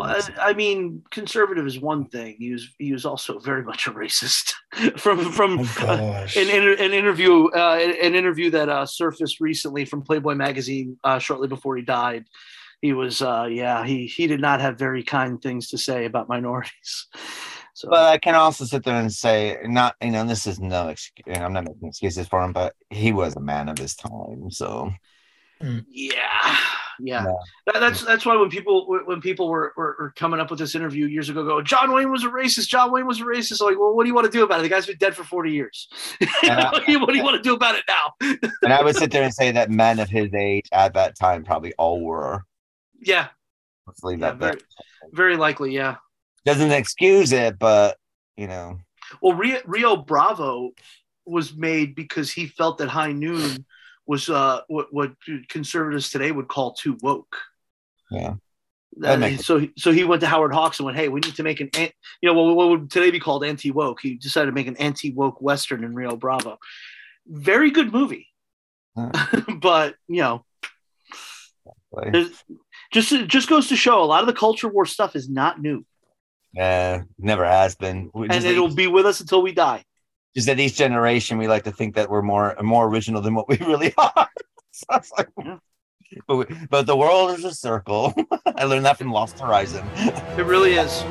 [0.00, 2.36] I, I mean, conservative is one thing.
[2.38, 4.52] He was he was also very much a racist.
[4.96, 10.02] from from Oh, uh, an, an interview uh, an interview that uh, surfaced recently from
[10.02, 12.24] Playboy magazine uh, shortly before he died.
[12.80, 16.28] He was uh, yeah he he did not have very kind things to say about
[16.28, 17.06] minorities.
[17.74, 20.88] So But I can also sit there and say, not you know, this is no
[20.88, 21.38] excuse.
[21.38, 24.50] I'm not making excuses for him, but he was a man of his time.
[24.50, 24.92] So
[25.88, 26.56] yeah
[27.02, 27.24] yeah.
[27.24, 27.32] Yeah.
[27.66, 30.74] That, that's that's why when people when people were, were, were coming up with this
[30.74, 32.68] interview years ago go John Wayne was a racist.
[32.68, 33.60] John Wayne was a racist.
[33.60, 34.62] Like well what do you want to do about it?
[34.62, 35.88] The guy's been dead for 40 years.
[36.42, 36.70] Yeah.
[36.70, 38.38] what, do you, what do you want to do about it now?
[38.62, 41.44] And I would sit there and say that men of his age at that time
[41.44, 42.44] probably all were.
[43.00, 43.28] yeah.
[43.86, 44.48] Let's leave Yeah, that there.
[44.50, 44.62] very,
[45.12, 45.96] very likely yeah.
[46.44, 47.96] Doesn't excuse it, but
[48.36, 48.78] you know,
[49.20, 50.70] Well, Rio, Rio Bravo
[51.26, 53.64] was made because he felt that High Noon
[54.06, 55.12] was uh, what, what
[55.48, 57.36] conservatives today would call too woke.
[58.10, 58.34] Yeah.
[58.98, 61.60] That- so, so he went to Howard Hawks and went, "Hey, we need to make
[61.60, 61.90] an, you
[62.22, 65.82] know, what, what would today be called anti-woke." He decided to make an anti-woke western
[65.82, 66.58] in Rio Bravo.
[67.26, 68.28] Very good movie,
[69.60, 70.44] but you know,
[72.92, 75.86] just just goes to show a lot of the culture war stuff is not new,
[76.52, 78.10] Yeah, never has been.
[78.14, 79.84] And it'll be with us until we die.
[80.34, 83.48] Just that each generation we like to think that we're more more original than what
[83.48, 84.28] we really are.
[84.72, 85.60] So like- mm.
[86.26, 88.14] but, we, but the world is a circle.
[88.56, 89.86] I learned that from Lost Horizon.
[90.38, 91.04] It really is.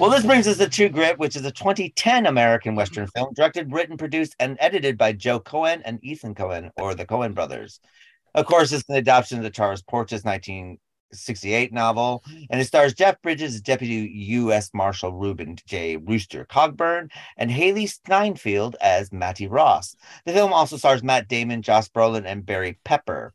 [0.00, 3.70] Well, this brings us to True Grit, which is a 2010 American Western film directed,
[3.70, 7.80] written, produced, and edited by Joe Coen and Ethan Coen, or the Coen brothers.
[8.34, 13.20] Of course, it's an adaptation of the Charles Portis 1968 novel, and it stars Jeff
[13.20, 14.70] Bridges as Deputy U.S.
[14.72, 15.98] Marshal Reuben J.
[15.98, 19.96] Rooster Cogburn and Hailee Steinfeld as Mattie Ross.
[20.24, 23.34] The film also stars Matt Damon, Josh Brolin, and Barry Pepper.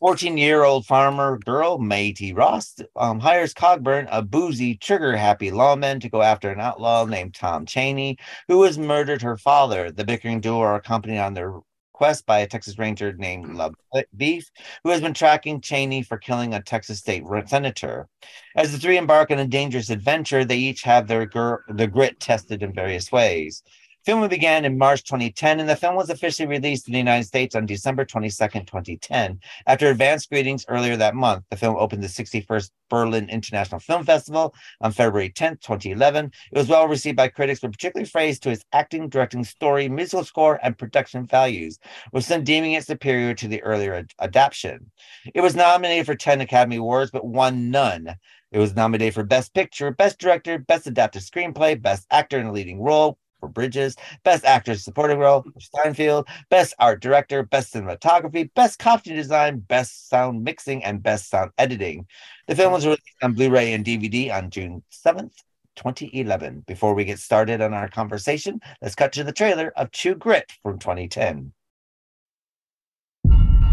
[0.00, 2.32] 14 year old farmer girl, T.
[2.32, 7.34] Ross, um, hires Cogburn, a boozy, trigger happy lawman, to go after an outlaw named
[7.34, 8.16] Tom Chaney,
[8.46, 9.90] who has murdered her father.
[9.90, 11.58] The bickering duo are accompanied on their
[11.92, 14.44] quest by a Texas Ranger named La Boeuf,
[14.84, 18.08] who has been tracking Chaney for killing a Texas state senator.
[18.54, 22.20] As the three embark on a dangerous adventure, they each have their, gr- their grit
[22.20, 23.64] tested in various ways.
[24.08, 27.54] Filming began in March 2010, and the film was officially released in the United States
[27.54, 29.38] on December 22, 2010.
[29.66, 34.54] After advanced screenings earlier that month, the film opened the 61st Berlin International Film Festival
[34.80, 36.32] on February 10, 2011.
[36.50, 40.24] It was well received by critics, but particularly praised to its acting, directing, story, musical
[40.24, 41.78] score, and production values,
[42.10, 44.90] with some deeming it superior to the earlier ad- adaptation.
[45.34, 48.14] It was nominated for 10 Academy Awards, but won none.
[48.52, 52.52] It was nominated for Best Picture, Best Director, Best Adapted Screenplay, Best Actor in a
[52.52, 57.74] Leading Role for Bridges, Best Actor in Supporting Role for Steinfeld, Best Art Director, Best
[57.74, 62.06] Cinematography, Best Costume Design, Best Sound Mixing, and Best Sound Editing.
[62.46, 65.32] The film was released on Blu-ray and DVD on June 7th,
[65.76, 66.64] 2011.
[66.66, 70.52] Before we get started on our conversation, let's cut to the trailer of True Grit
[70.62, 71.52] from 2010.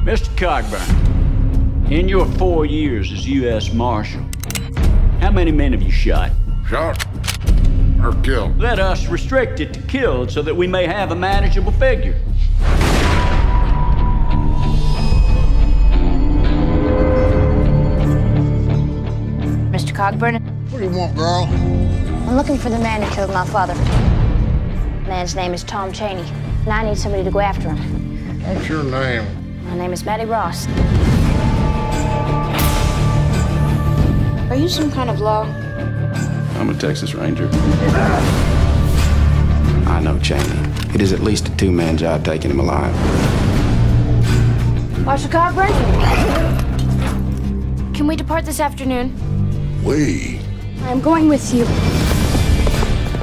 [0.04, 0.28] Mr.
[0.38, 3.74] Cogburn, in your four years as U.S.
[3.74, 4.24] Marshal,
[5.20, 6.32] how many men have you shot?
[6.70, 7.24] Shot
[8.06, 8.60] or killed?
[8.60, 12.15] Let us restrict it to killed so that we may have a manageable figure.
[19.72, 19.91] Mr.
[19.94, 20.40] Cogburn,
[20.72, 21.48] What do you want, girl?
[22.27, 23.73] I'm looking for the man who killed my father.
[23.73, 26.22] The man's name is Tom Chaney,
[26.64, 28.41] and I need somebody to go after him.
[28.44, 29.26] What's your name?
[29.65, 30.68] My name is Mattie Ross.
[34.49, 35.65] Are you some kind of law?
[36.56, 37.49] I'm a Texas Ranger.
[39.88, 40.44] I know Chaney.
[40.94, 42.94] It is at least a two-man job taking him alive.
[45.06, 45.72] Marshal Cogburn?
[47.94, 49.14] Can we depart this afternoon?
[49.84, 50.40] We.
[50.84, 51.65] I'm going with you.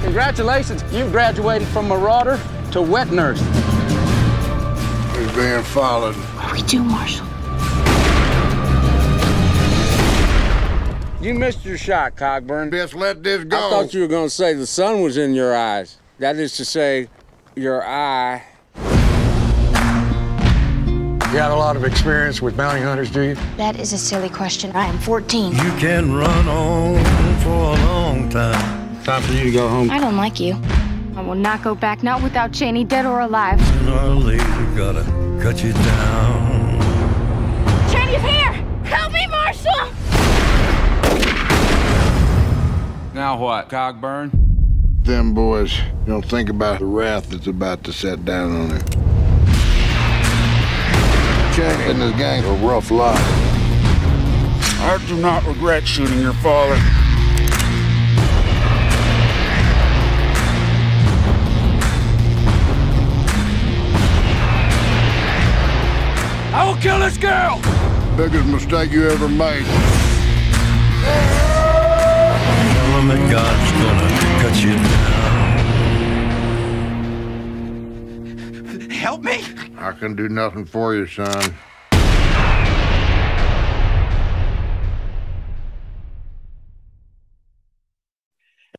[0.02, 2.38] Congratulations, you've graduated from marauder
[2.72, 3.40] to wet nurse.
[5.16, 6.14] He's being followed.
[6.14, 7.31] What do we do, Marshal?
[11.22, 12.68] You missed your shot, Cogburn.
[12.72, 13.56] Best let this go.
[13.56, 15.98] I thought you were going to say the sun was in your eyes.
[16.18, 17.06] That is to say,
[17.54, 18.42] your eye.
[21.30, 23.36] You have a lot of experience with bounty hunters, do you?
[23.56, 24.72] That is a silly question.
[24.74, 25.52] I am 14.
[25.52, 29.00] You can run on for a long time.
[29.04, 29.92] Time for you to go home.
[29.92, 30.60] I don't like you.
[31.16, 33.64] I will not go back, not without Chaney, dead or alive.
[33.64, 34.44] Sooner or later,
[34.76, 35.04] gotta
[35.40, 36.80] cut you down.
[37.92, 38.52] Chaney's here!
[38.84, 40.01] Help me, Marshal!
[43.14, 44.30] Now what, Cogburn?
[45.05, 48.82] Them boys don't think about the wrath that's about to set down on him.
[51.52, 53.18] Chaney and his gang are rough lot.
[53.18, 56.76] I do not regret shooting your father.
[66.55, 67.60] I will kill this girl!
[68.16, 69.66] Biggest mistake you ever made.
[73.02, 74.06] Tell that God's gonna
[74.42, 74.74] cut you
[78.78, 78.90] down.
[78.90, 79.42] Help me!
[79.76, 81.52] I can do nothing for you, son.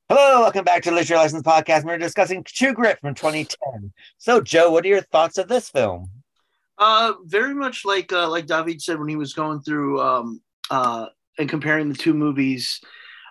[0.08, 1.84] Hello, welcome back to the Literary License Podcast.
[1.84, 3.92] We're discussing True Grit from 2010.
[4.20, 6.10] So, Joe, what are your thoughts of this film?
[6.78, 10.42] Uh, very much like uh, like David said when he was going through um,
[10.72, 12.80] uh, and comparing the two movies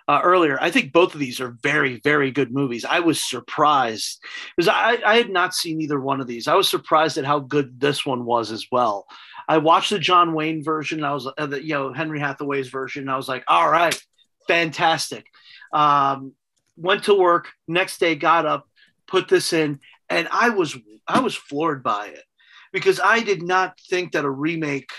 [0.07, 0.57] uh, earlier.
[0.61, 2.85] I think both of these are very very good movies.
[2.85, 4.21] I was surprised
[4.55, 6.47] because I, I had not seen either one of these.
[6.47, 9.05] I was surprised at how good this one was as well.
[9.47, 11.03] I watched the John Wayne version.
[11.03, 13.09] I was uh, the you know Henry Hathaway's version.
[13.09, 13.99] I was like, all right,
[14.47, 15.25] fantastic.
[15.71, 16.33] Um,
[16.77, 18.67] went to work next day, got up,
[19.07, 20.77] put this in, and I was
[21.07, 22.23] I was floored by it
[22.71, 24.91] because I did not think that a remake.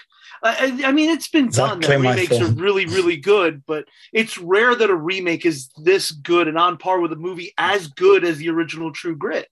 [0.44, 4.36] I, I mean, it's been done Exactly that remakes are really, really good, but it's
[4.36, 8.24] rare that a remake is this good and on par with a movie as good
[8.24, 9.48] as the original True Grit.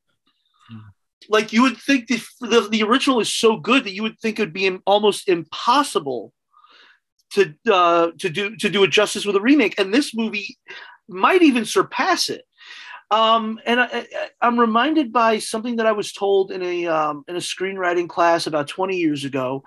[1.30, 4.38] Like you would think the, the the original is so good that you would think
[4.38, 6.32] it would be im- almost impossible
[7.34, 10.58] to uh, to do to do it justice with a remake, and this movie
[11.08, 12.44] might even surpass it.
[13.10, 14.06] Um, and I, I,
[14.40, 18.46] I'm reminded by something that I was told in a um, in a screenwriting class
[18.46, 19.62] about 20 years ago,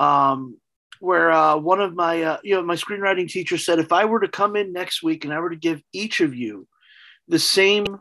[0.00, 0.56] um,
[0.98, 4.20] where uh, one of my uh, you know my screenwriting teacher said if I were
[4.20, 6.66] to come in next week and I were to give each of you
[7.28, 8.00] the same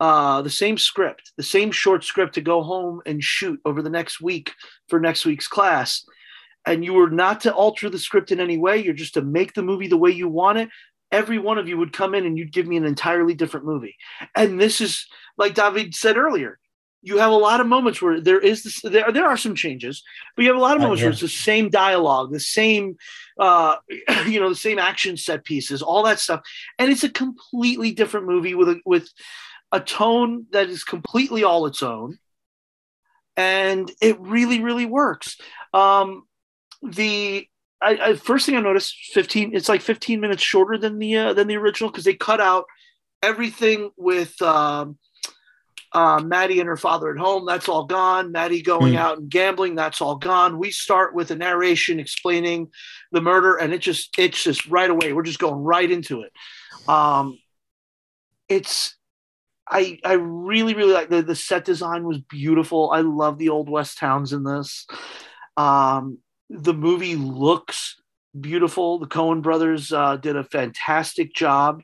[0.00, 3.90] uh, the same script, the same short script to go home and shoot over the
[3.90, 4.52] next week
[4.88, 6.04] for next week's class,
[6.66, 9.54] and you were not to alter the script in any way, you're just to make
[9.54, 10.68] the movie the way you want it,
[11.10, 13.96] every one of you would come in and you'd give me an entirely different movie.
[14.36, 15.06] And this is
[15.36, 16.58] like David said earlier.
[17.02, 20.02] You have a lot of moments where there is this, there, there are some changes,
[20.34, 21.06] but you have a lot of Uh, moments yeah.
[21.06, 22.96] where it's the same dialogue, the same,
[23.38, 23.76] uh,
[24.26, 26.40] you know, the same action set pieces, all that stuff,
[26.78, 29.08] and it's a completely different movie with a with
[29.70, 32.18] a tone that is completely all its own,
[33.36, 35.36] and it really, really works.
[35.72, 36.24] Um,
[36.82, 37.46] the
[37.80, 39.54] I, I first thing I noticed, fifteen.
[39.54, 42.64] It's like fifteen minutes shorter than the uh, than the original because they cut out
[43.22, 44.98] everything with um,
[45.92, 47.46] uh, Mattie and her father at home.
[47.46, 48.30] That's all gone.
[48.32, 48.98] Mattie going Hmm.
[48.98, 49.74] out and gambling.
[49.74, 50.58] That's all gone.
[50.58, 52.68] We start with a narration explaining
[53.12, 55.12] the murder, and it just it's just right away.
[55.12, 56.32] We're just going right into it.
[56.86, 57.38] Um,
[58.48, 58.96] it's
[59.70, 62.90] I I really really like the the set design was beautiful.
[62.90, 64.86] I love the old west towns in this.
[65.56, 66.18] Um,
[66.50, 67.96] the movie looks
[68.38, 68.98] beautiful.
[68.98, 71.82] The Coen brothers uh, did a fantastic job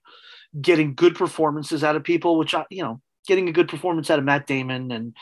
[0.61, 4.19] getting good performances out of people, which I, you know, getting a good performance out
[4.19, 5.17] of Matt Damon and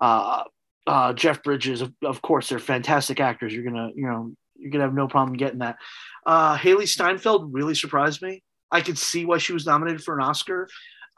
[0.00, 0.44] uh,
[0.86, 1.80] uh, Jeff Bridges.
[1.80, 3.52] Of, of course, they're fantastic actors.
[3.54, 5.76] You're gonna, you know, you're gonna have no problem getting that.
[6.26, 8.42] Uh, Hailee Steinfeld really surprised me.
[8.70, 10.68] I could see why she was nominated for an Oscar.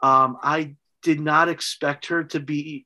[0.01, 2.85] Um, I did not expect her to be.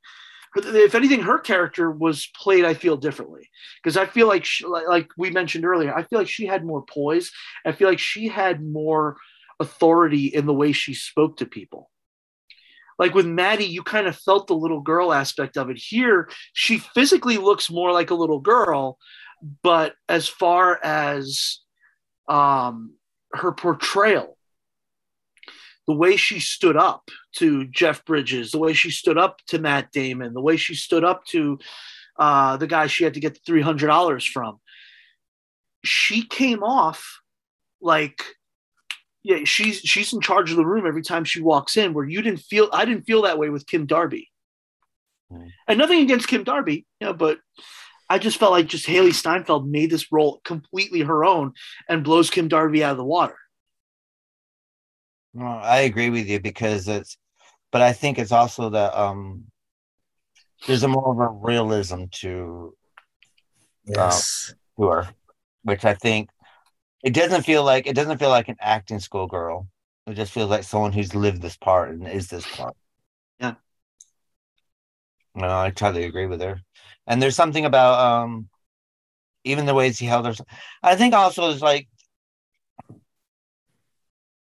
[0.56, 2.66] If anything, her character was played.
[2.66, 3.50] I feel differently
[3.84, 6.66] because I feel like, she, like, like we mentioned earlier, I feel like she had
[6.66, 7.32] more poise.
[7.66, 9.18] I feel like she had more
[9.60, 11.92] authority in the way she spoke to people.
[13.00, 15.78] Like with Mattie, you kind of felt the little girl aspect of it.
[15.78, 18.98] Here, she physically looks more like a little girl,
[19.64, 21.60] but as far as
[22.28, 22.96] um,
[23.34, 24.38] her portrayal,
[25.88, 29.92] the way she stood up to Jeff Bridges, the way she stood up to Matt
[29.92, 31.58] Damon, the way she stood up to
[32.20, 34.60] uh, the guy she had to get the three hundred dollars from,
[35.84, 37.22] she came off
[37.82, 38.24] like
[39.24, 41.94] yeah, she's she's in charge of the room every time she walks in.
[41.94, 44.30] Where you didn't feel, I didn't feel that way with Kim Darby,
[45.68, 47.40] and nothing against Kim Darby, you know, but
[48.10, 51.54] I just felt like just Hailee Steinfeld made this role completely her own
[51.88, 53.38] and blows Kim Darby out of the water.
[55.34, 57.18] No, I agree with you because it's,
[57.72, 59.44] but I think it's also the um,
[60.66, 62.76] there's a more of a realism to
[63.86, 64.54] Yes.
[64.78, 65.10] uh, to her,
[65.64, 66.30] which I think
[67.04, 69.68] it doesn't feel like it doesn't feel like an acting school girl.
[70.08, 72.76] It just feels like someone who's lived this part and is this part.
[73.40, 73.56] Yeah.
[75.36, 76.60] No, I totally agree with her.
[77.08, 78.50] And there's something about um
[79.44, 80.34] even the ways he held her.
[80.84, 81.88] I think also is like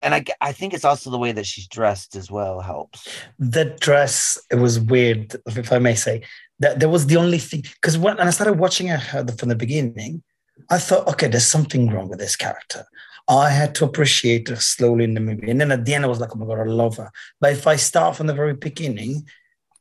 [0.02, 3.06] and I, I think it's also the way that she's dressed as well helps.
[3.38, 6.22] the dress it was weird if i may say
[6.58, 10.22] that that was the only thing because when i started watching her from the beginning
[10.68, 12.84] i thought okay there's something wrong with this character.
[13.28, 15.48] I had to appreciate her slowly in the movie.
[15.48, 17.10] And then at the end i was like oh my god i love her.
[17.40, 19.26] But if i start from the very beginning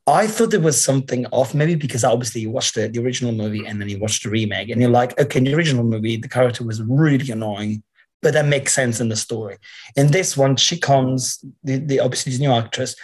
[0.07, 3.65] i thought there was something off maybe because obviously you watched the, the original movie
[3.65, 6.27] and then you watched the remake and you're like okay in the original movie the
[6.27, 7.83] character was really annoying
[8.21, 9.57] but that makes sense in the story.
[9.95, 12.95] In this one she comes the, the obviously this new actress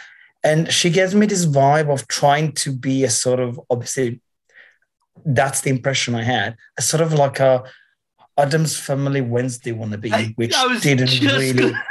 [0.44, 4.22] and she gives me this vibe of trying to be a sort of obviously
[5.26, 7.64] that's the impression I had a sort of like a
[8.38, 11.72] Addams Family Wednesday wannabe, which I was didn't just really.
[11.72, 11.84] gonna-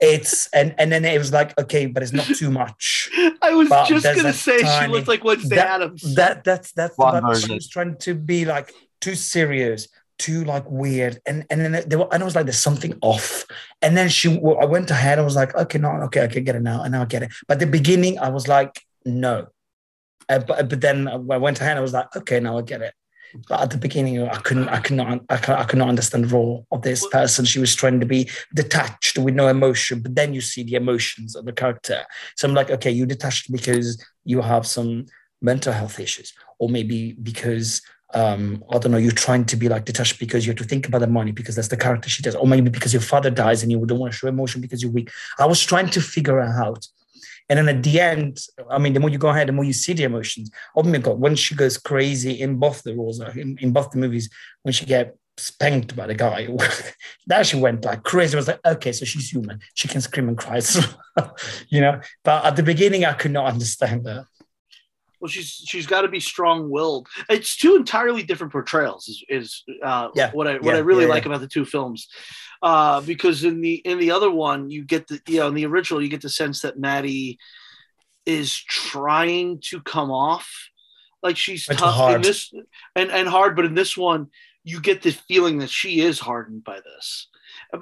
[0.00, 3.08] it's and and then it was like okay, but it's not too much.
[3.42, 6.14] I was But just gonna a say she tiny- looked like Wednesday that, Addams.
[6.16, 9.86] That that's that's what she was trying to be like too serious,
[10.18, 13.44] too like weird, and and then there were, and I was like, there's something off.
[13.80, 14.28] And then she,
[14.60, 15.18] I went ahead.
[15.20, 17.22] I was like, okay, no, okay, I can get it now, and now I get
[17.22, 17.30] it.
[17.46, 19.46] But the beginning, I was like, no.
[20.32, 21.76] Uh, but but then I went ahead.
[21.76, 22.94] I was like, okay, now I get it.
[23.48, 26.24] But at the beginning, I couldn't, I could not, I could, I could not understand
[26.24, 27.44] the role of this person.
[27.46, 31.34] She was trying to be detached with no emotion, but then you see the emotions
[31.34, 32.04] of the character.
[32.36, 35.06] So I'm like, okay, you detached because you have some
[35.40, 37.80] mental health issues, or maybe because
[38.14, 40.86] um, I don't know, you're trying to be like detached because you have to think
[40.86, 43.62] about the money because that's the character she does, or maybe because your father dies
[43.62, 45.10] and you don't want to show emotion because you're weak.
[45.38, 46.86] I was trying to figure it out.
[47.48, 48.38] And then at the end,
[48.70, 50.50] I mean, the more you go ahead, the more you see the emotions.
[50.74, 53.90] Oh my God, when she goes crazy in both the roles, uh, in, in both
[53.90, 54.30] the movies,
[54.62, 56.48] when she get spanked by the guy,
[57.26, 58.36] that she went like crazy.
[58.36, 59.60] I was like, okay, so she's human.
[59.74, 60.60] She can scream and cry,
[61.68, 62.00] you know.
[62.24, 64.26] But at the beginning, I could not understand that.
[65.20, 67.06] Well, she's she's got to be strong-willed.
[67.30, 69.06] It's two entirely different portrayals.
[69.08, 71.64] Is, is uh, Yeah, what I what yeah, I really yeah, like about the two
[71.64, 72.08] films,
[72.62, 75.66] uh, because in the in the other one you get the you know in the
[75.66, 77.38] original you get the sense that Mattie
[78.24, 80.48] is trying to come off
[81.22, 82.52] like she's Way too tough in this
[82.96, 84.28] and and hard, but in this one
[84.64, 87.28] you get the feeling that she is hardened by this.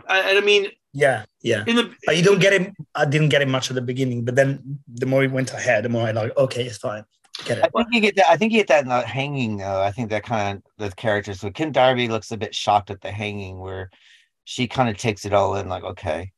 [0.09, 1.65] I, I mean, Yeah, yeah.
[1.66, 2.73] in the But you don't get it.
[2.94, 5.85] I didn't get it much at the beginning, but then the more it went ahead,
[5.85, 7.05] the more I like, okay, it's fine.
[7.44, 7.65] Get it.
[7.65, 8.28] I think you get that.
[8.28, 9.81] I think you get that in the hanging though.
[9.81, 11.35] I think that kind of the character.
[11.35, 13.90] So Kim Darby looks a bit shocked at the hanging, where
[14.44, 16.32] she kind of takes it all in, like, okay.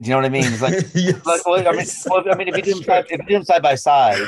[0.00, 0.44] Do you know what I mean?
[0.44, 3.04] It's like, Yes, like well, I mean, well, I mean, if you do them side,
[3.10, 4.18] if you do them side by side,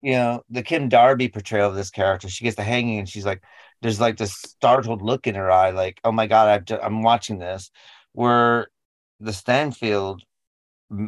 [0.00, 3.24] you know, the Kim Darby portrayal of this character, she gets the hanging, and she's
[3.24, 3.42] like,
[3.82, 7.02] there's like this startled look in her eye, like, oh my god, I've ju- I'm
[7.02, 7.70] watching this.
[8.12, 8.66] Where
[9.20, 10.22] the Steinfeld,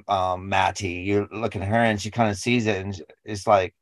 [0.09, 3.75] um, Mattie, you're looking at her, and she kind of sees it, and it's like,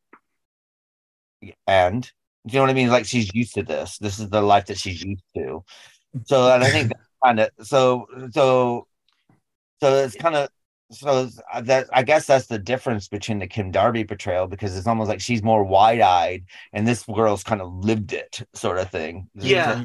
[1.67, 2.11] and
[2.47, 2.89] do you know what I mean?
[2.89, 3.99] Like she's used to this.
[3.99, 5.65] This is the life that she's used to.
[6.25, 6.93] So, and I think
[7.23, 8.87] that's kind of so so
[9.81, 10.49] so it's kind of
[10.93, 14.87] so uh, that I guess that's the difference between the Kim Darby portrayal because it's
[14.87, 18.91] almost like she's more wide eyed and this girl's kind of lived it sort of
[18.91, 19.29] thing.
[19.35, 19.85] Yeah.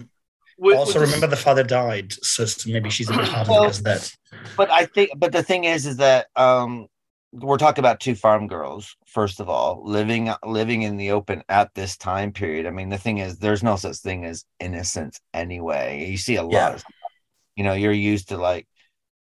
[0.62, 3.84] also, remember the father died, so so maybe she's a bit harder Well, because of
[3.86, 4.12] that.
[4.58, 6.88] but I think, but the thing is, is that um,
[7.32, 8.96] we're talking about two farm girls.
[9.06, 12.66] First of all, living living in the open at this time period.
[12.66, 16.10] I mean, the thing is, there's no such thing as innocence anyway.
[16.10, 16.52] You see a lot.
[16.52, 16.74] Yeah.
[16.74, 16.84] Of,
[17.58, 18.68] you know, you're used to like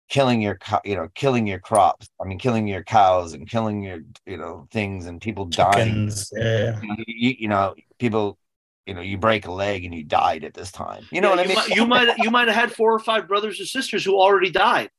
[0.09, 2.09] killing your, you know, killing your crops.
[2.19, 6.11] I mean, killing your cows and killing your, you know, things and people dying.
[6.31, 6.79] Yeah.
[6.81, 8.39] You, know, you, know, people.
[8.85, 11.07] You know, you break a leg and you died at this time.
[11.09, 11.55] You know Yeah, what I mean?
[11.55, 14.51] Might, you might you might have had four or five brothers or sisters who already
[14.51, 14.89] died.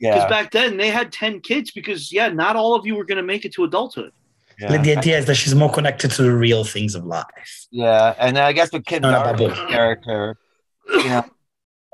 [0.00, 0.28] Because Yeah.
[0.30, 1.70] back then they had ten kids.
[1.70, 4.12] Because yeah, not all of you were going to make it to adulthood.
[4.60, 7.66] Like, the idea is that she's more connected to the real things of life.
[7.70, 9.68] Yeah, and I guess with Kim No, no, Darby's bubble.
[9.68, 10.36] character,
[10.88, 11.24] you know,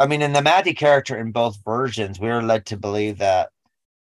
[0.01, 3.51] I mean, in the Mattie character in both versions, we are led to believe that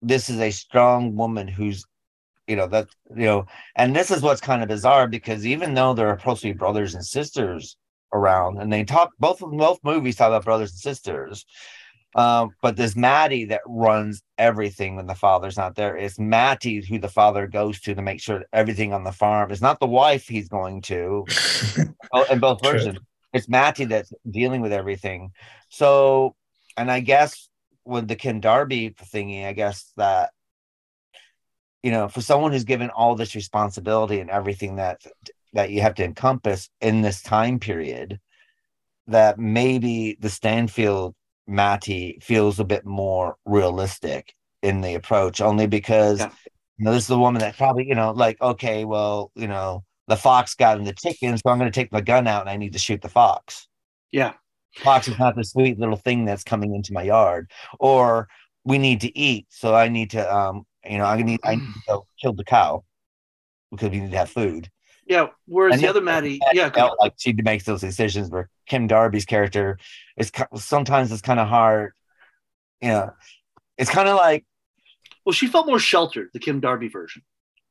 [0.00, 1.84] this is a strong woman who's,
[2.46, 3.46] you know, that you know,
[3.76, 6.58] and this is what's kind of bizarre because even though there are supposed to be
[6.58, 7.76] brothers and sisters
[8.14, 11.44] around, and they talk both of both movies talk about brothers and sisters.
[12.14, 15.96] Um, but there's Maddie that runs everything when the father's not there.
[15.96, 19.50] It's Mattie who the father goes to to make sure everything on the farm.
[19.50, 21.24] It's not the wife he's going to.
[22.12, 22.98] oh, in both versions,
[23.32, 25.32] it's Mattie that's dealing with everything.
[25.72, 26.36] So,
[26.76, 27.48] and I guess
[27.86, 30.30] with the Kim Darby thingy, I guess that
[31.82, 35.00] you know, for someone who's given all this responsibility and everything that
[35.54, 38.20] that you have to encompass in this time period,
[39.06, 41.14] that maybe the Steinfeld
[41.46, 47.08] Mattie feels a bit more realistic in the approach, only because you know this is
[47.08, 50.84] the woman that probably you know like okay, well you know the fox got in
[50.84, 53.00] the chicken, so I'm going to take my gun out and I need to shoot
[53.00, 53.68] the fox.
[54.10, 54.34] Yeah.
[54.76, 58.28] Fox is not the sweet little thing that's coming into my yard, or
[58.64, 61.72] we need to eat, so I need to um you know I need I need
[61.74, 62.84] to go kill the cow
[63.70, 64.70] because we need to have food.
[65.06, 65.28] Yeah.
[65.46, 69.24] Whereas And the other Mattie, yeah, felt like she makes those decisions where Kim Darby's
[69.24, 69.78] character
[70.16, 71.92] is sometimes it's kind of hard.
[72.80, 73.12] You know,
[73.78, 74.44] it's kind of like
[75.24, 77.22] Well, she felt more sheltered, the Kim Darby version.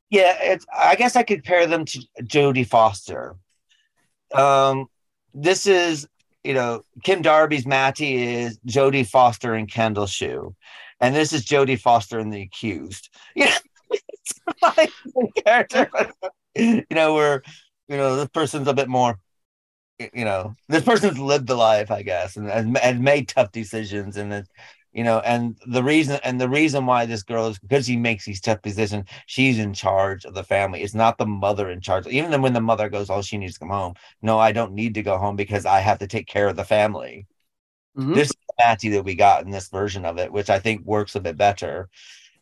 [0.10, 0.38] yeah.
[0.42, 3.36] It's I guess I could compare them to Jodie Foster.
[4.34, 4.88] Um,
[5.34, 6.08] this is
[6.44, 10.54] you know Kim Darby's Mattie is Jodie Foster and Candleshoe,
[11.00, 13.10] and this is Jodie Foster and the Accused.
[13.94, 14.92] It's like
[15.44, 15.90] character.
[16.56, 17.42] you know, where
[17.90, 19.18] you know this person's a bit more
[20.14, 24.18] you know, this person's lived the life, I guess, and, and, and made tough decisions,
[24.18, 24.46] and
[24.94, 28.26] you know and the reason and the reason why this girl is because he makes
[28.26, 30.82] these tough decisions she's in charge of the family.
[30.82, 32.08] It's not the mother in charge.
[32.08, 33.96] Even then when the mother goes oh she needs to come home.
[34.22, 36.66] No i don't need to go home because i have to take care of the
[36.66, 37.28] family.
[37.98, 38.16] Mhm.
[38.16, 40.86] this is the Mattie that we got in this version of it which i think
[40.86, 41.90] works a bit better.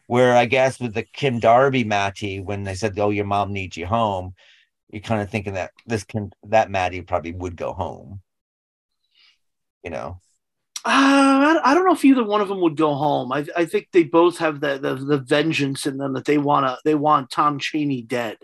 [0.07, 3.77] Where i guess with the kim darby Mattie, when they said oh your mom needs
[3.77, 4.33] you home
[4.91, 8.21] you're kind of thinking that this can that Mattie probably would go home.
[9.83, 10.19] You know
[10.85, 13.31] Uh, I I don't know if either one of them would go home.
[13.33, 16.65] I, I think they both have the, the the vengeance in them that they want
[16.65, 18.37] to they want Tom Chaney dead.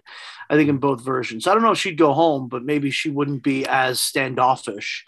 [0.49, 1.47] I think in both versions.
[1.47, 5.05] I don't know if she'd go home, but maybe she wouldn't be as standoffish.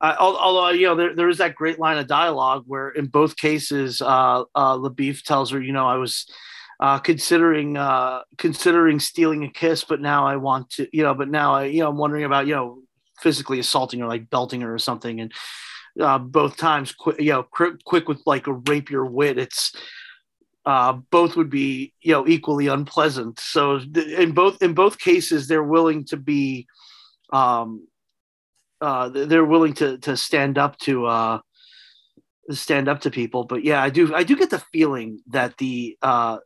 [0.00, 3.06] I, al- although you know there, there is that great line of dialogue where in
[3.06, 6.26] both cases uh, uh, La Boeuf tells her you know I was
[6.80, 11.28] uh, considering uh, considering stealing a kiss but now I want to you know but
[11.28, 12.82] now I you know I'm wondering about you know
[13.20, 15.32] physically assaulting her like belting her or something and
[16.00, 19.74] uh, both times quick you know quick, quick with like a rapier wit it's
[20.64, 25.48] uh, both would be you know equally unpleasant so th- in both in both cases
[25.48, 26.66] they're willing to be
[27.32, 27.86] um,
[28.80, 31.38] uh, they're willing to to stand up to uh,
[32.50, 33.44] stand up to people.
[33.44, 36.38] But yeah, I do I do get the feeling that the uh,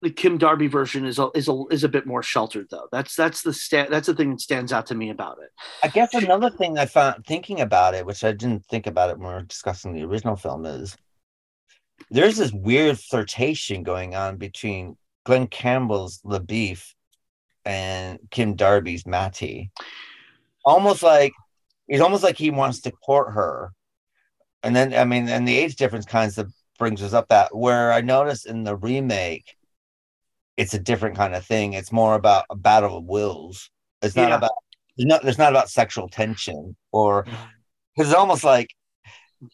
[0.00, 2.86] the Kim Darby version is a, is a is a bit more sheltered though.
[2.92, 5.50] That's that's the sta- that's the thing that stands out to me about it.
[5.82, 9.18] I guess another thing I found thinking about it, which I didn't think about it
[9.18, 10.96] when we were discussing the original film, is
[12.10, 16.94] there's this weird flirtation going on between Glen Campbell's La Boeuf
[17.64, 19.70] and Kim Darby's Mattie.
[20.64, 21.32] Almost like
[21.88, 23.72] it's almost like he wants to court her.
[24.62, 27.92] And then I mean, and the age difference kind of brings us up that where
[27.92, 29.56] I noticed in the remake,
[30.58, 31.74] it's a different kind of thing.
[31.74, 33.70] It's more about a battle of wills.
[34.02, 34.36] It's not Yeah.
[34.36, 34.52] about
[34.98, 37.24] not there's not about sexual tension or
[37.96, 38.68] because it's almost like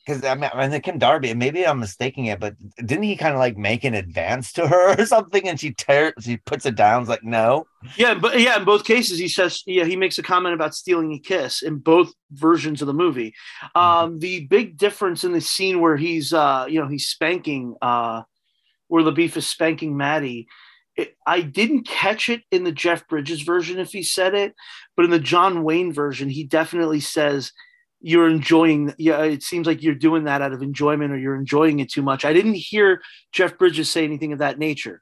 [0.06, 3.16] because I mean, I mean Kim Darby, and maybe I'm mistaking it, but didn't he
[3.16, 6.66] kind of like make an advance to her or something, and she tears, she puts
[6.66, 7.66] it down, it's like no,
[7.97, 11.12] Yeah, but yeah, in both cases, he says yeah he makes a comment about stealing
[11.12, 13.35] a kiss in both versions of the movie.
[13.74, 18.22] Um, the big difference in the scene where he's uh, you know he's spanking uh,
[18.89, 20.48] where La Boeuf is spanking Mattie.
[20.97, 24.55] It, I didn't catch it in the Jeff Bridges version if he said it,
[24.97, 27.53] but in the John Wayne version, he definitely says
[28.07, 31.81] you're enjoying yeah it seems like you're doing that out of enjoyment or you're enjoying
[31.81, 33.01] it too much i didn't hear
[33.33, 35.01] jeff bridges say anything of that nature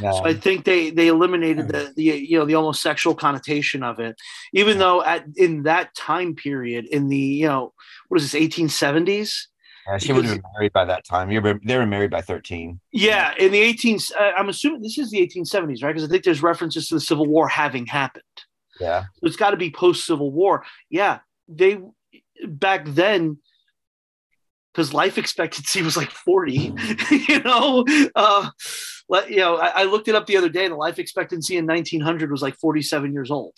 [0.00, 0.12] no.
[0.12, 3.98] so I think they they eliminated the, the you know the almost sexual connotation of
[3.98, 4.16] it,
[4.52, 7.72] even though at in that time period in the you know
[8.08, 9.46] what is this 1870s?
[9.88, 11.30] Yeah, she would have been married by that time.
[11.30, 12.80] You were they were married by thirteen.
[12.92, 15.94] Yeah, in the 18s, uh, I'm assuming this is the 1870s, right?
[15.94, 18.24] Because I think there's references to the Civil War having happened.
[18.80, 20.64] Yeah, So it's got to be post Civil War.
[20.90, 21.78] Yeah, they
[22.46, 23.38] back then
[24.72, 26.52] because life expectancy was like 40
[27.10, 27.84] you know
[28.14, 28.50] uh
[29.08, 31.56] let, you know I, I looked it up the other day and the life expectancy
[31.56, 33.54] in 1900 was like 47 years old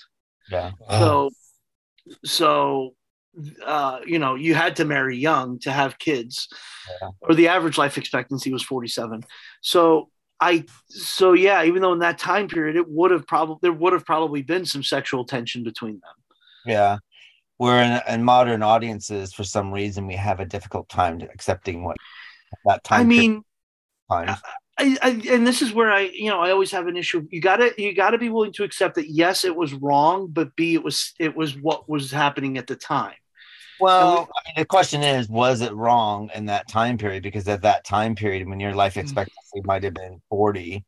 [0.49, 0.71] yeah.
[0.89, 1.31] so
[2.25, 2.95] so
[3.65, 6.49] uh you know you had to marry young to have kids
[7.01, 7.09] Yeah.
[7.23, 9.25] or the average life expectancy was 47
[9.61, 10.09] so
[10.41, 13.93] i so yeah even though in that time period it would have probably there would
[13.93, 16.17] have probably been some sexual tension between them
[16.67, 16.99] Yeah.
[17.59, 21.97] Where in, in modern audiences, for some reason, we have a difficult time accepting what
[22.67, 23.01] that time.
[23.01, 23.43] i mean.
[24.11, 24.39] I,
[24.79, 27.27] I, and this is where I, you know, I always have an issue.
[27.31, 29.11] You gotta, you gotta be willing to accept that.
[29.11, 32.77] Yes, it was wrong, but B, it was, it was what was happening at the
[32.77, 33.17] time.
[33.81, 37.23] Well, I mean, the question is, was it wrong in that time period?
[37.23, 40.85] Because at that time period, when your life expectancy might have been forty,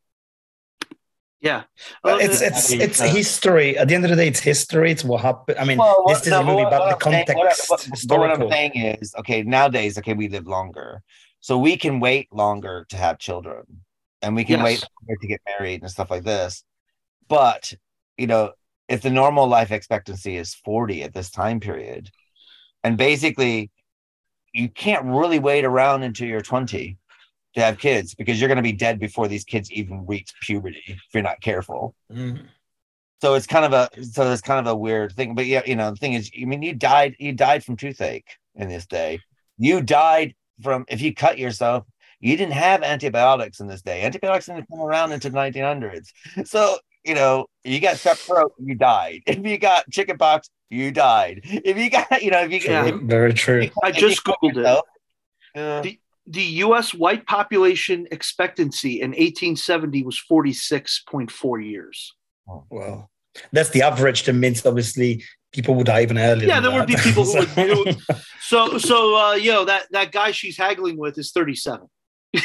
[1.39, 1.63] Yeah,
[2.03, 3.75] Well, it's it's it's uh, history.
[3.77, 4.91] At the end of the day, it's history.
[4.91, 5.57] It's what happened.
[5.57, 7.39] I mean, Well, this what- is no, a movie what- about the I'm saying- context.
[7.39, 8.51] what I- what- what I'm historical.
[8.51, 11.01] saying is, okay, nowadays, okay, we live longer,
[11.39, 13.63] so we can wait longer to have children,
[14.21, 14.65] and we can Yes.
[14.65, 16.63] wait longer to get married and stuff like this.
[17.27, 17.73] But
[18.17, 18.51] you know,
[18.87, 22.11] if the normal life expectancy is 40 at this time period,
[22.83, 23.69] and basically,
[24.53, 26.97] you can't really wait around until you're 20
[27.53, 30.83] to have kids because you're going to be dead before these kids even reach puberty
[30.87, 31.95] if you're not careful.
[32.11, 32.45] Mm.
[33.21, 35.75] so it's kind of a so it's kind of a weird thing but yeah you
[35.75, 39.19] know the thing is i mean you died you died from toothache in this day.
[39.57, 41.85] You died from if you cut yourself
[42.19, 44.03] you didn't have antibiotics in this day.
[44.03, 46.11] Antibiotics didn't come around into 1900s
[46.45, 49.21] so you know, you got strep throat, you died.
[49.27, 51.41] If you got chickenpox, you died.
[51.43, 53.69] If you got, you know, if you got very true.
[53.83, 54.83] I just googled it.
[55.53, 56.93] Uh, the, the U.S.
[56.93, 62.13] white population expectancy in 1870 was 46.4 years.
[62.47, 63.09] Oh, wow.
[63.51, 64.23] That's the average.
[64.23, 66.47] That means obviously people would die even earlier.
[66.47, 67.49] Yeah, there would be people who would.
[67.57, 67.93] You know,
[68.41, 71.87] so, so uh, you know that that guy she's haggling with is 37.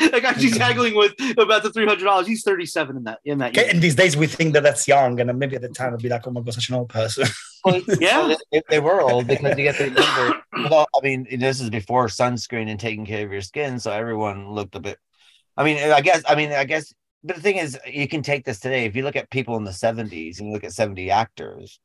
[0.12, 2.26] like guy she's haggling with about the three hundred dollars.
[2.26, 3.50] He's thirty seven in that in that.
[3.50, 3.70] Okay, year.
[3.72, 6.08] And these days we think that that's young, and maybe at the time it'd be
[6.08, 7.26] like, oh my god, such an old person.
[7.64, 10.42] Well, yeah, they, they, were old because you get to remember.
[10.70, 14.52] Well, I mean, this is before sunscreen and taking care of your skin, so everyone
[14.52, 14.98] looked a bit.
[15.56, 16.22] I mean, I guess.
[16.28, 16.94] I mean, I guess.
[17.24, 18.84] But the thing is, you can take this today.
[18.84, 21.80] If you look at people in the '70s and you look at '70 actors,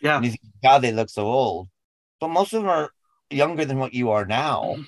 [0.00, 1.68] yeah, and you think, God, they look so old.
[2.20, 2.90] But most of them are
[3.28, 4.76] younger than what you are now.
[4.76, 4.82] Mm-hmm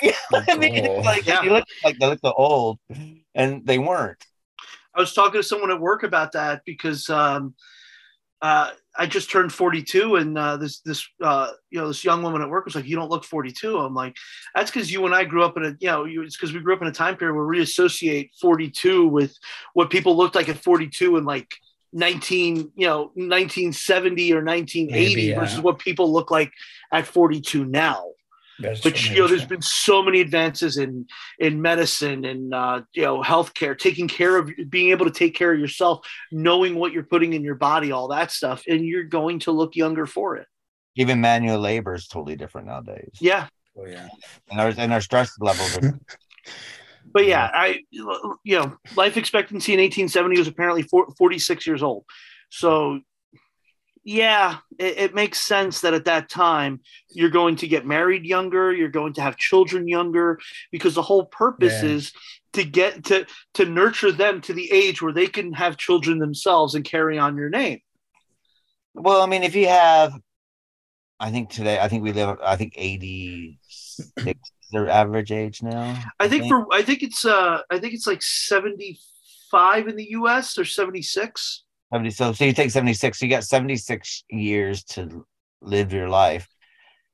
[0.32, 1.42] I mean, it's like Yeah.
[1.42, 2.78] you look like they look so old,
[3.34, 4.24] and they weren't.
[4.94, 7.54] I was talking to someone at work about that because um,
[8.42, 12.42] uh, I just turned 42, and uh, this this uh, you know this young woman
[12.42, 14.16] at work was like, "You don't look 42." I'm like,
[14.54, 16.60] "That's because you and I grew up in a you know you, it's because we
[16.60, 19.36] grew up in a time period where we associate 42 with
[19.74, 21.54] what people looked like at 42 in like
[21.92, 25.40] 19 you know 1970 or 1980 Maybe, yeah.
[25.40, 26.52] versus what people look like
[26.92, 28.04] at 42 now."
[28.60, 31.06] But you know there's been so many advances in
[31.38, 35.52] in medicine and uh, you know healthcare taking care of being able to take care
[35.52, 39.38] of yourself knowing what you're putting in your body all that stuff and you're going
[39.38, 40.46] to look younger for it.
[40.96, 43.46] Even manual labor is totally different nowadays, yeah.
[43.76, 44.08] Oh yeah.
[44.50, 45.98] and our and our stress levels are
[47.12, 52.04] but yeah i you know life expectancy in 1870 was apparently four- 46 years old.
[52.50, 53.00] So
[54.08, 56.80] yeah it, it makes sense that at that time
[57.10, 60.38] you're going to get married younger you're going to have children younger
[60.72, 61.90] because the whole purpose Yeah.
[61.90, 62.12] is
[62.54, 66.74] to get to to nurture them to the age where they can have children themselves
[66.74, 67.80] and carry on your name
[68.94, 70.12] Well, I mean, if you have,
[71.20, 75.94] I think today, I think we live, I think 86 is their average age now.
[76.18, 80.56] i think for i think it's uh i think it's like 75 in the us
[80.58, 85.24] or 76 70, so, so you take 76, you got 76 years to
[85.60, 86.46] live your life.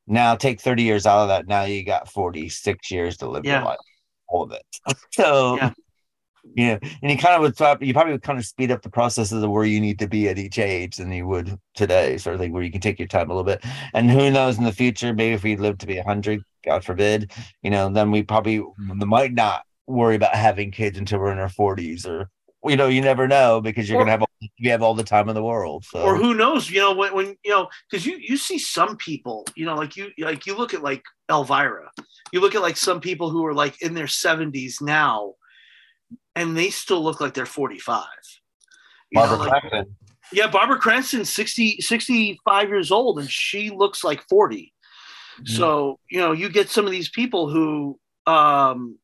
[0.07, 1.47] Now take 30 years out of that.
[1.47, 3.59] Now you got 46 years to live Yeah.
[3.59, 3.79] your life.
[4.29, 4.65] All of it.
[5.13, 5.59] So,
[6.55, 6.79] yeah.
[7.03, 9.43] and you kind of would stop, you probably would kind of speed up the processes
[9.43, 12.41] of where you need to be at each age than you would today, sort of
[12.41, 13.65] thing, where you can take your time a little bit.
[13.95, 17.33] And who knows in the future, maybe if we live to be 100, God forbid,
[17.63, 19.09] you know, then we probably mm-hmm.
[19.09, 22.29] might not worry about having kids until we're in our 40s or,
[22.67, 25.05] you know, you never know because you're Or- to have all, you have all the
[25.05, 25.85] time in the world.
[25.85, 28.97] So, or who knows you know when, when you know because you you see some
[28.97, 31.91] people you know like you like you look at like elvira
[32.33, 35.33] you look at like some people who are like in their 70s now
[36.37, 38.05] and they still look like they're 45
[39.11, 39.97] You know, Barbara like- Crampton.
[40.33, 44.73] yeah barbara crampton's 60 65 years old and she looks like 40
[45.45, 48.99] so you know you get some of these people who um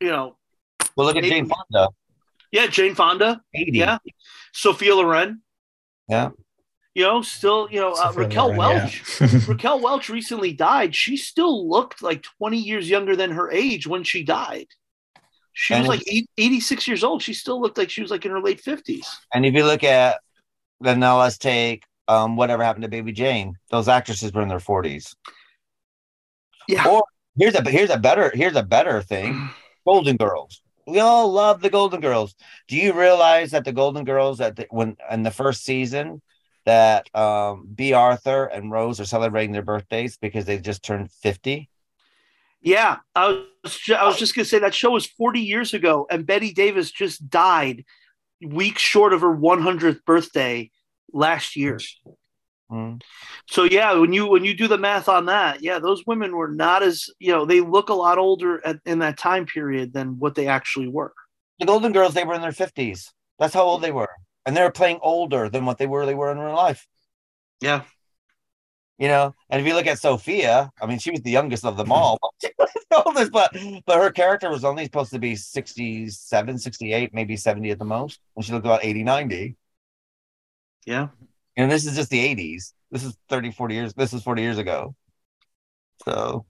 [0.00, 0.36] you know
[0.96, 1.88] Well, look at maybe- Jane Fonda.
[2.54, 3.70] Yeah jane fonda 80.
[3.78, 3.98] yeah
[4.52, 5.42] sophia loren
[6.08, 6.30] Yeah.
[6.94, 9.20] you know, still, you know, uh, Raquel Loren, Welch.
[9.48, 10.94] Raquel Welch recently died.
[10.94, 14.68] She still looked like 20 years younger than her age when she died.
[15.54, 17.20] She was like eight- 86 years old.
[17.22, 19.06] She still looked like she was like in her late 50s.
[19.32, 20.20] And if you look at,
[20.80, 23.54] then now let's take um, whatever happened to Baby Jane.
[23.70, 25.14] Those actresses were in their 40s.
[26.68, 26.86] Yeah.
[26.86, 27.02] Or
[27.38, 29.50] here's a here's a better here's a better thing.
[29.86, 30.62] Golden Girls.
[30.86, 32.34] We all love the Golden Girls.
[32.68, 36.20] Do you realize that the Golden Girls at the, when in the first season
[36.66, 41.68] that um, Bea Arthur and Rose are celebrating their birthdays because they just turned 50?
[42.60, 46.26] Yeah, I was I was just gonna say that show was 40 years ago, and
[46.26, 47.84] Betty Davis just died
[48.42, 50.70] weeks short of her 100th birthday
[51.12, 51.78] last year.
[52.70, 53.00] Mm.
[53.48, 56.48] So yeah, when you when you do the math on that, yeah, those women were
[56.48, 60.18] not as you know they look a lot older at, in that time period than
[60.18, 61.12] what they actually were.
[61.60, 63.10] The Golden Girls, they were in their 50s.
[63.38, 64.08] That's how old they were.
[64.46, 66.86] And they were playing older than what they were they were in real life.
[67.60, 67.82] Yeah.
[68.98, 71.76] You know, and if you look at Sophia, I mean, she was the youngest of
[71.76, 72.18] them all.
[72.40, 77.12] She was the oldest, but but her character was only supposed to be 67, 68,
[77.12, 78.20] maybe 70 at the most.
[78.36, 79.56] And she looked about 80, 90.
[80.86, 81.08] Yeah.
[81.56, 82.72] And this is just the 80s.
[82.90, 83.94] This is 30, 40 years.
[83.94, 84.94] This is 40 years ago.
[86.04, 86.44] So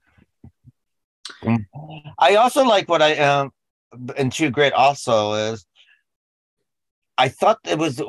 [2.19, 3.51] I also like what I um
[4.17, 5.65] in True Grit also is
[7.17, 8.01] I thought it was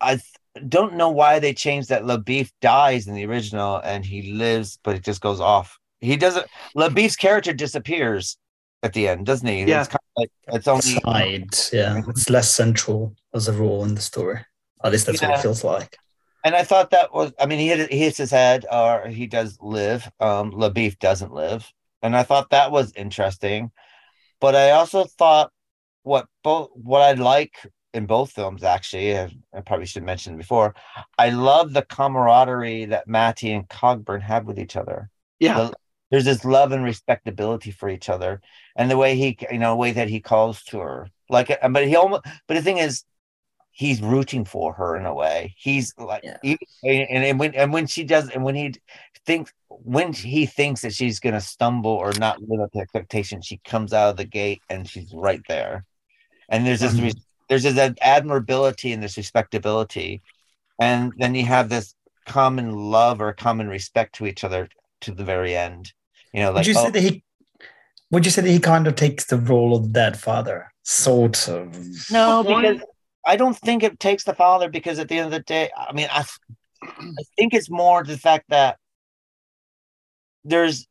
[0.00, 0.20] I
[0.68, 4.78] don't know why they changed that La Boeuf dies in the original and he lives,
[4.82, 5.78] but it just goes off.
[6.00, 8.36] He doesn't La Boeuf's character disappears
[8.82, 9.64] at the end, doesn't he?
[9.64, 9.80] Yeah.
[9.80, 13.94] It's kind of like it's only Side, yeah, it's less central as a role in
[13.94, 14.40] the story.
[14.82, 15.96] At least that's what it feels like.
[16.44, 19.26] And I thought that was, I mean, he hit, he hits his head, or he
[19.26, 20.08] does live.
[20.20, 21.72] Um, La Boeuf doesn't live,
[22.02, 23.70] and I thought that was interesting.
[24.40, 25.50] But I also thought
[26.02, 27.56] what both what I like
[27.94, 28.62] in both films.
[28.62, 30.74] Actually, I, I probably should mention before.
[31.16, 35.08] I love the camaraderie that Mattie and Cogburn have with each other.
[35.38, 35.54] Yeah.
[35.54, 35.74] The-
[36.10, 38.40] there's this love and respectability for each other,
[38.76, 41.68] and the way he, you know, the way that he calls to her, like, uh,
[41.70, 43.02] but he almost, but the thing is,
[43.74, 45.54] he's rooting for her in a way.
[45.58, 48.74] He's like, he- and, and when and when she does, and when he
[49.26, 53.60] thinks when he thinks that she's gonna stumble or not live up to expectation, she
[53.64, 55.84] comes out of the gate and she's right there.
[56.48, 57.14] And there's this Mhm.
[57.48, 60.22] there's this admirability and this respectability,
[60.80, 61.94] and then you have this
[62.26, 64.68] common love or common respect to each other
[65.02, 65.92] to the very end.
[66.32, 67.24] You know, like would you oh, say that he?
[68.10, 71.76] Would you say that he kind of takes the role of dead father, sort of?
[72.10, 72.80] No, because
[73.26, 75.92] I don't think it takes the father because at the end of the day, I
[75.92, 76.24] mean, I,
[76.82, 78.78] I think it's more the fact that
[80.44, 80.86] there's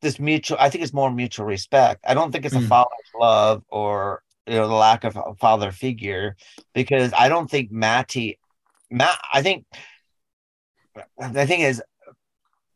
[0.00, 0.58] this mutual.
[0.60, 2.04] I think it's more mutual respect.
[2.06, 2.68] I don't think it's a Mm.
[2.68, 6.36] father's love or you know the lack of a father figure
[6.74, 8.38] because I don't think Mattie,
[8.90, 9.18] Matt.
[9.32, 9.64] I think
[11.18, 11.82] the thing is,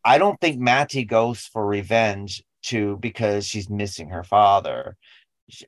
[0.05, 4.97] I don't think Mattie goes for revenge to because she's missing her father.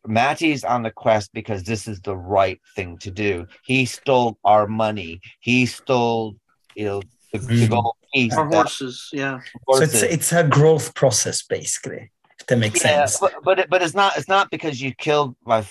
[0.06, 3.46] Mattie's on the quest because this is the right thing to do.
[3.64, 5.20] He stole our money.
[5.40, 6.36] He stole,
[6.74, 7.02] you know,
[7.32, 7.70] the, the Mm.
[7.70, 8.32] gold piece.
[8.34, 9.40] Our that- horses, yeah.
[9.70, 12.10] So it's it's a growth process, basically.
[12.40, 13.18] If that makes Yeah, sense.
[13.20, 15.64] but but, it, but it's not it's not because you killed my.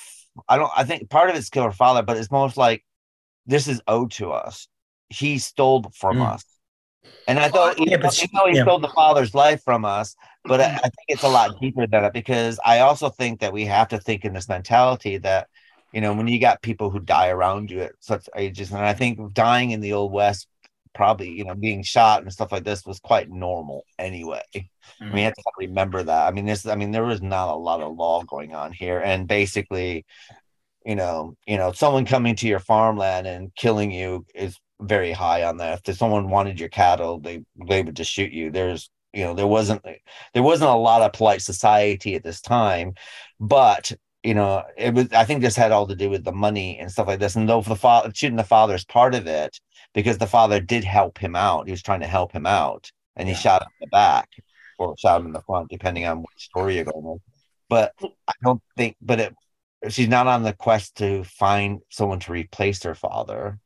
[0.48, 0.72] I don't.
[0.78, 2.86] I think part of it's kill her father, but it's most like
[3.46, 4.68] this is owed to us.
[5.10, 6.34] He stole from Mm.
[6.34, 6.44] us,
[7.28, 8.64] and I thought Yeah, but she- even though he yeah.
[8.64, 10.16] stole the father's life from us,
[10.46, 10.78] but I, mm-hmm.
[10.78, 13.90] I think it's a lot deeper than that because I also think that we have
[13.90, 15.48] to think in this mentality that
[15.94, 18.94] you know when you got people who die around you at such ages, and I
[18.94, 20.48] think dying in the old west
[20.94, 24.42] probably you know being shot and stuff like this was quite normal anyway.
[24.56, 26.28] I mean, you have to remember that.
[26.28, 26.66] I mean, this.
[26.66, 30.06] I mean, there was not a lot of law going on here, and basically,
[30.86, 35.44] you know, you know, someone coming to your farmland and killing you is very high
[35.44, 35.88] on that.
[35.88, 38.52] If someone wanted your cattle, they they would just shoot you.
[38.52, 39.84] There's, you know, there wasn't
[40.34, 42.94] there wasn't a lot of polite society at this time,
[43.40, 43.92] but
[44.24, 45.12] you know, it was.
[45.14, 47.36] I think this had all to do with the money and stuff like this.
[47.36, 49.58] And though the father shooting the father is part of it,
[49.94, 51.68] because the father did help him out.
[51.68, 54.30] He was trying to help him out, and he shot him in the back
[54.80, 57.22] or shot him in the front, depending on which story you're going with.
[57.70, 57.94] But
[58.28, 58.96] I don't think.
[59.02, 59.36] But it,
[59.90, 63.60] she's not on the quest to find someone to replace her father.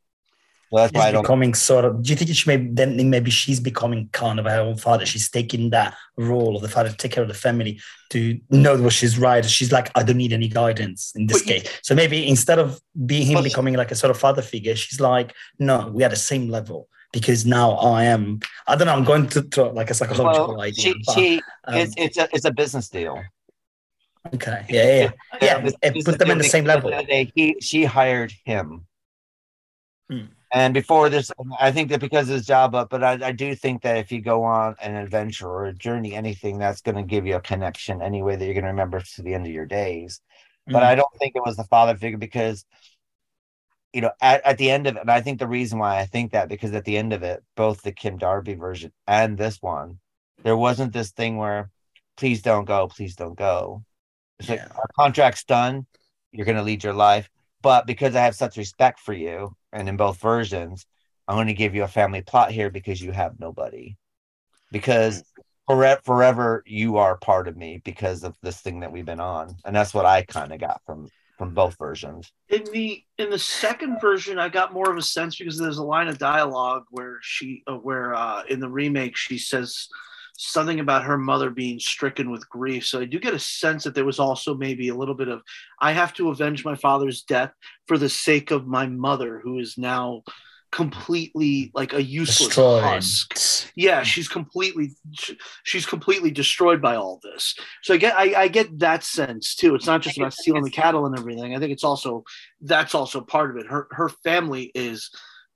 [0.72, 1.24] So that's why I She's don't.
[1.24, 2.02] becoming sort of.
[2.02, 5.06] Do you think she may then maybe she's becoming kind of her own father?
[5.06, 7.82] She's taking that role of the father to take care of the family,
[8.12, 9.44] to know what she's right.
[9.44, 11.68] She's like, I don't need any guidance in this case.
[11.84, 15.34] So maybe instead of being him becoming like a sort of father figure, she's like,
[15.60, 18.40] no, we are the same level because now I am.
[18.66, 18.94] I don't know.
[18.94, 20.84] I'm going to throw like a psychological Well, idea.
[20.84, 23.22] she, but, she um, it's it's a it's a business deal.
[24.34, 24.66] okay.
[24.70, 25.12] Yeah, yeah, yeah.
[25.42, 26.92] yeah it Business put them in the same level.
[26.92, 28.86] they- he she hired him.
[30.10, 30.28] Hmm.
[30.54, 33.56] And before this, I think that because of his job up, but I, I do
[33.56, 37.04] think that if you go on an adventure or a journey, anything that's going to
[37.04, 39.66] give you a connection anyway that you're going to remember to the end of your
[39.66, 40.20] days.
[40.68, 40.88] But Mm.
[40.88, 42.66] I don't think it was the father figure because,
[43.94, 46.06] you know, at, at the end of it, and I think the reason why I
[46.06, 49.62] think that because at the end of it, both the Kim Darby version and this
[49.62, 50.00] one,
[50.44, 51.70] there wasn't this thing where,
[52.18, 53.84] please don't go, please don't go.
[54.40, 55.88] It's like our contract's done,
[56.32, 57.30] you're going to lead your life,
[57.62, 60.86] but because I have such respect for you, and in both versions,
[61.28, 63.96] I'm going to give you a family plot here because you have nobody.
[64.72, 65.24] Because
[65.68, 69.56] forever, forever you are part of me because of this thing that we've been on,
[69.66, 71.08] and that's what I kind of got from
[71.38, 72.32] from both versions.
[72.50, 75.84] in the in the second version i got more of a sense because there's a
[75.84, 79.88] line of dialogue where she uh, where uh, in the remake she says
[80.42, 82.86] something about her mother being stricken with grief.
[82.86, 85.42] So i do get a sense that there was also maybe a little bit of
[85.80, 87.52] i have to avenge my father's death
[87.88, 90.24] for the sake of my mother who is now
[90.72, 92.84] completely like a useless Destroyed.
[92.84, 93.70] husk.
[93.76, 94.94] Yeah she's completely
[95.64, 97.56] she's completely destroyed by all this.
[97.84, 99.76] So i get I, I get that sense too.
[99.76, 101.56] It's not just about stealing the cattle and everything.
[101.56, 102.24] I think it's also
[102.62, 103.68] that's also part of it.
[103.68, 105.12] Her her family is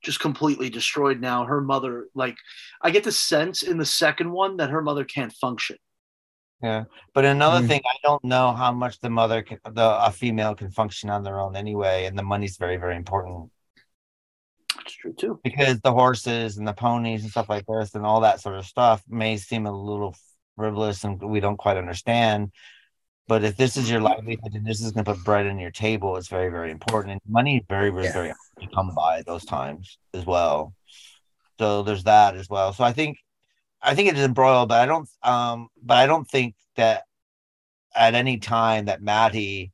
[0.06, 2.38] just completely destroyed now her mother like
[2.82, 5.78] i get the sense in the second one that her mother can't function
[6.62, 7.68] Yeah, but another Mm.
[7.68, 11.22] thing, I don't know how much the mother, can, the a female can function on
[11.24, 13.52] their own anyway, and the money's very, very important.
[14.76, 15.40] That's true too.
[15.44, 18.66] Because the horses and the ponies and stuff like this and all that sort of
[18.66, 20.16] stuff may seem a little
[20.56, 22.52] frivolous and we don't quite understand.
[23.28, 25.72] But if this is your livelihood and this is going to put bread on your
[25.72, 27.12] table, it's very, very important.
[27.14, 30.74] And money is very, very, very hard to come by those times as well.
[31.60, 32.74] So there's that as well.
[32.74, 33.18] So I think,
[33.82, 37.04] I think it is embroiled, but I don't, um, but I don't think that
[37.96, 39.72] at any time that Mattie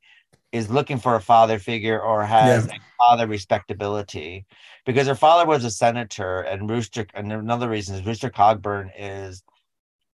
[0.52, 2.74] is looking for a father figure or has Yeah.
[2.74, 4.46] a father respectability
[4.84, 9.42] because her father was a senator and Rooster and another reason is Rooster Cogburn is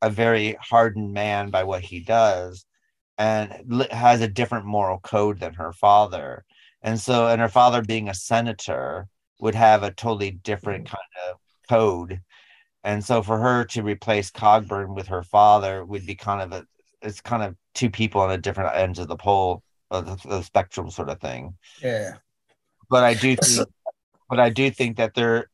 [0.02, 2.66] a very hardened man by what he does
[3.16, 6.44] and has a different moral code than her father.
[6.84, 9.08] And so and her father being a senator
[9.40, 10.90] would have a totally different mm.
[10.90, 11.38] kind of
[11.68, 12.20] code.
[12.84, 16.66] And so for her to replace Cogburn with her father would be kind of a
[17.02, 20.42] it's kind of two people on a different ends of the pole of the, the
[20.42, 21.54] spectrum sort of thing.
[21.82, 22.16] Yeah.
[22.90, 23.66] But I do think
[24.28, 25.48] but I do think that there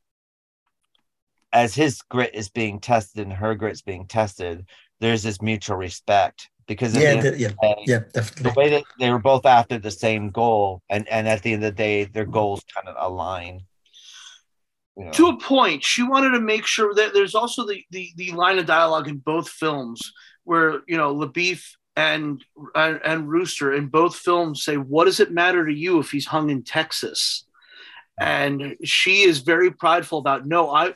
[1.52, 4.66] as his grit is being tested and her grit's being tested,
[4.98, 8.84] there's this mutual respect because the Yeah, the- the yeah, day, yeah, the way that
[8.98, 12.04] they were both after the same goal and and at the end of the day
[12.04, 13.62] their goals kind of align
[14.96, 15.10] you know.
[15.12, 18.58] to a point she wanted to make sure that there's also the, the the line
[18.58, 20.12] of dialogue in both films
[20.44, 21.62] where you know La Boeuf
[21.96, 26.10] and, and and Rooster in both films say what does it matter to you if
[26.10, 27.44] he's hung in Texas
[28.20, 30.94] and she is very prideful about no I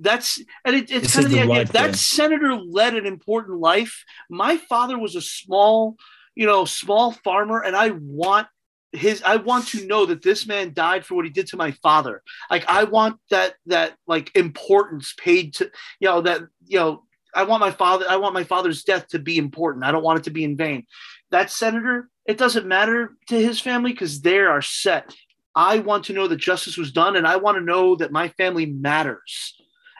[0.00, 1.64] that's and it, it's This kind of the, idea.
[1.72, 4.04] that senator led an important life.
[4.30, 5.96] My father was a small
[6.34, 8.46] you know small farmer and I want
[8.92, 11.70] his i want to know that this man died for what he did to my
[11.70, 12.22] father.
[12.50, 15.70] Like i want that that like importance paid to
[16.00, 17.02] you know that you know
[17.34, 19.84] i want my father i want my father's death to be important.
[19.84, 20.86] I don't want it to be in vain.
[21.30, 25.14] That senator it doesn't matter to his family because they are set.
[25.54, 28.28] I want to know that justice was done and i want to know that my
[28.30, 29.54] family matters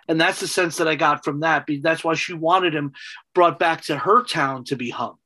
[0.08, 2.92] and that's the sense that i got from that that's why she wanted him
[3.34, 5.16] brought back to her town to be hung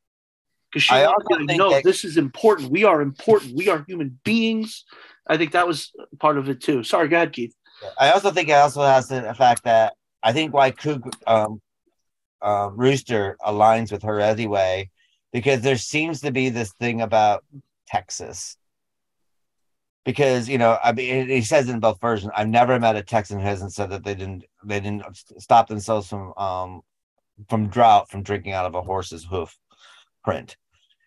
[0.71, 2.71] because she wanted to know that- this is important.
[2.71, 3.57] We are important.
[3.57, 4.85] We are human beings.
[5.27, 5.91] I think that was
[6.21, 6.85] part of it too.
[6.85, 7.55] Sorry, go ahead, Keith.
[7.99, 11.61] I also think it also has the fact that I think why Coog, um,
[12.43, 14.91] um, Rooster aligns with her anyway,
[15.33, 17.45] because there seems to be this thing about
[17.89, 18.57] Texas.
[20.05, 23.39] Because you know, I mean, he says in both versions, I've never met a Texan
[23.39, 25.05] who hasn't said that they didn't they didn't
[25.39, 26.81] stop themselves from um
[27.49, 29.57] from drought from drinking out of a horse's hoof
[30.25, 30.57] print.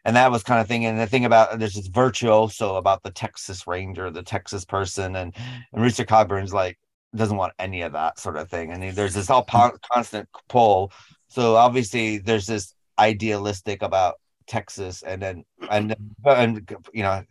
[0.06, 0.86] And that was kind of thing.
[0.86, 5.34] And the thing about there's this virtuoso about the Texas Ranger, the Texas person, and,
[5.72, 6.78] and Rooster Cogburn's like
[7.15, 8.72] doesn't want any of that sort of thing.
[8.72, 10.91] And there's this all po- constant pull.
[11.30, 14.15] So obviously there's this idealistic about
[14.45, 15.95] Texas, and then and
[16.26, 17.24] and you know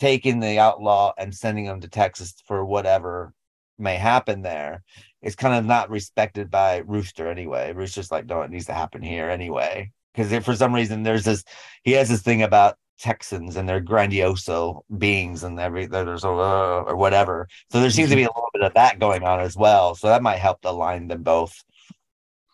[0.00, 3.32] taking the outlaw and sending him to Texas for whatever
[3.78, 4.82] may happen there
[5.22, 7.72] is kind of not respected by Rooster anyway.
[7.72, 9.92] Rooster's like, no, it needs to happen here anyway.
[10.14, 11.44] Because for some reason there's this
[11.84, 16.84] he has this thing about Texans and their grandioso beings and every there's a uh,
[16.86, 17.48] or whatever.
[17.70, 19.94] So there seems to be a little bit of that going on as well.
[19.94, 21.54] So that might help align them both.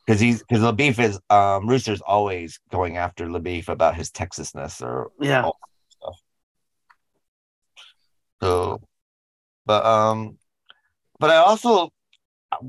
[0.07, 4.11] Because he's because La Boeuf is um Rooster's always going after La Boeuf about his
[4.11, 5.43] Texasness or Yeah.
[5.43, 5.76] all that stuff.
[8.43, 8.81] So
[9.65, 10.39] but um
[11.19, 11.91] but I also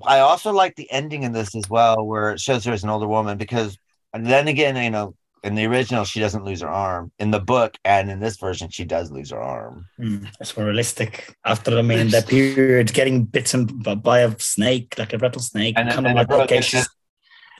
[0.06, 2.89] I also like the ending in this as well, where it shows her as an
[2.89, 3.77] older woman because
[4.14, 7.11] then again, you know, in the original she doesn't lose her arm.
[7.19, 9.85] In the book and in this version, she does lose her arm.
[9.99, 11.35] Mm, it's more realistic.
[11.45, 16.07] After I mean that period, getting bitten by a snake, like a rattlesnake, And, kind
[16.07, 16.89] and of like okay, she's-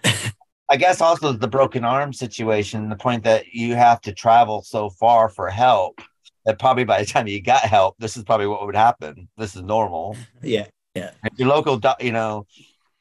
[0.70, 4.90] I guess also the broken arm situation, the point that you have to travel so
[4.90, 6.02] far for help
[6.48, 9.28] that probably by the time you got help, this is probably what would happen.
[9.38, 10.15] This is normal.
[10.41, 10.65] yeah,
[10.95, 11.11] yeah.
[11.24, 12.48] If your local, doc, you know,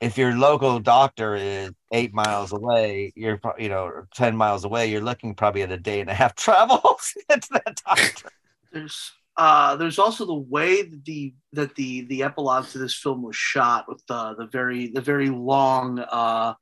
[0.00, 5.00] if your local doctor is eight miles away, you're you know ten miles away, you're
[5.00, 8.28] looking probably at a day and a half travel to get to that doctor.
[8.72, 13.22] There's uh, there's also the way that the that the the epilogue to this film
[13.22, 16.54] was shot with uh, the very the very long uh,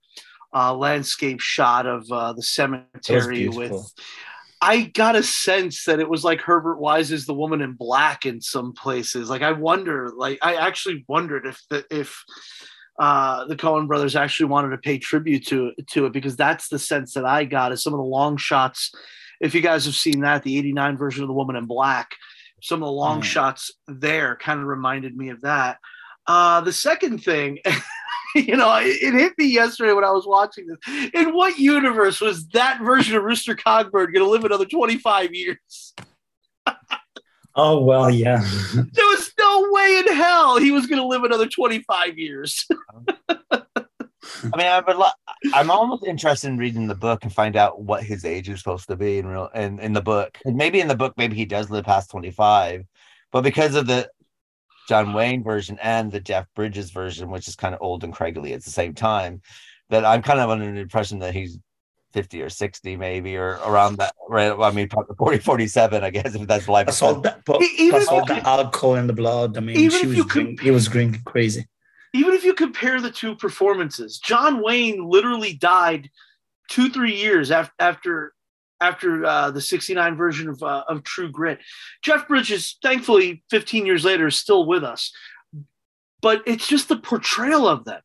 [0.53, 3.91] uh, landscape shot of uh, the cemetery with.
[4.65, 8.25] I got a sense that it was like Herbert Wise is The Woman in Black
[8.25, 9.29] in some places.
[9.29, 12.25] Like I wonder, like I actually wondered if the if
[12.99, 16.79] uh, the Coen brothers actually wanted to pay tribute to to it because that's the
[16.79, 17.73] sense that I got.
[17.73, 18.91] Is some of the long shots.
[19.41, 22.13] If you guys have seen that, the '89 version of The Woman in Black,
[22.63, 23.25] some of the long Mm.
[23.25, 25.79] shots there kind of reminded me of that.
[26.27, 27.59] Uh, the second thing,
[28.49, 31.11] you know, it, it hit me yesterday when I was watching this.
[31.15, 35.95] In what universe was that version of Rooster Cogburn going to live another 25 years?
[37.57, 38.43] Oh well, yeah.
[38.75, 42.67] There was no way in hell he was going to live another 25 years.
[43.51, 45.07] I mean, I would lo-
[45.53, 48.89] I'm almost interested in reading the book and find out what his age is supposed
[48.89, 50.39] to be in real in, in the book.
[50.45, 52.85] And maybe in the book, maybe he does live past 25,
[53.31, 54.11] but because of the
[54.89, 58.53] John Wayne version and the Jeff Bridges version, which is kind of old and craggly
[58.55, 59.41] at the same time,
[59.91, 61.59] that I'm kind of under the impression that he's
[62.13, 66.33] 50 or 60 maybe or around that right i mean probably 40 47 i guess
[66.37, 69.57] if that's life Plus all that, but, even plus all the alcohol in the blood.
[69.57, 71.67] I mean, Even she if was you could- drink, he was drinking crazy.
[72.15, 76.09] even if you compare the two performances, John Wayne literally died
[76.71, 78.33] two three years after after
[78.81, 81.61] after uh, the '69 version of uh, of True Grit.
[82.03, 85.13] Jeff Bridges, thankfully, 15 years later, is still with us,
[86.21, 88.01] but it's just the portrayal of them.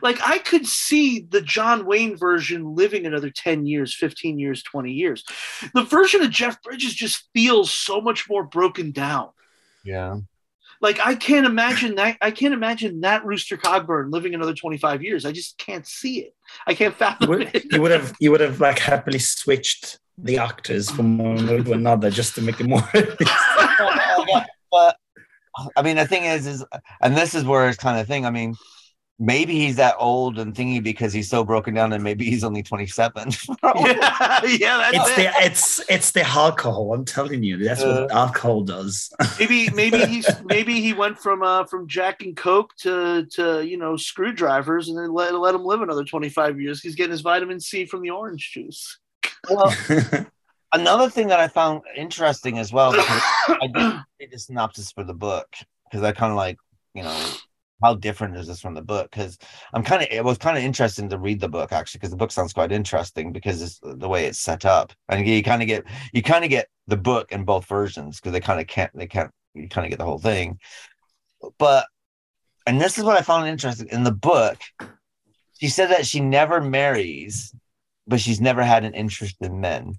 [0.00, 4.92] Like I could see the John Wayne version living another 10 years, 15 years, 20
[4.92, 5.24] years.
[5.74, 9.30] The version of Jeff Bridges just feels so much more broken down.
[9.84, 10.18] yeah
[10.82, 12.18] Like I can't imagine that.
[12.20, 15.24] I can't imagine that Rooster Cogburn living another 25 years.
[15.24, 16.34] I just can't see it.
[16.66, 17.72] I can't You fathom would, it.
[17.72, 22.10] you would have you would have like happily switched the actors from one to another
[22.10, 22.82] just to make it more.
[24.72, 24.96] but
[25.76, 26.64] I mean, the thing is, is
[27.00, 28.26] and this is where it's kind of thing.
[28.26, 28.56] I mean,
[29.22, 32.62] maybe he's that old and thingy because he's so broken down, and maybe he's only
[32.62, 33.30] twenty seven.
[33.62, 33.64] yeah,
[34.44, 35.16] yeah, that's it's it.
[35.16, 36.92] the it's it's the alcohol.
[36.92, 39.10] I'm telling you, that's what Uh, alcohol does.
[39.38, 43.76] maybe maybe he's maybe he went from uh from Jack and Coke to to you
[43.78, 46.82] know screwdrivers and then let let him live another 25 years.
[46.82, 48.98] He's getting his vitamin C from the orange juice.
[49.48, 49.74] Well,
[50.72, 53.82] another thing that I found interesting as well, I did
[54.20, 55.46] read the synopsis for the book
[55.90, 56.58] because I kind of like,
[56.94, 57.26] you know,
[57.82, 59.10] how different is this from the book?
[59.10, 59.38] Because
[59.72, 62.16] I'm kind of, it was kind of interesting to read the book actually, because the
[62.16, 65.68] book sounds quite interesting because it's the way it's set up, and you kind of
[65.68, 68.90] get, you kind of get the book in both versions because they kind of can't,
[68.94, 70.58] they can't, you kind of get the whole thing.
[71.58, 71.86] But,
[72.66, 74.58] and this is what I found interesting in the book.
[75.60, 77.54] She said that she never marries,
[78.06, 79.94] but she's never had an interest in men.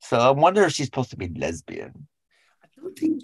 [0.00, 2.08] So I wonder if she's supposed to be lesbian.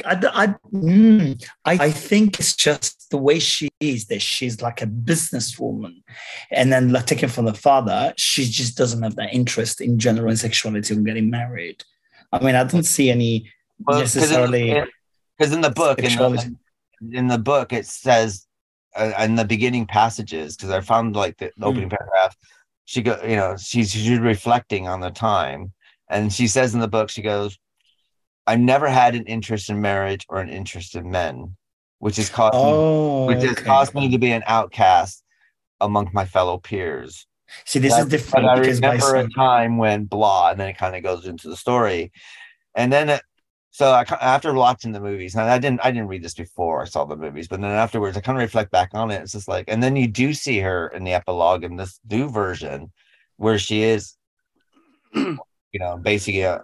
[0.05, 4.82] I, I, mm, I, I think it's just the way she is that she's like
[4.82, 6.02] a businesswoman.
[6.51, 10.30] And then, like, taken from the father, she just doesn't have that interest in general
[10.30, 11.82] in sexuality or getting married.
[12.32, 13.51] I mean, I don't see any
[13.88, 14.82] necessarily.
[15.38, 16.56] Because in the book, in the,
[17.12, 18.46] in the book, it says
[18.96, 22.36] uh, in the beginning passages, because I found like the, the opening paragraph,
[22.84, 25.72] she go, you know, she's she's reflecting on the time,
[26.09, 27.59] and she says in the book, she goes,
[28.46, 31.56] "I never had an interest in marriage or an interest in men,
[31.98, 35.22] which has caused Oh, me, which has caused me to be an outcast
[35.80, 37.26] among my fellow peers."
[37.64, 41.02] See, this is different I remember a time when blah, and then it kind of
[41.02, 42.10] goes into the story,
[42.74, 43.22] and then it,
[43.70, 46.84] so I after watching the movies, and I didn't I didn't read this before I
[46.86, 49.22] saw the movies, but then afterwards I kind of reflect back on it.
[49.22, 52.28] It's just like, and then you do see her in the epilogue in this new
[52.28, 52.92] version,
[53.36, 54.16] where she is,
[55.14, 55.38] you
[55.74, 56.62] know, basically a,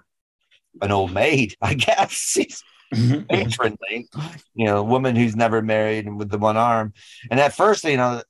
[0.83, 2.13] an old maid, I guess.
[2.13, 2.63] She's
[3.31, 4.09] matronly,
[4.55, 6.93] you know, woman who's never married and with the one arm.
[7.31, 8.23] And at first, you know,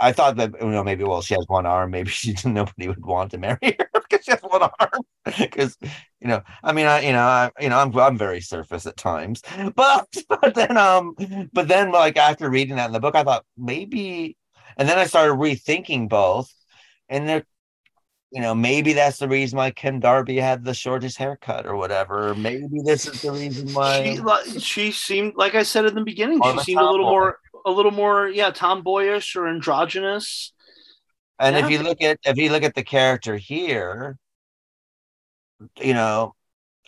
[0.00, 3.04] I thought that you know maybe well she has one arm, maybe she nobody would
[3.04, 5.02] want to marry her because she has one arm.
[5.24, 5.76] Because
[6.20, 8.96] you know, I mean, I you know, I you know, I'm I'm very surface at
[8.96, 9.42] times,
[9.74, 11.14] but but then um,
[11.52, 14.36] but then like after reading that in the book, I thought maybe,
[14.76, 16.52] and then I started rethinking both,
[17.08, 17.44] and there.
[18.34, 22.34] You know, maybe that's the reason why Kim Darby had the shortest haircut or whatever.
[22.34, 24.16] Maybe this is the reason why.
[24.48, 26.40] She she seemed like I said in the beginning.
[26.42, 27.10] She seemed a little tomboy.
[27.10, 30.52] more a little more yeah tomboyish or androgynous.
[31.38, 31.64] And Yeah.
[31.64, 34.18] if you look at if you look at the character here,
[35.80, 36.34] you know,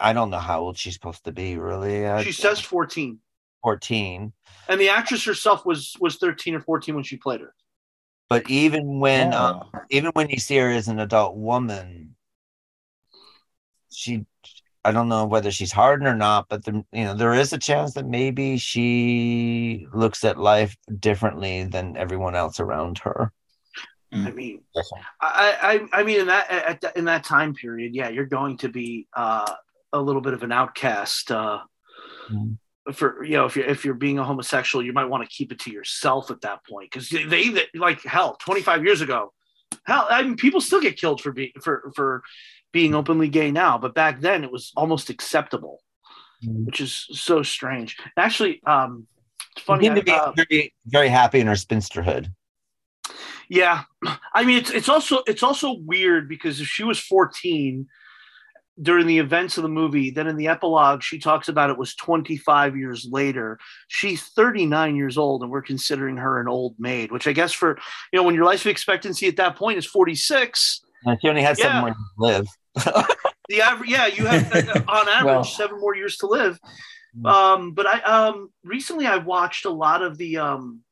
[0.01, 1.57] I don't know how old she's supposed to be.
[1.59, 3.21] Really, I, She says 14,
[3.63, 4.33] fourteen.
[4.69, 7.55] and the actress herself was was 13 or 14 when she played her.
[8.29, 9.39] But even when Oh.
[9.39, 12.17] um, even when you see her as an adult woman,
[13.91, 14.27] she
[14.85, 17.59] I don't know whether she's hardened or not, but the, you know there is a
[17.59, 23.33] chance that maybe she looks at life differently than everyone else around her.
[24.13, 24.63] I mean,
[25.21, 28.69] I, I I mean in that at, in that time period, yeah, you're going to
[28.69, 29.53] be uh,
[29.93, 31.31] a little bit of an outcast.
[31.31, 31.61] Uh,
[32.93, 35.51] For you know, if you're if you're being a homosexual, you might want to keep
[35.51, 38.37] it to yourself at that point because they, they like hell.
[38.37, 39.33] 25 years ago,
[39.85, 42.23] hell, I mean, people still get killed for being for for
[42.73, 45.83] being openly gay now, but back then it was almost acceptable,
[46.43, 47.97] which is so strange.
[48.17, 49.07] Actually, um,
[49.57, 49.89] it's funny.
[49.89, 52.31] To be uh, very, very happy in her spinsterhood.
[53.49, 53.85] Yeah,
[54.35, 57.87] I mean it's it's also it's also weird because if she was 14
[58.81, 61.95] during the events of the movie, then in the epilogue she talks about it was
[61.95, 63.59] 25 years later.
[63.89, 67.79] She's 39 years old, and we're considering her an old maid, which I guess for
[68.13, 71.57] you know when your life expectancy at that point is 46, And she only had
[71.57, 72.47] seven more years to live.
[73.49, 76.59] the average yeah you have uh, on average Well- seven more years to live.
[77.25, 80.83] Um, but I um recently I watched a lot of the um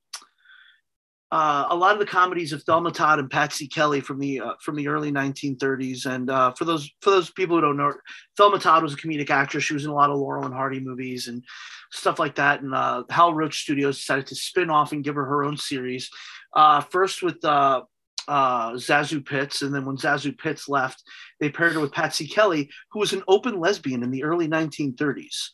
[1.31, 4.53] uh, a lot of the comedies of Thelma Todd and Patsy Kelly from the uh,
[4.61, 6.07] from the early 1930s.
[6.07, 7.93] And uh, for those for those people who don't know,
[8.37, 9.65] Thelma Todd was a comedic actress.
[9.65, 11.43] She was in a lot of Laurel and Hardy movies and
[11.91, 12.63] stuff like that.
[12.63, 16.11] And uh, Hal Roach Studios decided to spin off and give her her own series.
[16.53, 17.83] Uh, first with uh,
[18.29, 21.03] ZaSu Pitts, and then when ZaSu Pitts left,
[21.41, 25.49] they paired her with Patsy Kelly, who was an open lesbian in the early 1930s,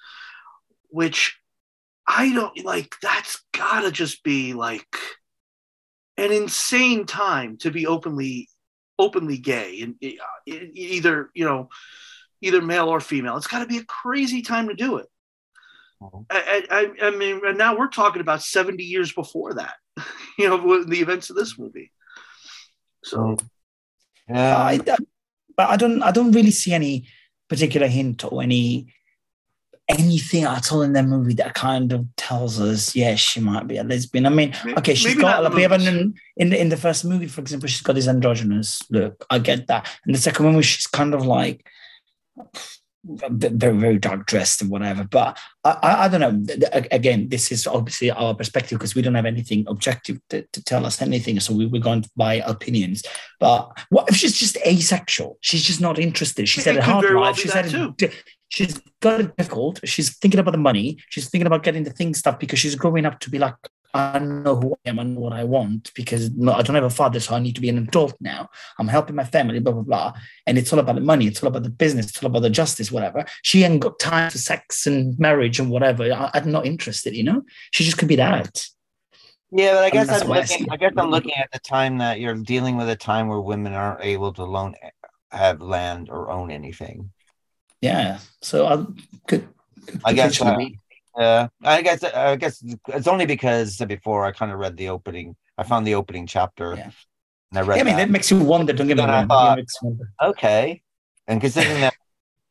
[0.90, 1.38] which
[2.06, 2.96] I don't like.
[3.00, 4.84] That's gotta just be like
[6.20, 8.48] an insane time to be openly
[8.98, 11.68] openly gay and uh, either you know
[12.42, 13.36] either male or female.
[13.36, 15.06] It's got to be a crazy time to do it.
[16.02, 16.20] Uh-huh.
[16.30, 19.74] I, I, I mean and now we're talking about 70 years before that
[20.38, 21.92] you know the events of this movie.
[23.04, 24.34] So mm-hmm.
[24.34, 24.56] yeah.
[24.56, 24.78] I,
[25.56, 27.06] but i don't i don't really see any
[27.48, 28.92] particular hint or any
[29.98, 33.76] anything at all in that movie that kind of tells us, yeah, she might be
[33.76, 34.26] a lesbian.
[34.26, 37.40] I mean, okay, she's got like we haven't in, in in the first movie, for
[37.40, 39.24] example, she's got this androgynous look.
[39.30, 39.88] I get that.
[40.04, 41.66] And the second movie, she's kind of like
[43.02, 45.04] very very dark dressed and whatever.
[45.04, 46.54] But I, I, I don't know.
[46.90, 50.84] Again, this is obviously our perspective because we don't have anything objective to, to tell
[50.86, 51.40] us anything.
[51.40, 53.02] So we, we're going by opinions.
[53.38, 55.38] But what if she's just asexual?
[55.40, 56.48] She's just not interested.
[56.48, 57.14] She said a hard life.
[57.14, 58.14] Well she said it,
[58.50, 59.80] she's got it difficult.
[59.84, 60.98] She's thinking about the money.
[61.08, 63.54] She's thinking about getting the thing stuff because she's growing up to be like,
[63.92, 66.90] I know who I am and what I want because no, I don't have a
[66.90, 68.48] father, so I need to be an adult now.
[68.78, 70.12] I'm helping my family, blah, blah, blah.
[70.46, 71.26] And it's all about the money.
[71.26, 72.06] It's all about the business.
[72.06, 73.24] It's all about the justice, whatever.
[73.42, 76.04] She ain't got time for sex and marriage and whatever.
[76.04, 77.42] I, am not interested, you know?
[77.72, 78.64] She just could be that.
[79.50, 82.20] Yeah, but I guess I'm looking, I, I guess I'm looking at the time that
[82.20, 84.76] you're dealing with a time where women aren't able to loan
[85.32, 87.10] have land or own anything
[87.80, 88.18] yeah.
[88.42, 88.76] So I
[89.26, 89.48] could.
[89.86, 90.40] could I guess.
[90.40, 90.58] Uh,
[91.18, 92.04] yeah, I guess.
[92.04, 95.36] I guess it's only because before I kind of read the opening.
[95.58, 96.74] I found the opening chapter.
[96.76, 96.90] Yeah.
[97.50, 97.76] And I read.
[97.76, 98.10] Yeah, I mean, that.
[98.10, 98.72] makes you wonder.
[98.72, 99.66] Don't get me wrong.
[100.22, 100.82] Okay,
[101.26, 101.94] and considering that,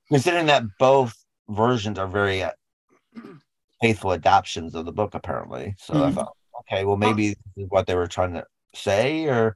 [0.09, 1.13] considering that both
[1.47, 2.51] versions are very uh,
[3.81, 5.75] faithful adaptations of the book, apparently.
[5.79, 6.03] So mm-hmm.
[6.03, 8.45] I thought, okay, well, maybe this is what they were trying to
[8.75, 9.55] say, or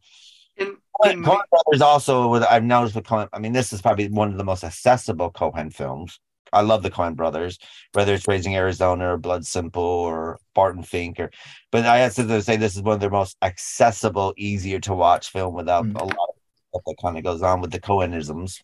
[0.59, 4.43] Coen Brothers also, I've noticed with Coen, I mean, this is probably one of the
[4.43, 6.19] most accessible Coen films.
[6.53, 7.57] I love the Coen brothers,
[7.93, 11.31] whether it's Raising Arizona or Blood Simple or Barton Fink, or
[11.71, 15.31] but I have to say this is one of their most accessible, easier to watch
[15.31, 15.99] film without mm.
[15.99, 16.35] a lot of
[16.69, 18.61] stuff that kind of goes on with the Coenisms.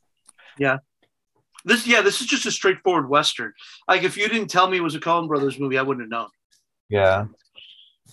[0.60, 0.78] Yeah.
[1.66, 3.54] This yeah, this is just a straightforward Western.
[3.88, 6.12] Like if you didn't tell me it was a Coen Brothers movie, I wouldn't have
[6.12, 6.30] known.
[6.90, 7.26] Yeah.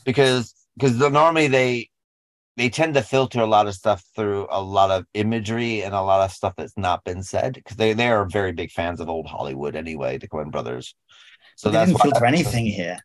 [0.05, 1.91] Because because normally they
[2.57, 6.01] they tend to filter a lot of stuff through a lot of imagery and a
[6.01, 9.09] lot of stuff that's not been said because they, they are very big fans of
[9.09, 10.95] old Hollywood anyway, the Coen brothers.
[11.57, 12.99] So they that's didn't filter anything here.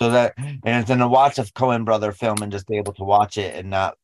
[0.00, 3.04] So that and then to watch a Coen brother film and just be able to
[3.04, 3.96] watch it and not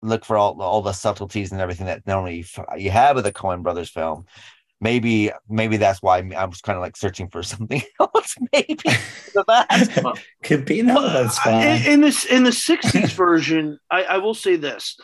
[0.00, 2.44] look for all all the subtleties and everything that normally
[2.76, 4.24] you have with a Coen brothers film
[4.82, 8.36] maybe maybe that's why I was kind of like searching for something else.
[8.52, 8.76] Maybe
[9.46, 11.00] that could be no.
[11.00, 11.62] That's fine.
[11.62, 14.98] In, in this in the '60s version, I, I will say this: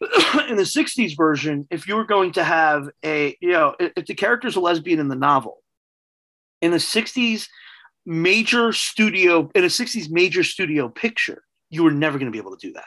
[0.48, 4.14] in the '60s version, if you were going to have a you know if the
[4.14, 5.58] character's a lesbian in the novel,
[6.62, 7.48] in the '60s
[8.06, 12.56] major studio in a '60s major studio picture, you were never going to be able
[12.56, 12.84] to do that.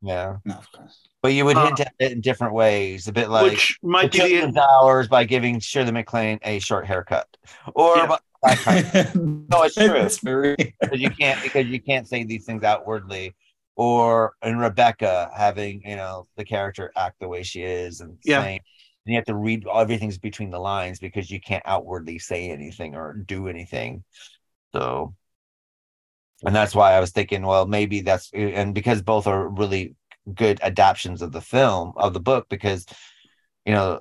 [0.00, 1.08] Yeah, no, of course.
[1.22, 4.12] But you would uh, hint at it in different ways, a bit like which might
[4.12, 7.28] be the hours by giving Shirley MacLaine a short haircut,
[7.74, 8.16] or yeah.
[9.14, 9.94] no, it's true.
[9.94, 10.54] It's very...
[10.80, 13.34] because you can't because you can't say these things outwardly,
[13.74, 18.42] or in Rebecca having you know the character act the way she is and yeah.
[18.42, 18.60] saying,
[19.04, 22.94] and you have to read everything's between the lines because you can't outwardly say anything
[22.94, 24.04] or do anything.
[24.72, 25.14] So
[26.44, 29.94] and that's why I was thinking, well, maybe that's and because both are really
[30.34, 32.86] good adaptations of the film of the book, because
[33.64, 34.00] you know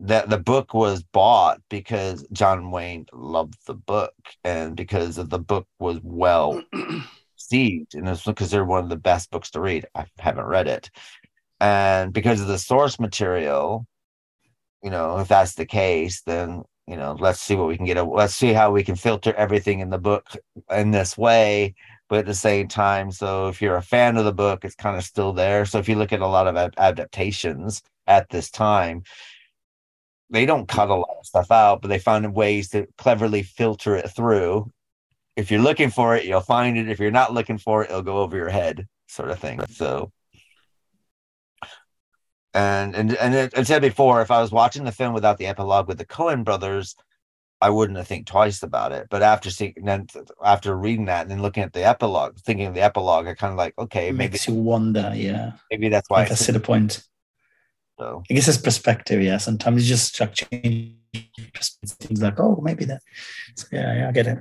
[0.00, 4.14] that the book was bought because John Wayne loved the book
[4.44, 6.62] and because of the book was well
[7.36, 9.86] received, and it's because they're one of the best books to read.
[9.94, 10.90] I haven't read it,
[11.60, 13.86] and because of the source material,
[14.82, 18.02] you know, if that's the case, then you know, let's see what we can get.
[18.02, 20.26] Let's see how we can filter everything in the book
[20.70, 21.74] in this way,
[22.08, 24.96] but at the same time, so if you're a fan of the book, it's kind
[24.96, 25.66] of still there.
[25.66, 29.02] So if you look at a lot of adaptations at this time,
[30.30, 33.94] they don't cut a lot of stuff out, but they found ways to cleverly filter
[33.94, 34.70] it through.
[35.36, 36.88] If you're looking for it, you'll find it.
[36.88, 39.60] If you're not looking for it, it'll go over your head, sort of thing.
[39.70, 40.10] So
[42.54, 45.88] and and and I said before, if I was watching the film without the epilogue
[45.88, 46.96] with the Coen brothers,
[47.60, 49.08] I wouldn't have think twice about it.
[49.10, 50.06] But after seeing then
[50.44, 53.52] after reading that and then looking at the epilogue, thinking of the epilogue, I kind
[53.52, 55.12] of like, okay, It maybe makes you wonder.
[55.14, 57.02] Yeah, maybe that's why I can see the point.
[57.98, 59.22] So I guess it's perspective.
[59.22, 60.36] Yeah, sometimes you just like
[61.52, 61.98] perspective.
[61.98, 63.02] Things like, oh, maybe that.
[63.56, 64.38] So, yeah, yeah, I get it.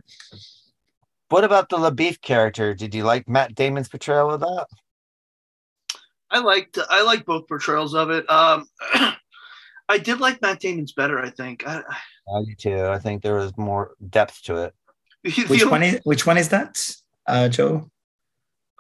[1.29, 2.73] What about the La Boeuf character?
[2.73, 4.67] Did you like Matt Damon's portrayal of that?
[6.29, 8.29] I liked I liked both portrayals of it.
[8.29, 8.67] Um,
[9.89, 11.19] I did like Matt Damon's better.
[11.19, 11.65] I think.
[11.67, 12.85] I, I do too.
[12.85, 14.73] I think there was more depth to it.
[15.49, 16.79] Which one is which one is that,
[17.27, 17.89] uh, Joe?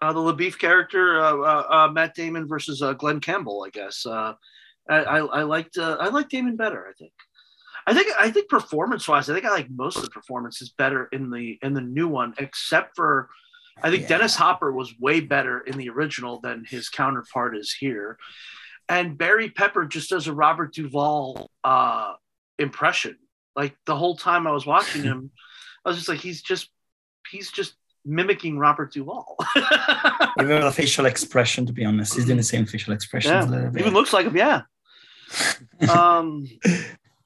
[0.01, 3.65] uh, the La Boeuf character, uh, uh, uh, Matt Damon versus uh, Glen Campbell.
[3.65, 4.33] I guess uh,
[4.89, 6.87] I, I, I liked uh, I liked Damon better.
[6.87, 7.13] I think.
[7.87, 11.07] I think I think performance wise, I think I like most of the performances better
[11.11, 13.29] in the in the new one, except for
[13.83, 18.17] I think Dennis Hopper was way better in the original than his counterpart is here,
[18.89, 22.13] and Barry Pepper just does a Robert Duvall uh,
[22.57, 23.17] impression.
[23.55, 25.31] Like the whole time I was watching him,
[25.85, 26.69] I was just like, he's just
[27.29, 27.75] he's just
[28.05, 29.35] mimicking Robert Duvall.
[30.39, 33.49] Even the facial expression, to be honest, he's doing the same facial expressions yeah, a
[33.49, 33.81] little bit.
[33.81, 34.35] even looks like him.
[34.35, 34.61] Yeah.
[35.93, 36.47] um,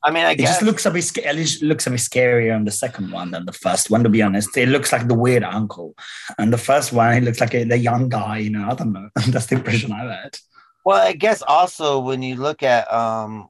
[0.04, 2.56] I mean, I it just looks a bit sca- at least looks a bit scarier
[2.56, 4.04] on the second one than the first one.
[4.04, 5.96] To be honest, it looks like the weird uncle,
[6.40, 8.40] and the first one it looks like a, the young guy.
[8.40, 9.10] You know, I don't know.
[9.28, 10.38] That's the impression I've had.
[10.84, 13.50] Well, I guess also when you look at um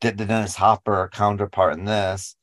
[0.00, 2.36] the, the Dennis Hopper counterpart in this,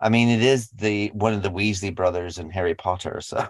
[0.00, 3.20] I mean, it is the one of the Weasley brothers in Harry Potter.
[3.22, 3.48] So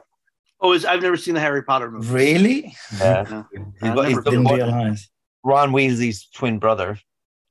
[0.63, 2.09] oh, is I've never seen the Harry Potter movie.
[2.13, 2.75] Really?
[2.99, 3.43] yeah, Yeah.
[3.83, 5.11] He's- I he's the Didn't boy- realize.
[5.45, 6.99] Ron Weasley's twin brother,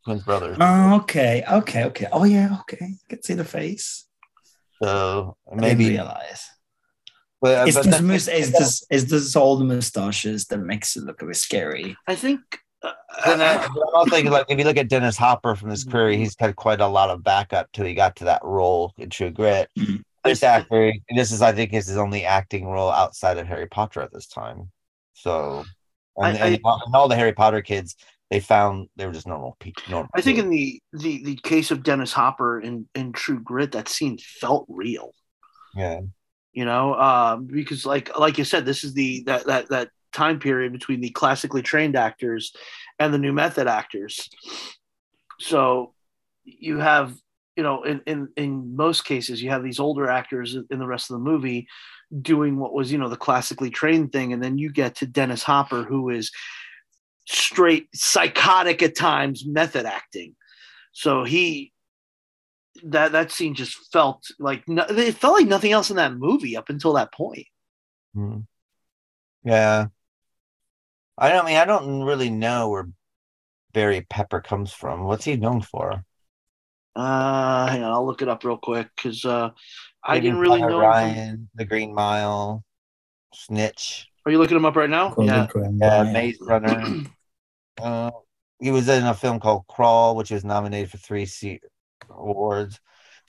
[0.05, 0.55] twin brother.
[0.59, 2.07] Oh, okay, okay, okay.
[2.11, 2.85] Oh yeah, okay.
[2.85, 4.05] I can see the face.
[4.81, 6.47] So maybe I didn't maybe, realize.
[7.41, 11.03] but, It's but the that- mus- it's this it's this old mustaches that makes it
[11.03, 11.95] look a bit scary.
[12.07, 12.41] I think.
[13.25, 15.83] then I, but I'm also thinking, like if you look at Dennis Hopper from his
[15.83, 19.09] career, he's had quite a lot of backup till he got to that role in
[19.11, 19.69] True Grit.
[19.77, 20.01] Mhm.
[20.23, 24.01] This actor, this is, I think, is his only acting role outside of Harry Potter
[24.01, 24.71] at this time.
[25.13, 25.63] So,
[26.17, 27.95] and, I- and, and all the Harry Potter kids,
[28.31, 29.83] they found they were just normal people.
[29.89, 30.09] Normal.
[30.15, 33.89] I think in the the the case of Dennis Hopper in in True Grit, that
[33.89, 35.11] scene felt real.
[35.75, 35.99] yeah,
[36.53, 40.39] You know, um, because like like you said, this is the that that that time
[40.39, 42.53] period between the classically trained actors
[42.99, 44.29] and the new method actors.
[45.39, 45.93] So
[46.45, 47.13] you have
[47.57, 51.11] you know in in in most cases you have these older actors in the rest
[51.11, 51.67] of the movie
[52.21, 55.43] doing what was you know the classically trained thing and then you get to Dennis
[55.43, 56.31] Hopper who is
[57.31, 60.35] straight psychotic at times method acting
[60.91, 61.71] so he
[62.83, 66.57] that that scene just felt like no, it felt like nothing else in that movie
[66.57, 67.45] up until that point
[68.15, 68.45] Mhm.
[69.43, 69.87] yeah.
[71.17, 72.89] I don't I mean I don't really know where
[73.73, 75.05] Barry Pepper comes from.
[75.05, 76.03] What's he known for?
[76.93, 79.49] uh hang on i'll look it up real quick because uh
[80.03, 82.65] i didn't really Private know Ryan, The Green Mile,
[83.33, 84.09] Snitch.
[84.25, 85.47] are you looking him up right now yeah
[85.79, 86.83] Yeah, Maze Runner.
[87.81, 88.11] uh,
[88.59, 91.59] he was in a film called Crawl, which was nominated for three C
[92.09, 92.79] awards.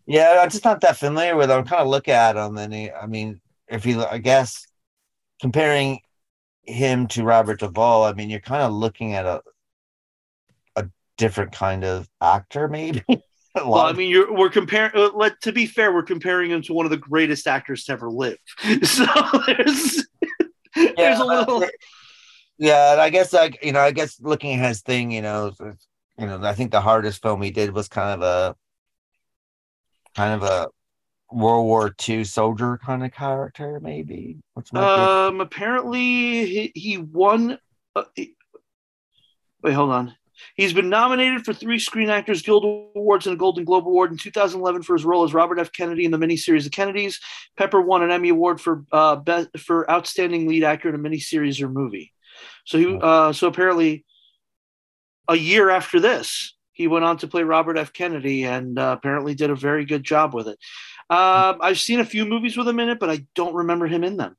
[0.07, 1.59] Yeah, I'm just not that familiar with him.
[1.59, 4.67] I'm kind of look at him, and he, I mean, if you, I guess,
[5.41, 6.01] comparing
[6.65, 9.43] him to Robert Duvall, I mean, you're kind of looking at a
[10.77, 13.03] a different kind of actor, maybe.
[13.55, 16.73] Well i mean you're we're comparing uh, let to be fair we're comparing him to
[16.73, 18.39] one of the greatest actors to ever live
[18.83, 19.05] so
[19.47, 20.07] there's
[20.75, 21.63] there's a little
[22.63, 25.53] yeah, I guess like you know, I guess looking at his thing, you know,
[26.17, 28.57] you know, I think the hardest film he did was kind of a
[30.15, 30.69] kind of a
[31.33, 34.37] World War II soldier kind of character, maybe.
[34.55, 37.59] What's Um, apparently he, he won.
[37.97, 38.37] Uh, he-
[39.65, 40.15] wait, hold on.
[40.55, 44.19] He's been nominated for three Screen Actors Guild Awards and a Golden Globe Award in
[44.19, 45.73] 2011 for his role as Robert F.
[45.73, 47.19] Kennedy in the miniseries The Kennedys.
[47.57, 51.61] Pepper won an Emmy Award for uh, best for outstanding lead actor in a miniseries
[51.61, 52.13] or movie.
[52.65, 54.05] So he, uh, so apparently,
[55.29, 57.93] a year after this, he went on to play Robert F.
[57.93, 60.59] Kennedy and uh, apparently did a very good job with it.
[61.11, 64.05] Um, I've seen a few movies with him in it, but I don't remember him
[64.05, 64.37] in them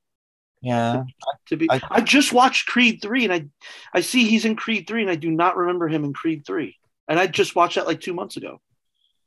[0.63, 1.03] yeah,
[1.47, 3.45] to be I, just watched Creed 3 and I
[3.93, 6.73] I see he's in Creed 3 and I do not remember him in Creed 3.
[7.09, 8.61] And I just watched that like 2 months ago.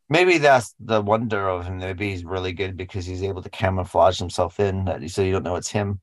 [0.08, 1.76] maybe that's the wonder of him.
[1.78, 5.42] Maybe he's really good because he's able to camouflage himself in, that- so you don't
[5.42, 6.00] know it's him.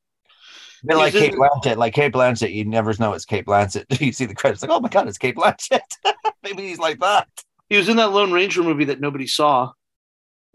[0.86, 3.86] Bit like Cate Blanchett, like Cate Blanchett, you never know it's Cate Blanchett.
[4.02, 5.80] You see the credits, like, oh my god, it's Cate Blanchett.
[6.44, 7.28] maybe he's like that.
[7.70, 9.72] He was in that Lone Ranger movie that nobody saw.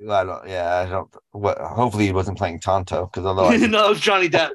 [0.08, 0.48] I don't.
[0.48, 1.12] Yeah, I don't.
[1.32, 1.58] What?
[1.58, 4.52] Hopefully, he wasn't playing Tonto because although I no, it was Johnny Depp.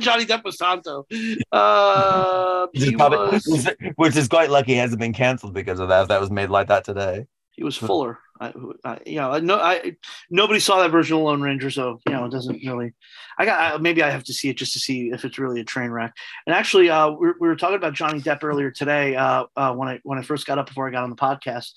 [0.00, 1.04] Johnny Depp was Tonto.
[1.52, 5.88] Uh, Which is, probably, was- which is quite lucky it hasn't been canceled because of
[5.88, 6.02] that.
[6.02, 7.26] If that was made like that today.
[7.54, 8.18] He was Fuller.
[8.40, 8.52] I,
[8.84, 9.96] I, you know, no, I
[10.28, 12.92] nobody saw that version of Lone Ranger, so you know, it doesn't really.
[13.38, 15.60] I got I, maybe I have to see it just to see if it's really
[15.60, 16.12] a train wreck.
[16.46, 19.88] And actually, uh, we, we were talking about Johnny Depp earlier today uh, uh, when
[19.88, 21.74] I when I first got up before I got on the podcast,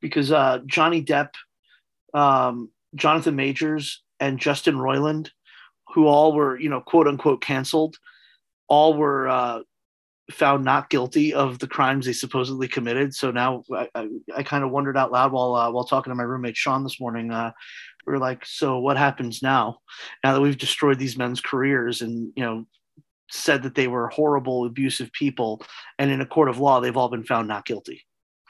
[0.00, 1.30] because uh, Johnny Depp,
[2.12, 5.30] um, Jonathan Majors, and Justin Roiland,
[5.94, 7.98] who all were you know quote unquote canceled,
[8.66, 9.60] all were uh,
[10.30, 13.14] found not guilty of the crimes they supposedly committed.
[13.14, 16.14] So now I, I, I kind of wondered out loud while uh, while talking to
[16.14, 17.30] my roommate Sean this morning.
[17.30, 17.52] Uh,
[18.06, 19.78] we are like, so what happens now?
[20.24, 22.66] Now that we've destroyed these men's careers and you know
[23.30, 25.62] said that they were horrible, abusive people,
[25.98, 28.04] and in a court of law they've all been found not guilty.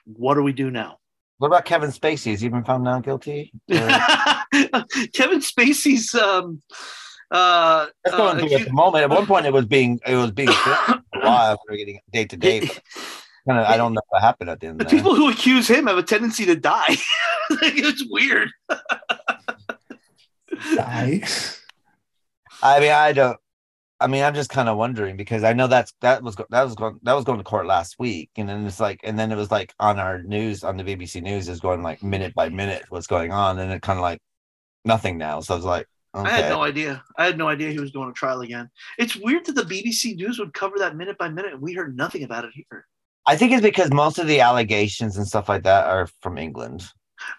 [0.05, 0.99] What do we do now?
[1.39, 2.33] What about Kevin Spacey?
[2.33, 3.53] Has he been found not guilty?
[3.71, 6.15] Kevin Spacey's.
[6.15, 6.61] Um,
[7.31, 9.05] uh, That's going uh, through at the moment.
[9.05, 11.59] At one point, it was being it was being filmed for a while.
[11.69, 12.61] We were getting day to day.
[13.49, 14.81] Kind of, I don't know what happened at the end.
[14.81, 14.91] The There.
[14.99, 16.85] people who accuse him have a tendency to die.
[17.51, 18.51] like, it's weird.
[20.75, 21.23] Die.
[22.63, 23.39] I mean, I don't.
[24.03, 26.63] I mean, I'm just kind of wondering because I know that's that was go- that
[26.65, 29.31] was going that was going to court last week, and then it's like, and then
[29.31, 32.49] it was like on our news on the BBC News is going like minute by
[32.49, 34.21] minute what's going on, and it kind of like
[34.85, 35.41] nothing now.
[35.41, 36.31] So I was like, okay.
[36.31, 37.03] I had no idea.
[37.17, 38.71] I had no idea he was going to trial again.
[38.99, 41.97] It's weird that the BBC News would cover that minute by minute, and we heard
[41.97, 42.87] nothing about it here.
[43.27, 46.85] I think it's because most of the allegations and stuff like that are from England.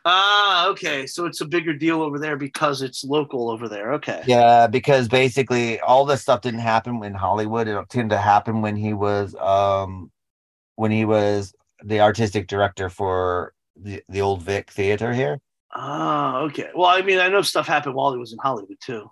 [0.06, 1.08] Ah, okay.
[1.08, 3.94] So it's a bigger deal over there because it's local over there.
[3.94, 4.24] Okay.
[4.28, 7.68] Yeah, because basically all this stuff didn't happen in Hollywood.
[7.68, 10.12] It tended to happen when he was um
[10.76, 11.54] when he was
[11.84, 15.40] the artistic director for the, the old Vic Theater here.
[15.74, 16.70] Ah, okay.
[16.76, 19.10] Well, I mean, I know stuff happened while he was in Hollywood too,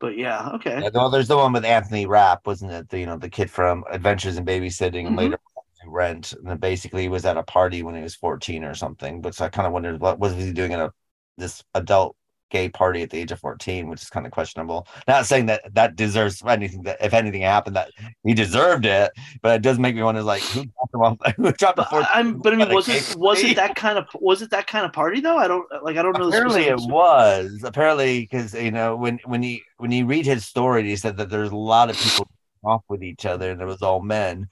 [0.00, 0.82] but yeah, okay.
[0.82, 2.88] Yeah, well, there's the one with Anthony Rapp, wasn't it?
[2.88, 5.18] The, you know, the kid from Adventures in Babysitting and Mhm.
[5.18, 5.38] later
[5.86, 6.32] Rent.
[6.32, 9.20] And then basically he was at a party when he was 14 or something.
[9.20, 10.92] But so I kind of wondered what was he doing at a
[11.36, 12.16] this adult
[12.50, 14.86] gay party at the age of 14, which is kind of questionable.
[15.08, 17.90] Not saying that that deserves anything that if anything happened that
[18.22, 19.10] he deserved it,
[19.42, 22.38] but it does make me wonder like who dropped him who dropped a 14 I'm,
[22.38, 24.92] but I mean, was it was it that kind of was it that kind of
[24.92, 25.36] party though?
[25.36, 25.96] I don't like.
[25.96, 26.28] I don't know.
[26.28, 30.84] apparently it was apparently because you know when when he when he read his story
[30.84, 32.28] he said that there's a lot of people
[32.64, 34.48] off with each other and it was all men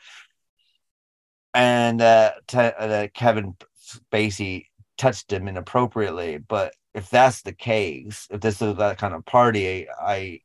[1.54, 4.66] and uh, te- uh kevin spacey
[4.98, 9.86] touched him inappropriately but if that's the case if this is that kind of party
[10.00, 10.40] i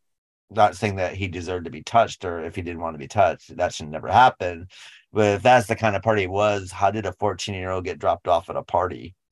[0.49, 3.07] not saying that he deserved to be touched or if he didn't want to be
[3.07, 4.67] touched that should never happen
[5.11, 7.83] but if that's the kind of party it was how did a 14 year old
[7.83, 9.15] get dropped off at a party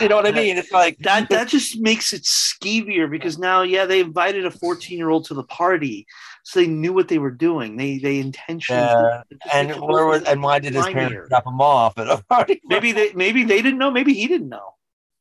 [0.00, 0.58] you know what I mean?
[0.58, 4.96] It's like that that just makes it skeevier because now, yeah, they invited a 14
[4.96, 6.06] year old to the party,
[6.44, 7.76] so they knew what they were doing.
[7.76, 9.36] They they intentionally Yeah, did it.
[9.36, 12.22] It just and where was and why did his parents drop him off at a
[12.28, 12.60] party?
[12.64, 13.90] Maybe they maybe they didn't know.
[13.90, 14.75] Maybe he didn't know.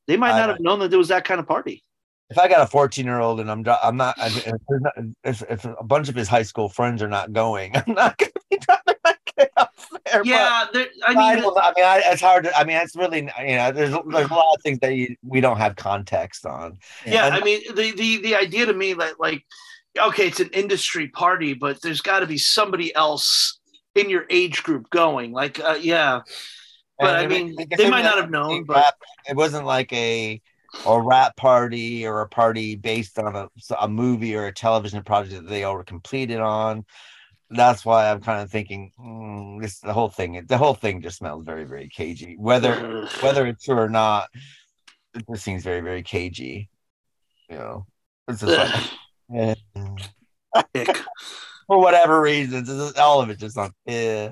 [0.07, 1.83] They might I not have known that there was that kind of party.
[2.29, 4.93] If I got a 14 year old and I'm I'm not if, not
[5.23, 8.31] if, if a bunch of his high school friends are not going, I'm not gonna
[8.49, 10.23] be dropping my kid off there.
[10.25, 11.57] Yeah, there, I I, mean, don't.
[11.57, 12.45] I mean, I, it's hard.
[12.45, 15.15] To, I mean, it's really you know, there's there's a lot of things that you,
[15.23, 16.79] we don't have context on.
[17.05, 19.45] yeah, And- I mean, the the the idea to me that like,
[19.99, 23.59] okay, it's an industry party, but there's got to be somebody else
[23.93, 25.31] in your age group going.
[25.31, 26.21] Like, uh, yeah,
[26.99, 28.93] but I mean, they might not have known, but
[29.29, 30.41] it wasn't like a
[30.85, 33.49] a rap party or a party based on a,
[33.79, 36.85] a movie or a television project that they all were completed on.
[37.49, 40.43] That's why I'm kind of thinking hmm, this the whole thing.
[40.47, 42.35] The whole thing just smells very very cagey.
[42.37, 44.29] Whether whether it's true or not,
[45.13, 46.69] it just seems very very cagey.
[47.49, 47.85] You know,
[48.27, 49.55] it's just like
[50.75, 50.83] eh.
[51.67, 53.71] for whatever reasons, all of it just not.
[53.87, 54.31] Eh.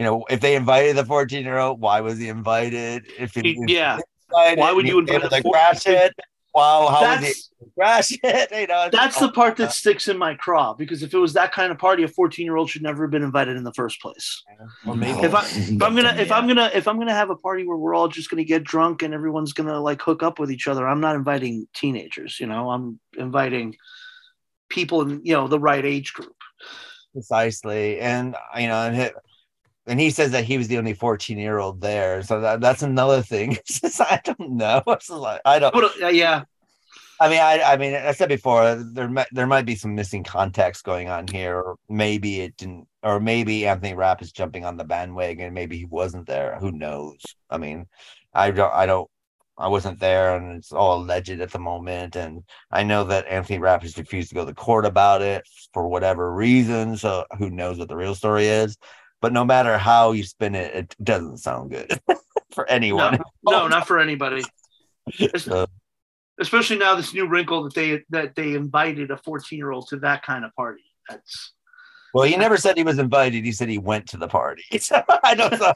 [0.00, 3.06] You know, if they invited the 14 year old, why was he invited?
[3.18, 3.98] If it, yeah,
[4.30, 6.14] invited, Why would you invite 14 crash it?
[6.54, 8.50] Wow, how was he That's- crash it?
[8.62, 11.34] You know, that's just- the part that sticks in my craw because if it was
[11.34, 13.74] that kind of party, a 14 year old should never have been invited in the
[13.74, 14.42] first place.
[14.86, 17.66] Maybe If, I, if I'm gonna if I'm gonna if I'm gonna have a party
[17.66, 20.66] where we're all just gonna get drunk and everyone's gonna like hook up with each
[20.66, 22.40] other, I'm not inviting teenagers.
[22.40, 23.76] You know, I'm inviting
[24.70, 26.36] people in you know the right age group.
[27.12, 29.10] precisely, and you know,
[29.90, 32.82] and he, says that he was the only 14 year old there, so that, that's
[32.82, 33.58] another thing.
[33.66, 34.82] Just, I don't know.
[34.86, 35.74] It's just like, I don't.
[35.74, 36.44] Uh, yeah,
[37.20, 40.24] I mean, I, I mean, I said before, there might, there might be some missing
[40.24, 44.78] context going on here, or maybe it didn't, or maybe Anthony Rapp is jumping on
[44.78, 46.56] the bandwagon, and maybe he wasn't there.
[46.60, 47.20] Who knows?
[47.50, 47.86] I mean,
[48.32, 49.10] I don't, I don't,
[49.58, 52.16] I wasn't there, and it's all alleged at the moment.
[52.16, 55.88] And I know that Anthony Rapp has refused to go to court about it for
[55.88, 56.96] whatever reason.
[56.96, 58.78] So who knows what the real story is?
[59.20, 62.00] But no matter how you spin it, it doesn't sound good.
[62.54, 63.18] for anyone.
[63.44, 63.68] No, no, oh.
[63.68, 64.42] not for anybody.
[65.36, 65.66] So, uh,
[66.38, 69.96] Especially now, this new wrinkle that they that they invited a 14 year old to
[69.98, 70.82] that kind of party.
[71.08, 71.52] That's
[72.14, 73.44] well, he never said he was invited.
[73.44, 74.64] He said he went to the party.
[74.80, 75.74] So, I don't know.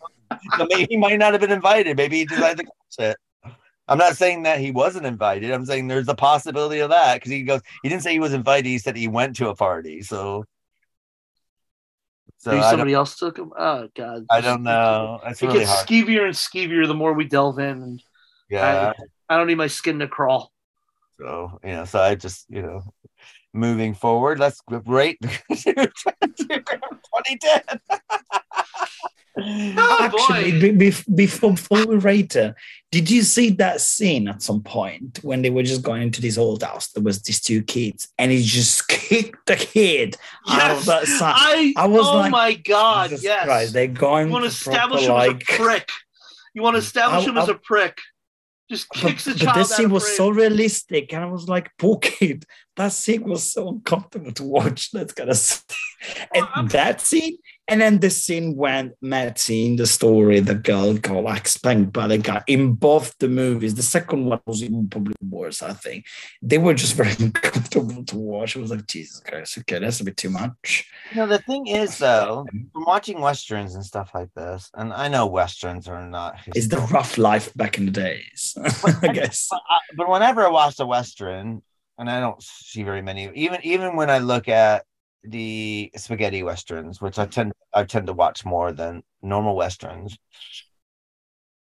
[0.56, 1.96] So maybe he might not have been invited.
[1.96, 3.52] Maybe he decided to catch it.
[3.86, 5.50] I'm not saying that he wasn't invited.
[5.50, 7.60] I'm saying there's a possibility of that because he goes.
[7.82, 8.66] He didn't say he was invited.
[8.66, 10.02] He said he went to a party.
[10.02, 10.44] So,
[12.44, 13.52] so maybe somebody else took him.
[13.58, 15.18] Oh God, I don't know.
[15.24, 15.88] It's It really gets hard.
[15.88, 17.82] skeevier and skeevier the more we delve in.
[17.82, 18.02] And
[18.50, 18.92] Yeah.
[19.28, 20.52] I, I don't need my skin to crawl.
[21.18, 22.82] So you know, so I just you know,
[23.54, 27.62] moving forward, let's rate 2010.
[29.36, 32.54] Oh, Actually, be, be, before, before we rate it,
[32.92, 36.38] did you see that scene at some point when they were just going into this
[36.38, 36.88] old house?
[36.92, 40.16] There was these two kids, and he just kicked the kid
[40.48, 41.34] out of Yes, that side.
[41.36, 43.44] I, I was oh like, my God, Jesus yes.
[43.44, 45.88] Christ, they're going You want to establish him like- as a prick.
[46.54, 47.98] You want to establish I- him as a prick.
[48.70, 51.48] Just kicks the but child this out scene of was so realistic, and I was
[51.48, 52.46] like, "Poor kid."
[52.76, 54.90] That scene was so uncomfortable to watch.
[54.90, 55.60] That's gonna, say.
[56.34, 57.36] and that scene,
[57.66, 62.06] and then the scene when Mattie in the story, the girl got like spanked by
[62.06, 63.74] the guy in both the movies.
[63.74, 65.62] The second one was even probably worse.
[65.62, 66.04] I think
[66.42, 68.54] they were just very uncomfortable to watch.
[68.54, 70.86] It was like, Jesus Christ, okay, that's a bit too much.
[71.12, 74.92] You know, the thing is, though, um, from watching westerns and stuff like this, and
[74.92, 76.36] I know westerns are not.
[76.48, 78.56] It's the rough life back in the days,
[79.02, 79.48] I guess.
[79.50, 79.60] But,
[79.96, 81.62] but whenever I watch a western,
[81.96, 84.84] and I don't see very many, even even when I look at
[85.24, 90.16] the spaghetti westerns, which I tend I tend to watch more than normal westerns.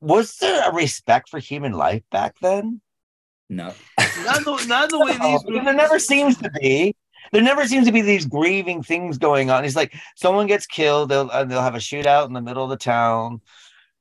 [0.01, 2.81] Was there a respect for human life back then?
[3.49, 3.73] No.
[4.23, 6.95] Not the, not the way these No, because there never seems to be.
[7.31, 9.65] There never seems to be these grieving things going on.
[9.65, 12.69] It's like someone gets killed, they'll and they'll have a shootout in the middle of
[12.69, 13.41] the town.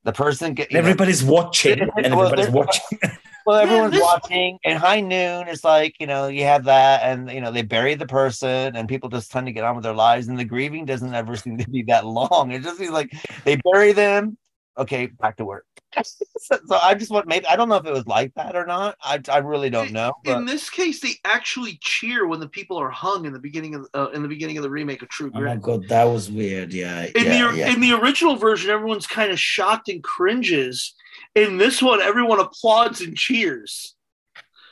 [0.03, 2.99] The person get you know- Everybody's watching, and everybody's they're- watching.
[3.49, 7.31] well, everyone's this- watching, and high noon is like you know you have that, and
[7.31, 9.93] you know they bury the person, and people just tend to get on with their
[9.93, 12.51] lives, and the grieving doesn't ever seem to be that long.
[12.51, 13.11] It just seems like
[13.45, 14.37] they bury them,
[14.77, 15.65] okay, back to work.
[16.03, 18.65] so, so I just want maybe I don't know if it was like that or
[18.65, 18.95] not.
[19.03, 20.13] I I really don't know.
[20.23, 23.75] But In this case, they actually cheer when the people are hung in the beginning
[23.75, 25.61] of uh, in the beginning of the remake of True Oh my Grit.
[25.61, 26.73] god, that was weird.
[26.73, 27.73] Yeah, in yeah, the yeah.
[27.73, 30.93] in the original version, everyone's kind of shocked and cringes.
[31.35, 33.95] In this one, everyone applauds and cheers.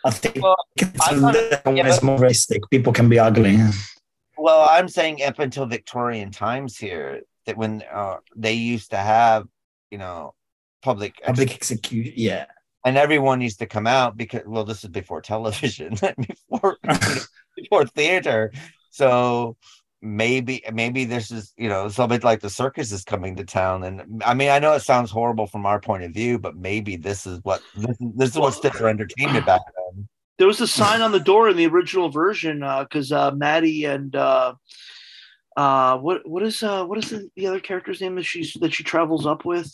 [0.05, 2.61] I think I it's thought- that yeah, is more realistic.
[2.69, 3.57] People can be ugly.
[4.37, 9.47] Well, I'm saying up until Victorian times here, that when uh, they used to have,
[9.89, 10.35] you know,
[10.81, 12.13] public, Public execution.
[12.15, 12.45] Yeah.
[12.85, 15.95] and everyone used to come out because, well, this is before television,
[16.49, 17.15] before you know,
[17.55, 18.51] before theater.
[18.91, 19.57] So
[20.01, 24.21] maybe maybe this is you know something like the circus is coming to town and
[24.23, 27.25] i mean i know it sounds horrible from our point of view but maybe this
[27.25, 30.07] is what this, is- this is what stood for entertainment back then
[30.37, 34.15] There was a sign on the door in the original version because uh, Mattie and
[34.15, 34.53] uh,
[35.57, 38.73] uh, what what is uh, what is the, the other character's name that she's that
[38.75, 39.67] she travels up with?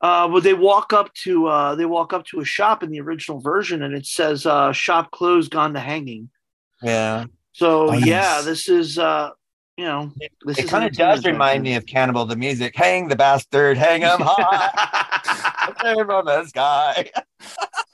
[0.00, 3.00] Uh, but they walk up to uh, they walk up to a shop in the
[3.00, 6.28] original version and it says uh, "shop closed, gone to hanging."
[6.82, 7.24] yeah.
[7.52, 9.30] So Oh, yeah, this is uh,
[9.78, 10.12] you know
[10.44, 12.76] this it is kind of does remind me of cannibal the music.
[12.76, 15.12] Hang the bastard hang him high.
[15.82, 17.10] There on the sky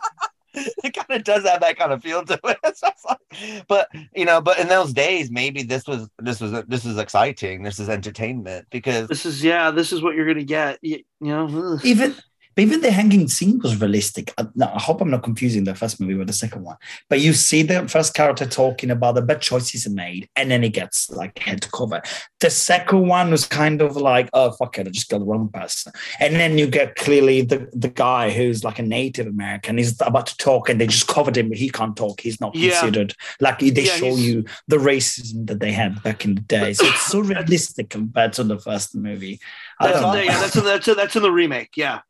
[0.85, 4.25] it kind of does have that kind of feel to it So like- but you
[4.25, 7.89] know but in those days maybe this was this was this is exciting this is
[7.89, 10.79] entertainment because This is yeah, this is what you're gonna get.
[10.83, 11.79] You, you know.
[11.85, 12.15] Even
[12.55, 14.33] but even the hanging scene was realistic.
[14.39, 16.77] Uh, No, I hope I'm not confusing the first movie with the second one.
[17.09, 20.63] But you see the first character talking about the bad choices he made, and then
[20.63, 22.03] he gets like head to cover.
[22.41, 25.49] The second one was kind of like, oh fuck it, I just got the wrong
[25.49, 25.93] person.
[26.21, 29.79] And then you get clearly the, the guy who's like a Native American.
[29.79, 32.21] He's about to talk, and they just covered him, but he can't talk.
[32.21, 32.71] He's not Yeah.
[32.81, 36.41] considered like they Yeah, show he's- you the racism that they had back in the
[36.43, 36.73] day.
[36.75, 39.41] So it's so realistic compared to the first movie.
[39.81, 41.71] That's, yeah, that's in, that's in, that's in the remake.
[41.77, 42.01] Yeah,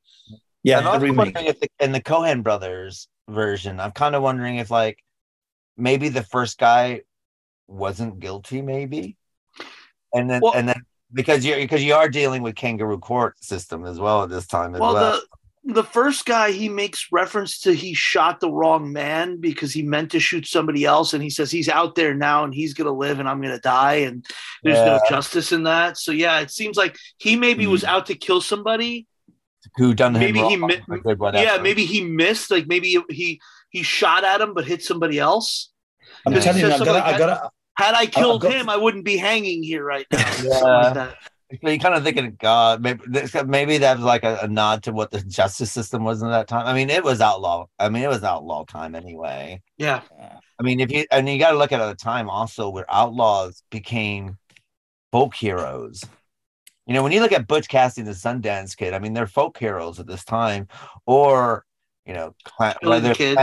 [0.63, 1.19] Yeah, I'm also remake.
[1.19, 4.99] wondering if the, in the Coen brothers version, I'm kind of wondering if like
[5.77, 7.03] maybe the first guy
[7.67, 9.17] wasn't guilty, maybe,
[10.15, 10.83] and then Well- and then
[11.13, 14.75] because you because you are dealing with kangaroo court system as well at this time
[14.75, 15.13] as well, well.
[15.13, 15.27] the
[15.65, 20.11] the first guy he makes reference to he shot the wrong man because he meant
[20.11, 23.21] to shoot somebody else, and he says he's out there now and he's gonna live
[23.21, 24.25] and I'm gonna die, and
[24.63, 25.99] there's no justice in that.
[25.99, 27.89] So yeah, it seems like he maybe was mm.
[27.89, 29.07] out to kill somebody.
[29.77, 31.45] Who done him Maybe he wrong, mi- or did whatever.
[31.45, 32.51] Yeah, maybe he missed.
[32.51, 35.71] Like maybe he he shot at him but hit somebody else.
[36.27, 38.77] I'm Because he telling you, I gotta, I gotta, Had I killed got- him, I
[38.77, 40.19] wouldn't be hanging here right now.
[40.43, 40.51] Yeah.
[40.61, 41.17] like that.
[41.63, 43.01] So you kind of thinking, God, maybe
[43.47, 46.49] maybe that was like a, a, nod to what the justice system was in that
[46.49, 46.67] time.
[46.67, 47.67] I mean, it was outlaw.
[47.79, 49.61] I mean, it was outlaw time anyway.
[49.77, 50.01] Yeah.
[50.59, 52.87] I mean, if you and you got to look at at a time also where
[52.89, 54.39] outlaws became
[55.11, 56.05] folk heroes.
[56.87, 59.57] You know, when you look at Butch Cassidy, the Sundance Kid, I mean, they're folk
[59.57, 60.67] heroes at this time,
[61.07, 61.65] or
[62.07, 62.35] you know,
[62.81, 63.39] Billy the Kid.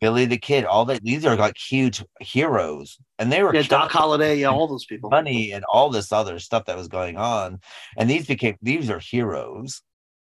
[0.00, 1.02] Billy the Kid, all that.
[1.02, 5.08] These are like huge heroes, and they were yeah, Doc Holliday, yeah, all those people,
[5.08, 7.60] money, and all this other stuff that was going on,
[7.96, 9.82] and these became these are heroes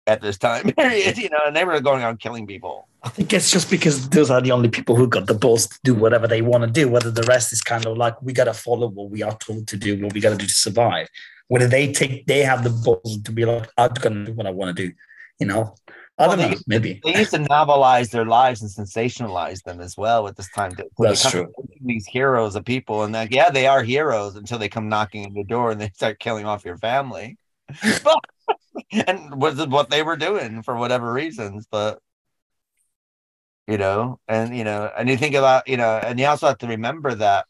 [0.06, 2.88] at this time period, you know, and they were going on killing people.
[3.01, 5.80] I think it's just because those are the only people who got the balls to
[5.83, 6.88] do whatever they want to do.
[6.88, 9.77] Whether the rest is kind of like we gotta follow what we are told to
[9.77, 11.07] do, what we gotta do to survive.
[11.53, 14.49] Whether they take, they have the balls to be like, I'm gonna do what I
[14.49, 14.91] want to do,
[15.40, 15.75] you know.
[16.17, 16.99] I don't know, maybe.
[17.03, 20.73] they used to novelize their lives and sensationalize them as well at this time.
[20.77, 21.45] To, That's come-
[21.80, 25.35] These heroes of people, and like, yeah, they are heroes until they come knocking on
[25.35, 27.38] your door and they start killing off your family.
[28.91, 31.99] and was what they were doing for whatever reasons, but
[33.67, 36.57] you know, and you know, and you think about, you know, and you also have
[36.57, 37.45] to remember that,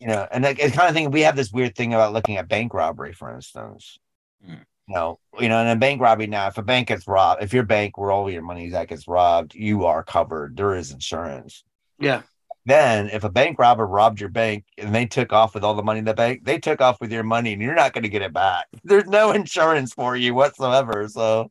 [0.00, 2.38] you know, and like, it's kind of thing we have this weird thing about looking
[2.38, 3.98] at bank robbery, for instance.
[4.44, 4.54] Hmm.
[4.88, 7.52] You know, you know, in a bank robbery now, if a bank gets robbed, if
[7.52, 10.56] your bank where all your money is that gets robbed, you are covered.
[10.56, 11.62] There is insurance.
[12.00, 12.22] Yeah.
[12.66, 15.82] Then, if a bank robber robbed your bank and they took off with all the
[15.82, 18.08] money in the bank, they took off with your money and you're not going to
[18.08, 18.66] get it back.
[18.84, 21.08] There's no insurance for you whatsoever.
[21.08, 21.50] So,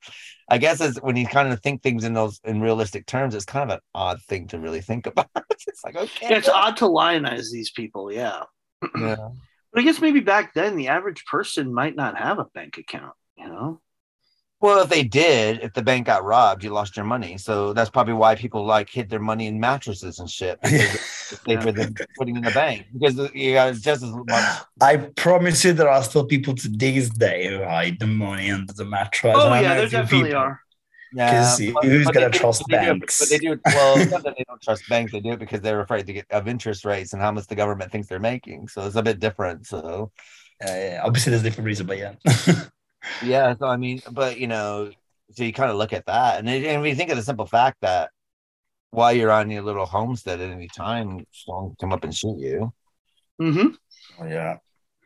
[0.49, 3.45] I guess it's when you kind of think things in those in realistic terms, it's
[3.45, 5.29] kind of an odd thing to really think about.
[5.67, 8.11] it's like okay, Yeah, it's odd to lionize these people.
[8.11, 8.43] Yeah.
[8.99, 9.29] yeah.
[9.71, 13.13] But I guess maybe back then the average person might not have a bank account,
[13.37, 13.81] you know?
[14.61, 17.37] Well, if they did, if the bank got robbed, you lost your money.
[17.37, 20.59] So that's probably why people like hid their money in mattresses and shit.
[21.29, 24.61] Because they were then putting in the bank because you got just as much.
[24.81, 28.73] I promise you, there are still people to this day who hide the money under
[28.73, 29.35] the mattress.
[29.37, 30.41] Oh, And yeah, there definitely people.
[30.41, 30.59] are.
[31.13, 33.19] Because but- who's but gonna they do- trust but they do banks?
[33.19, 33.59] But they do.
[33.63, 35.11] Well, it's not that they don't trust banks.
[35.11, 37.53] They do it because they're afraid to get of interest rates and how much the
[37.55, 38.67] government thinks they're making.
[38.69, 39.67] So it's a bit different.
[39.67, 40.11] So
[40.61, 41.01] Yeah, yeah.
[41.05, 42.13] Obviously, there's a different reasons, but yeah.
[43.23, 43.55] yeah.
[43.57, 44.91] So I mean, but you know,
[45.31, 47.45] so you kind of look at that, and, it, and we think of the simple
[47.45, 48.09] fact that
[48.91, 52.37] while you're on your little homestead at any time, someone can come up and shoot
[52.39, 52.73] you.
[53.39, 53.67] Mm-hmm.
[54.19, 54.57] Oh, yeah.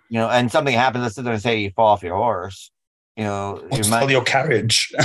[0.10, 1.04] You know, and something happens.
[1.04, 2.72] Let's sit there and say you fall off your horse.
[3.18, 4.94] You know, What's might- your carriage?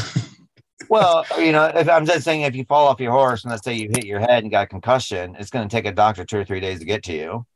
[0.89, 3.62] Well, you know, if I'm just saying, if you fall off your horse and let's
[3.62, 6.25] say you hit your head and got a concussion, it's going to take a doctor
[6.25, 7.47] two or three days to get to you.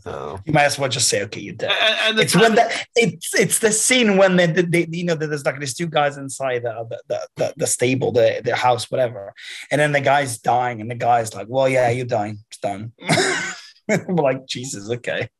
[0.00, 1.70] So you might as well just say, okay, you're dead.
[2.06, 5.44] And it's when that it's it's the scene when they, they, they you know there's
[5.44, 9.34] like these two guys inside the the, the, the, the stable the the house whatever
[9.70, 12.92] and then the guy's dying and the guy's like well yeah you're dying it's done
[14.08, 15.28] we're like jesus okay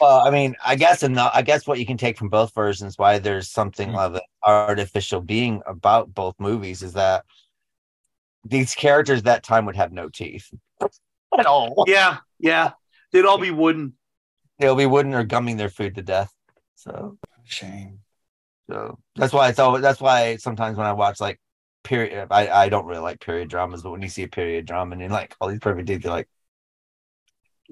[0.00, 2.98] Well, I mean, I guess and I guess what you can take from both versions,
[2.98, 3.98] why there's something Mm.
[3.98, 7.24] of an artificial being about both movies, is that
[8.44, 10.48] these characters that time would have no teeth
[11.38, 11.84] at all.
[11.86, 12.72] Yeah, yeah.
[13.12, 13.94] They'd all be wooden.
[14.58, 16.32] They'll be wooden or gumming their food to death.
[16.74, 18.00] So shame.
[18.70, 21.40] So that's why it's always that's why sometimes when I watch like
[21.84, 24.92] period, I I don't really like period dramas, but when you see a period drama
[24.92, 26.28] and you're like all these perfect teeth, you're like.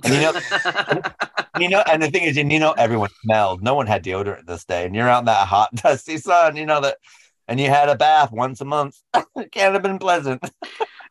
[0.02, 0.33] And you know,
[1.59, 3.62] you know, and the thing is, and you know, everyone smelled.
[3.62, 6.57] No one had deodorant this day, and you're out in that hot, dusty sun.
[6.57, 6.97] You know that,
[7.49, 8.99] and you had a bath once a month.
[9.15, 10.43] it can't have been pleasant.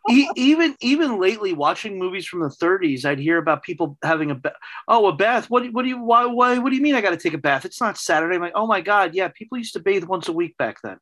[0.10, 4.36] E- even even lately, watching movies from the 30s, I'd hear about people having a
[4.36, 4.56] ba-
[4.88, 5.50] oh a bath.
[5.50, 7.34] What do- what do you why why what do you mean I got to take
[7.34, 7.66] a bath?
[7.66, 8.36] It's not Saturday.
[8.36, 9.28] I'm like oh my god, yeah.
[9.30, 10.98] People used to bathe once a week back then.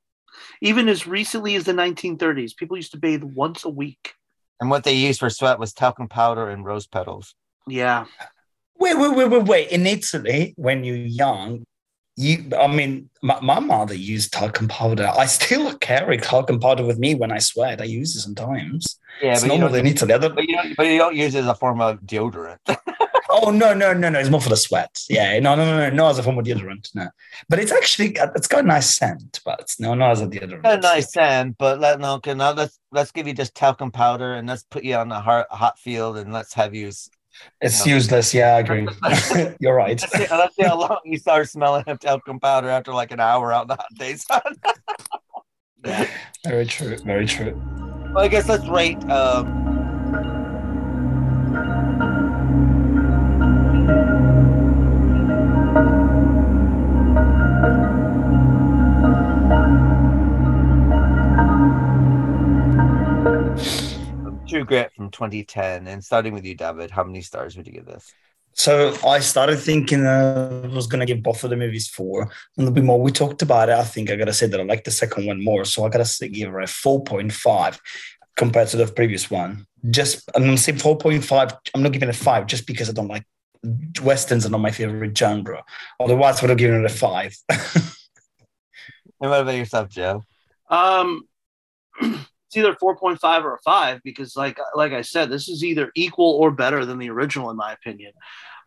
[0.61, 4.13] Even as recently as the 1930s, people used to bathe once a week.
[4.59, 7.35] And what they used for sweat was talcum powder and rose petals.
[7.67, 8.05] Yeah.
[8.79, 11.65] wait wait wait wait wait in italy when you're young
[12.19, 16.97] you i mean my, my mother used talcum powder i still carry talcum powder with
[16.97, 19.93] me when i sweat i use it sometimes Yeah, it's but you normal don't- in
[19.93, 22.01] italy I don't- But you don't, but you don't use it as a form of
[22.01, 22.57] deodorant.
[23.29, 24.19] Oh no no no no!
[24.19, 25.03] It's more for the sweat.
[25.09, 26.85] Yeah, no no no no, no as a form of deodorant.
[26.95, 27.09] No,
[27.49, 29.41] but it's actually it's got a nice scent.
[29.45, 30.61] But it's no, not as a deodorant.
[30.63, 34.33] a nice scent, but let no, okay, now let's let's give you just talcum powder
[34.35, 36.89] and let's put you on a hot, hot field and let's have you.
[37.61, 38.33] It's know, useless.
[38.33, 38.87] Yeah, I agree.
[39.59, 39.99] You're right.
[40.01, 43.19] Let's see, let's see how long you start smelling of talcum powder after like an
[43.19, 44.41] hour out in the hot day sun.
[46.45, 46.97] Very true.
[46.99, 47.59] Very true.
[48.13, 49.03] well, I guess let's rate.
[49.09, 50.36] Um,
[64.57, 67.85] True Grit from 2010, and starting with you, David, how many stars would you give
[67.85, 68.11] this?
[68.53, 72.23] So I started thinking uh, I was gonna give both of the movies four.
[72.23, 72.99] A little bit more.
[72.99, 73.75] We talked about it.
[73.75, 75.63] I think I gotta say that I like the second one more.
[75.63, 77.79] So I gotta say, give her a four point five
[78.35, 79.67] compared to the previous one.
[79.91, 81.53] Just I'm gonna say four point five.
[81.75, 83.27] I'm not giving it a five just because I don't like
[84.01, 85.63] westerns are not my favorite genre.
[85.99, 87.35] Otherwise, I would have given it a five.
[89.19, 90.23] And what about yourself, Joe?
[90.69, 91.27] Um,
[92.47, 96.31] it's either 4.5 or a 5 because like like I said this is either equal
[96.31, 98.13] or better than the original in my opinion.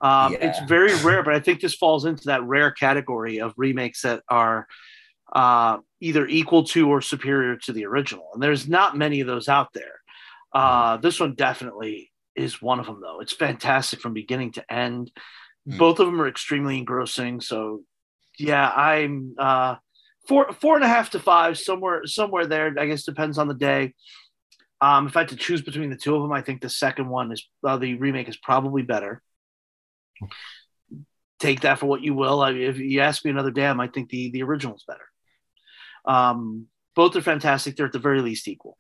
[0.01, 0.39] Um, Yeah.
[0.41, 4.23] It's very rare, but I think this falls into that rare category of remakes that
[4.29, 4.67] are
[5.33, 9.49] uh, either equal to or superior to the original, and there's not many of those
[9.49, 10.01] out there.
[10.53, 13.21] Uh, this one definitely is one of them, though.
[13.21, 15.13] It's fantastic from beginning to end.
[15.67, 17.41] Both of them are extremely engrossing.
[17.41, 17.83] So,
[18.39, 19.77] yeah, I'm uh,
[20.31, 22.73] four four and a half to five, somewhere somewhere there.
[22.79, 23.95] I guess depends on the day.
[24.81, 27.09] Um, if I had to choose between the two of them, I think the second
[27.09, 29.21] one is uh, the remake is probably better.
[31.41, 32.43] Take that for what you will.
[32.43, 35.09] I, if you ask me another day, I might think the the original is better.
[36.05, 37.75] Um, both are fantastic.
[37.75, 38.79] They're at the very least equal.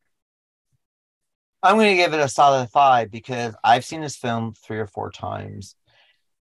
[1.64, 4.86] I'm going to give it a solid five because I've seen this film three or
[4.86, 5.74] four times.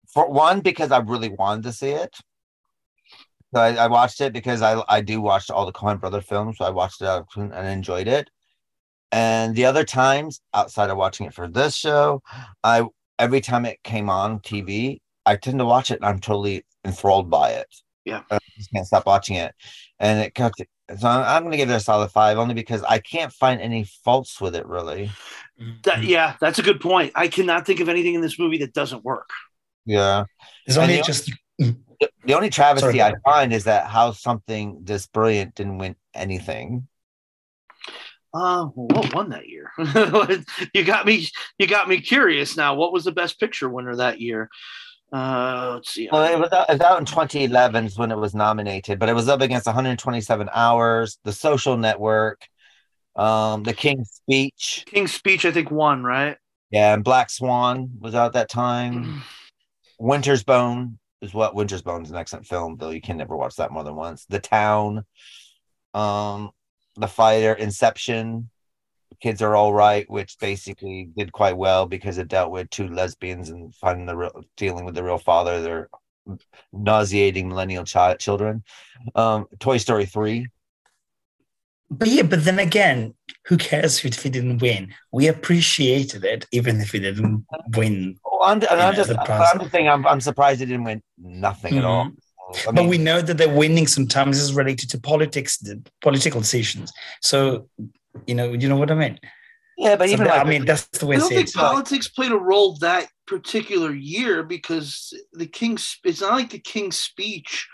[0.08, 2.14] For one, because I really wanted to see it.
[3.54, 6.58] So I, I watched it because I I do watch all the Coen Brother films,
[6.58, 8.30] so I watched it and enjoyed it.
[9.10, 12.22] And the other times, outside of watching it for this show,
[12.62, 12.84] I
[13.18, 17.30] every time it came on TV, I tend to watch it and I'm totally enthralled
[17.30, 17.74] by it.
[18.04, 19.54] Yeah, I just can't stop watching it,
[19.98, 20.62] and it kept.
[20.98, 23.60] So I'm, I'm going to give it a solid five, only because I can't find
[23.60, 25.10] any faults with it, really.
[25.82, 26.04] That, mm-hmm.
[26.04, 27.12] yeah, that's a good point.
[27.14, 29.28] I cannot think of anything in this movie that doesn't work.
[29.84, 30.24] Yeah.
[30.66, 31.32] There's And only just
[32.00, 33.02] The, the only travesty Sorry.
[33.02, 36.86] I find is that how something this brilliant didn't win anything.
[38.34, 39.72] Uh, what won that year?
[40.74, 41.28] you got me.
[41.58, 42.74] You got me curious now.
[42.74, 44.50] What was the best picture winner that year?
[45.12, 46.08] Uh, let's see.
[46.12, 49.08] Well, it was, out, it was out in 2011 is when it was nominated, but
[49.08, 52.46] it was up against 127 Hours, The Social Network,
[53.16, 54.84] um, The King's Speech.
[54.86, 56.36] King's Speech, I think, won, right?
[56.70, 59.22] Yeah, and Black Swan was out that time.
[59.98, 63.56] Winter's Bone is what Winter's Bone is an excellent film, though you can never watch
[63.56, 64.24] that more than once.
[64.26, 65.04] The Town,
[65.94, 66.50] um,
[66.96, 68.50] The Fighter, Inception,
[69.20, 73.48] Kids Are All Right, which basically did quite well because it dealt with two lesbians
[73.48, 75.88] and finding the real dealing with the real father, their
[76.72, 78.62] nauseating millennial child children.
[79.14, 80.46] Um, Toy Story 3.
[81.90, 83.14] But yeah, but then again,
[83.46, 84.92] who cares if it didn't win?
[85.10, 88.18] We appreciated it, even if it didn't win.
[88.26, 90.84] Oh, I'm, and I'm Yeah, just, the I'm just saying, I'm, I'm surprised it didn't
[90.84, 92.04] win nothing at all.
[92.06, 92.68] Mm-hmm.
[92.68, 96.92] I but we know that the winning sometimes is related to politics, the political decisions.
[97.20, 97.68] So,
[98.26, 99.18] you know, you know what I mean?
[99.76, 101.34] Yeah, but So even that- like- I mean, that's the way I I don't see
[101.36, 101.54] think it.
[101.54, 105.98] politics played a role that particular year because the King's.
[106.04, 107.68] It's not like the King's Speech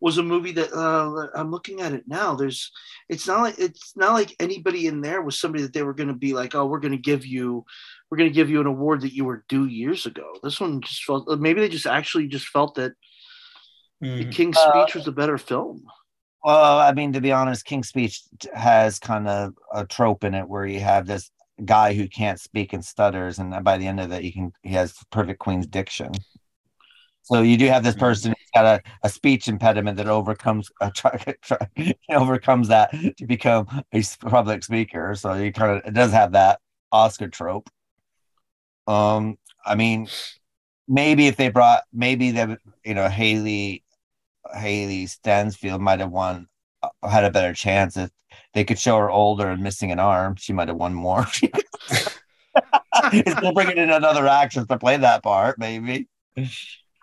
[0.00, 2.34] was a movie that uh, I'm looking at it now.
[2.34, 2.70] There's.
[3.08, 6.08] It's not like it's not like anybody in there was somebody that they were going
[6.08, 7.64] to be like, oh, we're going to give you,
[8.10, 10.34] we're going to give you an award that you were due years ago.
[10.42, 12.92] This one just felt maybe they just actually just felt that
[14.00, 15.84] the King's Uh, Speech was a better film.
[16.44, 18.22] Well, I mean, to be honest, King's Speech
[18.54, 21.30] has kind of a trope in it where you have this
[21.64, 24.74] guy who can't speak and stutters, and by the end of it, he can he
[24.74, 26.12] has perfect Queen's diction.
[27.22, 30.90] So you do have this person who's got a, a speech impediment that overcomes uh,
[30.94, 31.68] try, try,
[32.10, 35.14] overcomes that to become a public speaker.
[35.14, 36.60] So you kind of it does have that
[36.92, 37.70] Oscar trope.
[38.86, 40.08] Um, I mean,
[40.86, 43.82] maybe if they brought maybe they you know Hailee
[44.54, 46.46] Hailee Steinfeld might have won
[46.82, 48.10] uh, had a better chance if
[48.54, 50.36] they could show her older and missing an arm.
[50.36, 51.26] She might have won more.
[53.12, 56.08] Of bringing in another actress to play that part, maybe.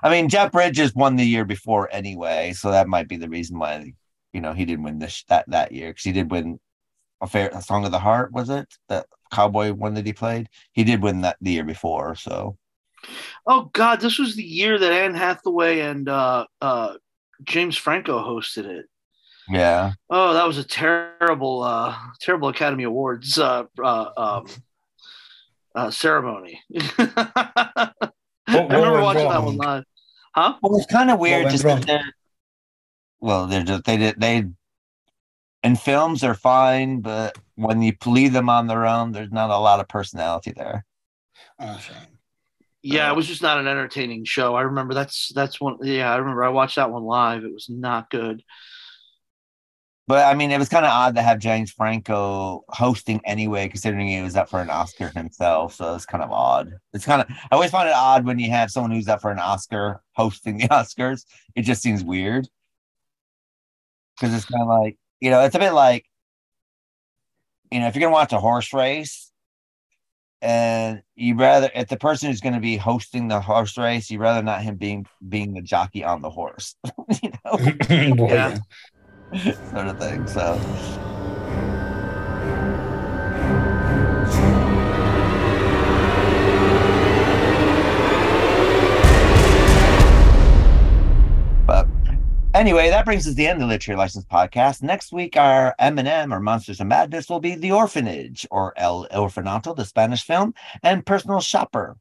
[0.05, 3.57] I mean, Jeff Bridges won the year before anyway, so that might be the reason
[3.57, 3.91] why
[4.33, 6.59] you know he didn't win this that that year because he did win
[7.21, 8.31] a fair a Song of the Heart.
[8.31, 10.47] Was it that cowboy one that he played?
[10.73, 12.55] He did win that the year before, so.
[13.47, 16.93] Oh God, this was the year that Anne Hathaway and uh, uh,
[17.43, 18.85] James Franco hosted it.
[19.49, 19.93] Yeah.
[20.11, 24.45] Oh, that was a terrible, uh, terrible Academy Awards uh, uh, um,
[25.73, 26.61] uh, ceremony.
[26.97, 27.91] I
[28.47, 29.83] remember watching that one live.
[30.35, 30.55] Huh?
[30.61, 31.45] Well, it's kind of weird.
[31.45, 32.13] went Just that they're,
[33.21, 34.43] well, they're just they did they.
[35.63, 39.57] In films, they're fine, but when you leave them on their own, there's not a
[39.57, 40.85] lot of personality there.
[42.83, 44.53] Yeah, it was just not an entertaining show.
[44.53, 45.77] I remember that's that's one.
[45.81, 47.43] Yeah, I remember I watched that one live.
[47.43, 48.43] It was not good.
[50.07, 54.07] But I mean, it was kind of odd to have James Franco hosting anyway, considering
[54.07, 55.73] he was up for an Oscar himself.
[55.73, 56.73] So it's kind of odd.
[56.93, 59.31] It's kind of I always find it odd when you have someone who's up for
[59.31, 61.25] an Oscar hosting the Oscars.
[61.55, 62.47] It just seems weird
[64.15, 66.05] because it's kind of like you know, it's a bit like
[67.71, 69.31] you know, if you're gonna watch a horse race,
[70.41, 74.19] and you rather if the person who's going to be hosting the horse race, you
[74.19, 76.75] rather not him being being the jockey on the horse,
[77.23, 77.57] you know,
[77.89, 78.59] yeah.
[79.71, 80.25] sort of thing.
[80.27, 80.59] So.
[91.67, 91.87] But
[92.53, 94.81] anyway, that brings us to the end of the Literary License podcast.
[94.81, 99.75] Next week, our M&M or Monsters of Madness will be The Orphanage or El Orfanato,
[99.75, 101.97] the Spanish film, and Personal Shopper.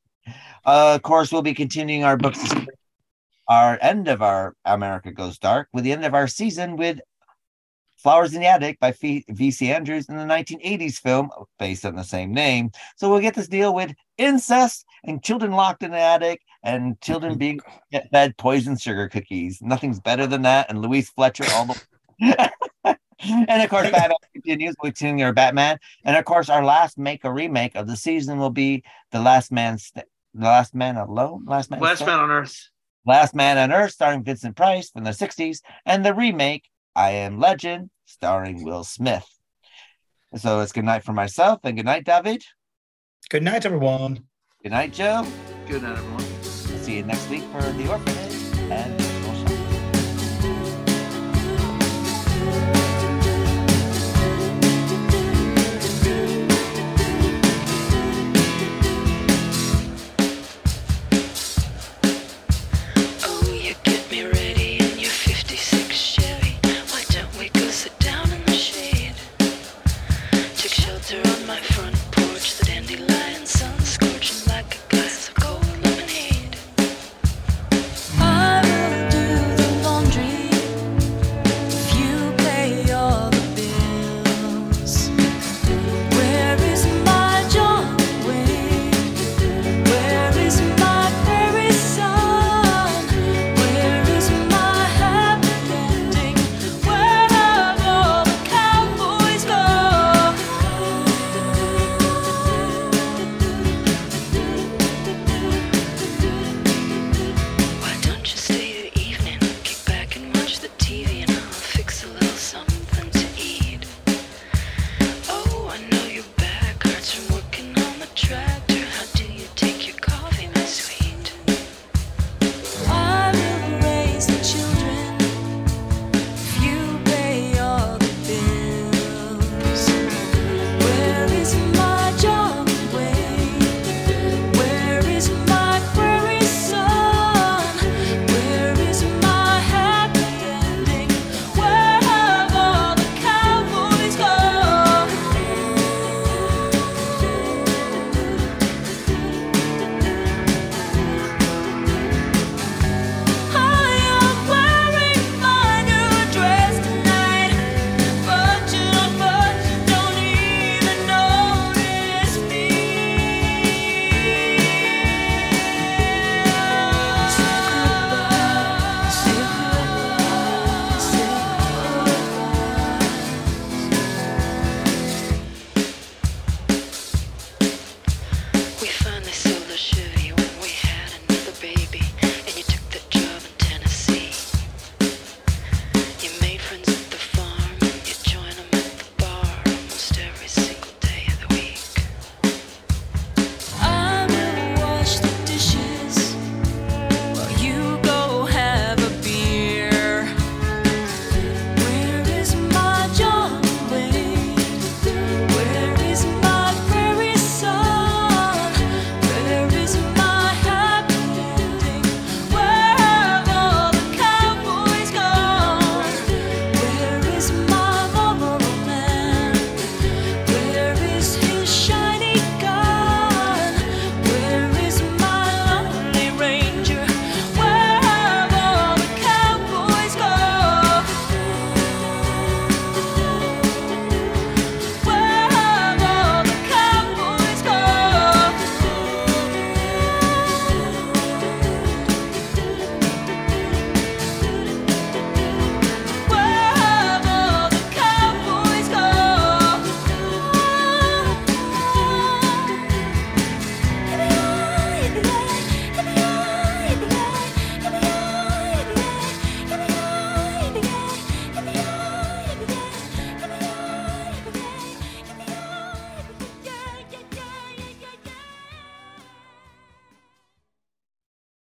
[0.65, 2.55] Uh, of course, we'll be continuing our books,
[3.49, 7.01] our end of our America Goes Dark with the end of our season with
[8.05, 9.73] Flowers in the Attic by V.C.
[9.73, 12.71] Andrews in the 1980s film based on the same name.
[12.97, 17.33] So we'll get this deal with incest and children locked in the attic and children
[17.33, 17.39] mm-hmm.
[17.39, 17.61] being
[18.13, 19.61] fed poison sugar cookies.
[19.63, 20.69] Nothing's better than that.
[20.69, 21.83] And Louise Fletcher all the
[23.19, 24.75] and of course, Batman continues.
[24.83, 28.39] We're seeing our Batman, and of course, our last make a remake of the season
[28.39, 32.31] will be the Last Man, St- the Last Man Alone, Last Man, Last Man on
[32.31, 32.69] Earth,
[33.07, 37.41] Last Man on Earth, starring Vincent Price from the '60s, and the remake I Am
[37.41, 39.27] Legend, starring Will Smith.
[40.37, 42.45] So it's good night for myself, and good night, David.
[43.31, 44.25] Good night, everyone.
[44.63, 45.27] Good night, Joe.
[45.69, 46.43] Good night, everyone.
[46.43, 48.35] See you next week for the orphanage
[48.71, 49.04] and.